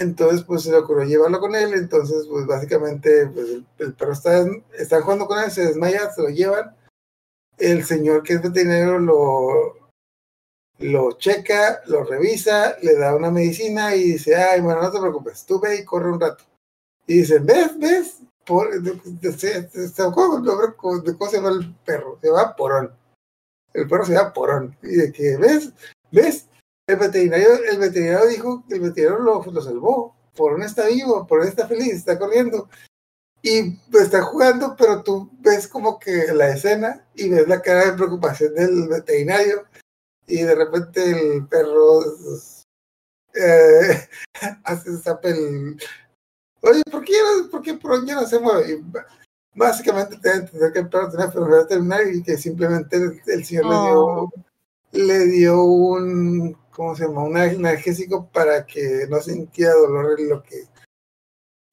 [0.00, 1.74] entonces, pues se le ocurrió llevarlo con él.
[1.74, 3.46] Entonces, pues básicamente, pues
[3.78, 4.46] el, perro está,
[4.78, 6.74] están jugando con él, se desmaya, se lo llevan.
[7.58, 9.76] El señor que es veterinario lo,
[10.78, 15.44] lo checa, lo revisa, le da una medicina y dice, ay, bueno, no te preocupes,
[15.44, 16.44] tú ve y corre un rato.
[17.06, 17.78] Y dicen, ¿ves?
[17.78, 18.20] ¿Ves?
[18.46, 18.70] Por,
[19.36, 19.68] se-
[20.14, 22.18] cómo se llama el perro?
[22.22, 22.90] Se llama Porón.
[23.74, 24.74] El perro se llama Porón.
[24.82, 25.70] Y de que, ¿ves?
[26.10, 26.46] ¿Ves?
[26.90, 30.16] El veterinario, el veterinario dijo que el veterinario lo, lo salvó.
[30.34, 32.68] Porón está vivo, Porón está feliz, está corriendo.
[33.42, 37.86] Y pues, está jugando, pero tú ves como que la escena y ves la cara
[37.86, 39.64] de preocupación del veterinario.
[40.26, 42.00] Y de repente el perro
[43.34, 44.08] eh,
[44.64, 44.90] hace
[45.22, 45.80] el.
[46.62, 47.14] Oye, ¿por qué,
[47.50, 48.72] por qué Porón ya no se mueve?
[48.72, 48.84] Y
[49.54, 53.44] básicamente te entender que el perro tiene una enfermedad terminal y que simplemente el, el
[53.44, 54.30] señor le dio Oh.
[54.92, 57.24] le dio un, ¿cómo se llama?
[57.24, 60.64] Un analgésico para que no sintiera dolor en lo que,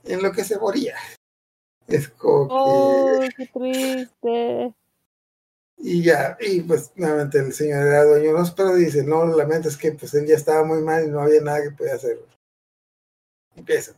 [0.03, 0.97] en lo que se moría.
[1.87, 2.53] Es como que...
[2.53, 4.73] Oh, qué triste.
[5.77, 9.25] Y ya, y pues nuevamente el señor era dueño de los perros y dice, no,
[9.27, 11.95] lamento, es que pues él ya estaba muy mal y no había nada que podía
[11.95, 12.19] hacer.
[13.55, 13.93] Empieza.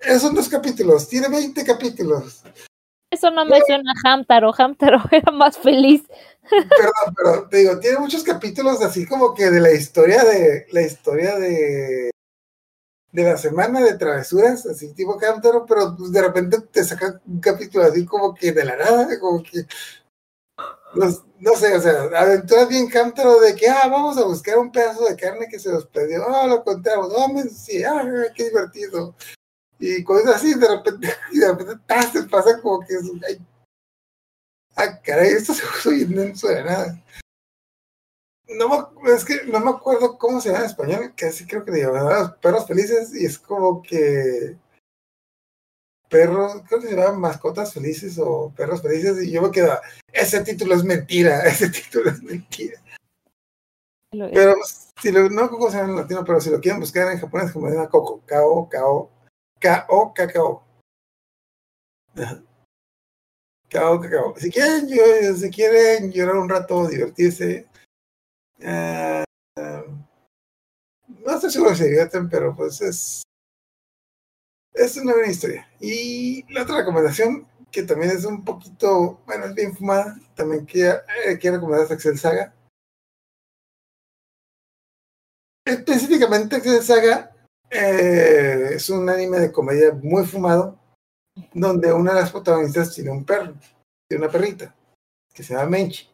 [0.00, 2.44] Esos son dos capítulos, tiene 20 capítulos.
[3.10, 4.54] Eso no me suena a Hamtaro.
[4.56, 6.02] Hamtaro era más feliz.
[6.50, 10.82] Perdón, pero te digo, tiene muchos capítulos así como que de la historia de la
[10.82, 12.10] historia de
[13.12, 17.40] de la semana de travesuras, así tipo Cántaro, pero pues de repente te saca un
[17.40, 19.66] capítulo así como que de la nada, como que
[20.94, 21.06] no,
[21.40, 25.04] no sé, o sea, aventuras bien Cántaro de que, ah, vamos a buscar un pedazo
[25.04, 28.02] de carne que se nos perdió, ah, lo encontramos, oh, men, sí, ah,
[28.34, 29.14] qué divertido.
[29.78, 32.12] Y cosas así, de repente, y de repente, ¡tas!
[32.12, 32.94] te pasa como que,
[33.26, 33.40] ay,
[34.82, 37.02] ah, caray, esto se puso bien denso de nada.
[38.48, 41.64] No me, es que no me acuerdo cómo se llama en español, que así creo
[41.64, 44.56] que le llamaban los perros felices, y es como que
[46.08, 49.80] perros, creo que se llaman mascotas felices o perros felices, y yo me quedo,
[50.12, 52.78] ese título es mentira, ese título es mentira.
[54.10, 54.56] Pero
[55.00, 57.50] si lo, no cómo se llama en latino, pero si lo quieren buscar en japonés,
[57.50, 59.10] como se llama Coco, Kao, Kao,
[59.58, 60.62] Kao,
[64.36, 67.66] Si quieren, si quieren llorar un rato, divertirse,
[68.58, 69.24] eh,
[71.24, 73.22] no estoy seguro si se divierten, pero pues es,
[74.74, 75.66] es una buena historia.
[75.80, 80.98] Y la otra recomendación, que también es un poquito, bueno, es bien fumada, también quiero,
[81.24, 82.54] eh, quiero recomendar a Excel Saga.
[85.64, 87.34] Específicamente Excel Saga
[87.70, 90.78] eh, es un anime de comedia muy fumado,
[91.52, 93.54] donde una de las protagonistas tiene un perro,
[94.08, 94.74] tiene una perrita,
[95.32, 96.08] que se llama Menchi,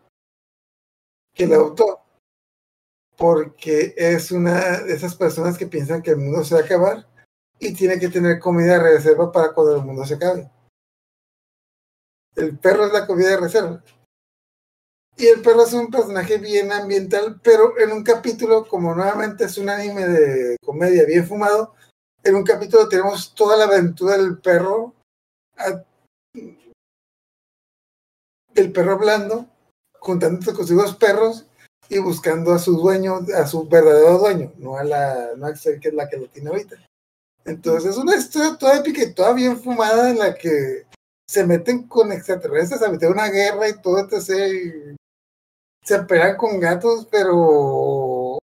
[1.35, 2.03] que la adoptó
[3.19, 7.07] porque es una de esas personas que piensan que el mundo se va a acabar
[7.59, 10.49] y tiene que tener comida de reserva para cuando el mundo se acabe.
[12.36, 13.82] El perro es la comida de reserva.
[15.16, 19.59] Y el perro es un personaje bien ambiental, pero en un capítulo, como nuevamente es
[19.59, 21.74] un anime de comedia bien fumado,
[22.23, 24.95] en un capítulo tenemos toda la aventura del perro,
[28.55, 29.47] del perro hablando,
[30.01, 31.47] juntándose con sus dos perros
[31.89, 35.89] y buscando a su dueño, a su verdadero dueño, no a la, no a que
[35.89, 36.76] es la que lo tiene ahorita.
[37.44, 40.86] Entonces es una historia toda épica y toda bien fumada en la que
[41.26, 44.97] se meten con extraterrestres a meter una guerra y todo, etc.
[45.85, 48.39] se pelean con gatos, pero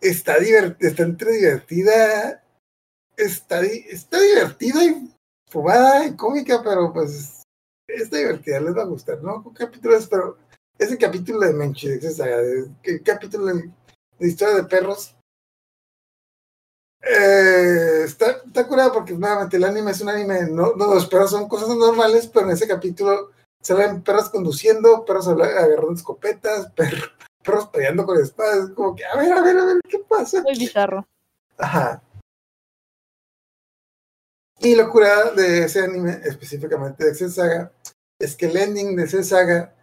[0.00, 2.42] está, divert- está entre divertida,
[3.16, 5.15] está, está divertida y
[5.60, 7.42] fumada y cómica, pero pues
[7.88, 9.42] está divertida, les va a gustar, ¿no?
[9.54, 10.06] ¿Qué capítulo es?
[10.06, 10.36] Pero
[10.78, 13.70] ese capítulo de Menchi, esa saga, de- el capítulo de,
[14.18, 15.16] de historia de perros,
[17.00, 21.30] eh, está, está curado porque nuevamente el anime es un anime, no, no, los perros
[21.30, 23.30] son cosas normales, pero en ese capítulo
[23.62, 27.12] salen perros conduciendo, perros agarrando escopetas, perros,
[27.42, 30.42] perros peleando con espadas, como que, a ver, a ver, a ver, ¿qué pasa?
[30.42, 31.06] Muy bizarro.
[31.56, 32.02] Ajá.
[34.60, 37.72] Y lo curada de ese anime, específicamente de Excel Saga,
[38.18, 39.74] es que el ending de Excel Saga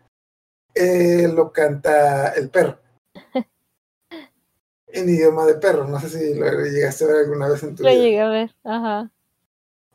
[0.73, 2.79] eh, lo canta el perro.
[4.87, 5.87] en idioma de perro.
[5.87, 8.01] No sé si lo llegaste a ver alguna vez en tu Lo vida.
[8.01, 8.55] llegué a ver.
[8.63, 9.11] Ajá.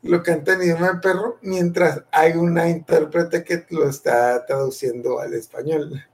[0.01, 5.33] Lo canta en idioma de perro mientras hay una intérprete que lo está traduciendo al
[5.33, 6.05] español.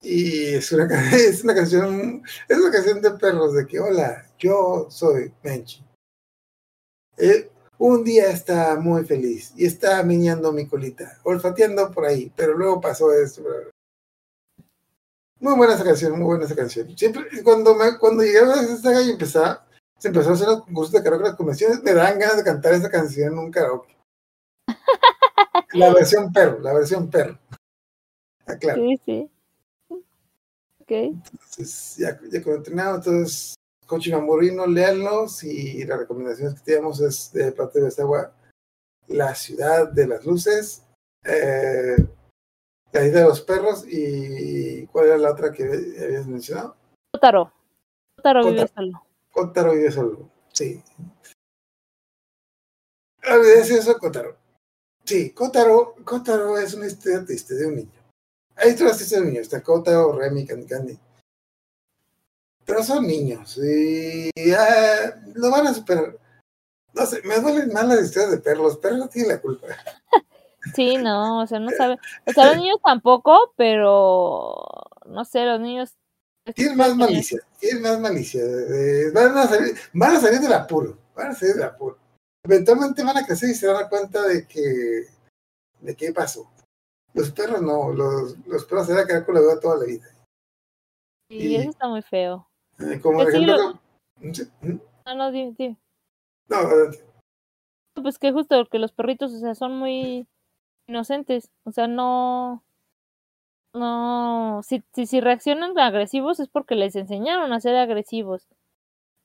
[0.00, 4.86] Y es una, es una canción, es una canción de perros de que, hola, yo
[4.90, 5.84] soy Menchi.
[7.18, 12.56] Eh, un día está muy feliz y está meneando mi colita, olfateando por ahí, pero
[12.56, 13.42] luego pasó esto.
[15.40, 16.96] Muy buena esa canción, muy buena esa canción.
[16.96, 19.64] Siempre, cuando, me, cuando llegué a esa saga y empezaba,
[19.96, 22.74] se empezó a hacer los concursos de karaoke, las convenciones, me dan ganas de cantar
[22.74, 23.96] esa canción en un karaoke.
[25.72, 27.38] La versión perro, la versión perro.
[28.46, 28.82] Ah, claro.
[28.82, 29.30] Sí, sí.
[30.80, 30.90] Ok.
[30.90, 33.57] Entonces, ya, ya como entrenado, entonces,
[33.88, 38.34] Coach Mamorino, léanlos y las recomendaciones que tenemos es de parte de Estagua,
[39.06, 40.84] La ciudad de las luces,
[41.24, 41.96] eh,
[42.92, 46.76] La isla de los perros y ¿cuál era la otra que habías mencionado?
[47.12, 47.50] Kotaro.
[48.16, 49.02] Kotaro vive solo.
[49.32, 50.82] Kotaro vive solo, sí.
[53.24, 54.36] Olvídese eso, Kotaro.
[55.04, 58.02] Sí, Kotaro, Kotaro es una historia triste de un niño.
[58.56, 60.98] Hay historias tristes de un niño, está Kotaro, Remy, Candy Candy.
[62.68, 66.18] Pero son niños y ah, lo van a superar.
[66.92, 68.64] No sé, me duelen más las historias de perros.
[68.64, 69.66] Los perros no tienen la culpa.
[70.74, 71.96] Sí, no, o sea, no sabe.
[72.26, 74.54] O sea, los niños tampoco, pero
[75.06, 75.96] no sé, los niños.
[76.54, 78.42] Tienen más malicia, tienen más malicia.
[78.42, 81.96] eh, van, a salir, van a salir del apuro, van a salir del apuro.
[82.44, 85.06] eventualmente van a crecer y se van a dar cuenta de que,
[85.80, 86.50] de qué pasó.
[87.14, 89.84] Los perros no, los, los perros se van a quedar con la duda toda la
[89.86, 90.08] vida.
[91.30, 92.46] Y Y- eso está muy feo.
[92.78, 93.80] Eh, Como Pues sí, ejemplo,
[94.32, 94.80] Sí, ¿Mm?
[95.06, 95.76] No, no, dime, dime.
[96.48, 97.04] no, adelante.
[97.94, 100.26] Pues que justo que los perritos, o sea, son muy
[100.86, 101.50] inocentes.
[101.64, 102.62] O sea, no.
[103.74, 104.60] No.
[104.64, 108.48] Si, si, si reaccionan agresivos es porque les enseñaron a ser agresivos.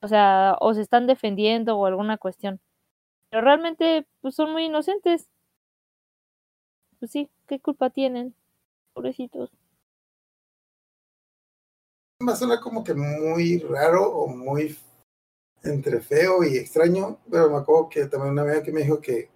[0.00, 2.60] O sea, o se están defendiendo o alguna cuestión.
[3.30, 5.28] Pero realmente, pues son muy inocentes.
[6.98, 8.34] Pues sí, ¿qué culpa tienen?
[8.92, 9.50] Pobrecitos.
[12.22, 14.78] Va a sonar como que muy raro o muy
[15.62, 19.30] entre feo y extraño, pero me acuerdo que también una amiga que me dijo que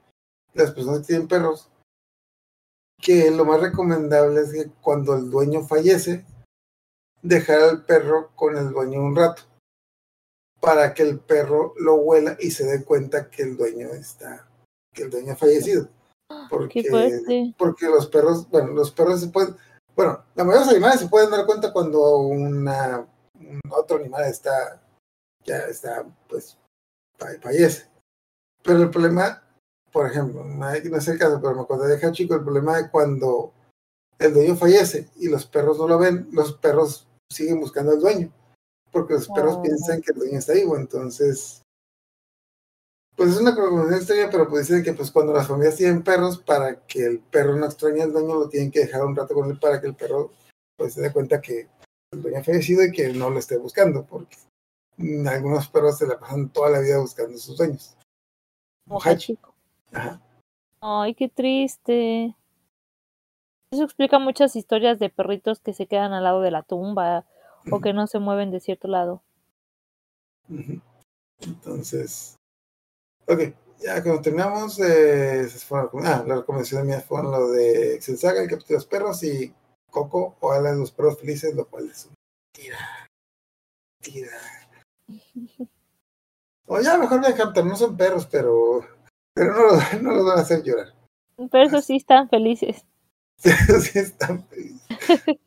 [0.54, 1.70] las personas que tienen perros,
[3.00, 6.26] que lo más recomendable es que cuando el dueño fallece,
[7.22, 9.42] dejar al perro con el dueño un rato,
[10.60, 14.48] para que el perro lo huela y se dé cuenta que el dueño está,
[14.92, 15.88] que el dueño ha fallecido.
[16.50, 17.54] Porque, Qué fuerte.
[17.56, 19.56] porque los perros, bueno, los perros se pueden,
[19.98, 23.04] bueno, la mayoría de los animales se pueden dar cuenta cuando una,
[23.34, 24.80] un otro animal está,
[25.44, 26.56] ya está, pues,
[27.18, 27.88] fa- fallece.
[28.62, 29.42] Pero el problema,
[29.90, 32.88] por ejemplo, no es es el caso, pero me acuerdo de chico, el problema de
[32.92, 33.52] cuando
[34.20, 38.32] el dueño fallece y los perros no lo ven, los perros siguen buscando al dueño,
[38.92, 39.62] porque los perros Oh.
[39.62, 41.62] piensan que el dueño está vivo, entonces
[43.18, 46.38] pues es una conclusión extraña, pero pues dicen que pues cuando las familias tienen perros,
[46.38, 49.50] para que el perro no extrañe al dueño, lo tienen que dejar un rato con
[49.50, 50.30] él para que el perro
[50.76, 51.68] pues se dé cuenta que
[52.12, 54.36] el dueño ha fallecido y que no lo esté buscando, porque
[55.28, 57.96] algunos perros se la pasan toda la vida buscando a sus dueños.
[58.88, 59.08] Hachi.
[59.10, 59.52] Hachiko.
[59.92, 60.22] Ajá.
[60.80, 62.36] Ay, qué triste.
[63.72, 67.26] Eso explica muchas historias de perritos que se quedan al lado de la tumba
[67.72, 69.22] o que no se mueven de cierto lado.
[71.40, 72.37] Entonces,
[73.28, 73.40] ok,
[73.80, 78.68] ya cuando terminamos, eh, ah, las recomendaciones mías fueron lo de Excel Saga, el capítulo
[78.68, 79.54] de los perros y
[79.90, 82.08] Coco o Ala de los perros felices, lo cual es
[82.52, 83.08] tira,
[84.02, 84.32] tira.
[86.70, 88.86] O ya mejor me Hunter, no son perros, pero,
[89.32, 90.92] pero no, los, no los van a hacer llorar.
[91.50, 92.84] Pero sí están felices.
[93.38, 95.38] sí están felices.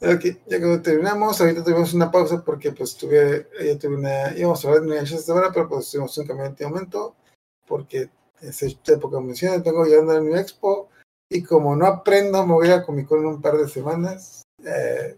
[0.00, 4.64] Ok, ya que terminamos, ahorita tuvimos una pausa porque pues tuve, ya tuve una, íbamos
[4.64, 7.16] a hablar de una esta semana, pero pues tuvimos un cambio de momento
[7.66, 8.08] porque
[8.40, 10.88] es esta época de menciones, tengo llegando a mi expo
[11.28, 15.16] y como no aprendo, me voy a Comic Con en un par de semanas eh,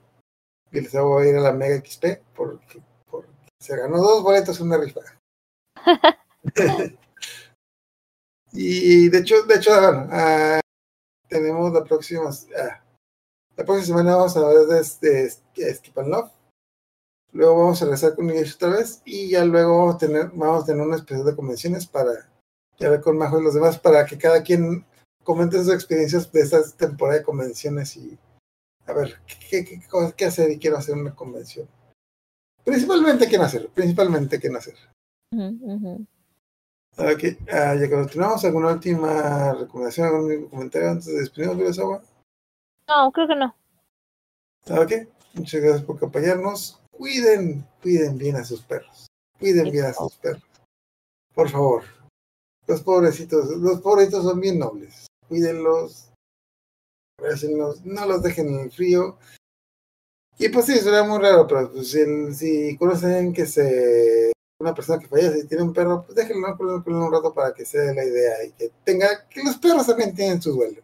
[0.72, 3.28] y les voy a ir a la Mega XP porque, porque
[3.60, 5.02] se ganó dos boletos en una rifa.
[8.52, 10.60] y de hecho, de hecho, bueno, ah,
[11.28, 12.82] tenemos la próxima, ah,
[13.56, 16.30] la próxima semana vamos a hablar de, de, de Skip and Love.
[17.32, 20.62] Luego vamos a regresar con Engage otra vez y ya luego vamos a tener, vamos
[20.62, 22.28] a tener una especial de convenciones para
[22.78, 24.84] ya ver con Majo y los demás para que cada quien
[25.22, 28.18] comente sus experiencias de esta temporada de convenciones y
[28.86, 31.68] a ver qué, qué, qué, qué hacer y quiero hacer una convención.
[32.64, 34.74] Principalmente qué hacer, principalmente qué hacer.
[36.96, 42.02] Ok, ah, ya que continuamos, ¿alguna última recomendación, algún comentario antes de despedirnos de agua?
[42.90, 43.54] No, creo que no.
[44.68, 46.80] Ok, muchas gracias por acompañarnos.
[46.90, 49.06] Cuiden, cuiden bien a sus perros.
[49.38, 50.42] Cuiden bien a sus perros.
[51.32, 51.84] Por favor.
[52.66, 55.06] Los pobrecitos, los pobrecitos son bien nobles.
[55.28, 56.10] Cuídenlos.
[57.18, 59.18] abrácenlos, No los dejen en el frío.
[60.38, 64.98] Y pues sí, suena muy raro, pero pues, si, si conocen que se una persona
[64.98, 67.94] que fallece y tiene un perro, pues déjenlo con un rato para que se dé
[67.94, 70.82] la idea y que tenga, que los perros también tienen su duelo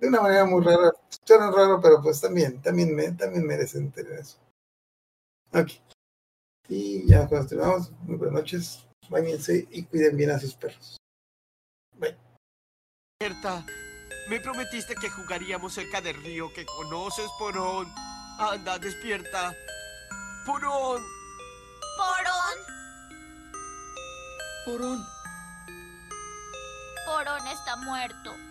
[0.00, 0.92] de una manera muy rara.
[1.24, 4.38] Suena raro, pero pues también, también, me, también merecen tener eso.
[5.52, 5.72] Ok.
[6.68, 10.96] Y ya cuando terminamos, muy buenas noches, bañense y cuiden bien a sus perros.
[11.94, 12.16] Bye.
[13.20, 13.64] Despierta.
[14.28, 17.86] Me prometiste que jugaríamos cerca del río que conoces, Porón.
[18.38, 19.54] Anda, despierta.
[20.44, 21.02] Porón.
[21.96, 22.58] Porón,
[24.64, 25.06] Porón.
[27.06, 28.45] Porón está muerto.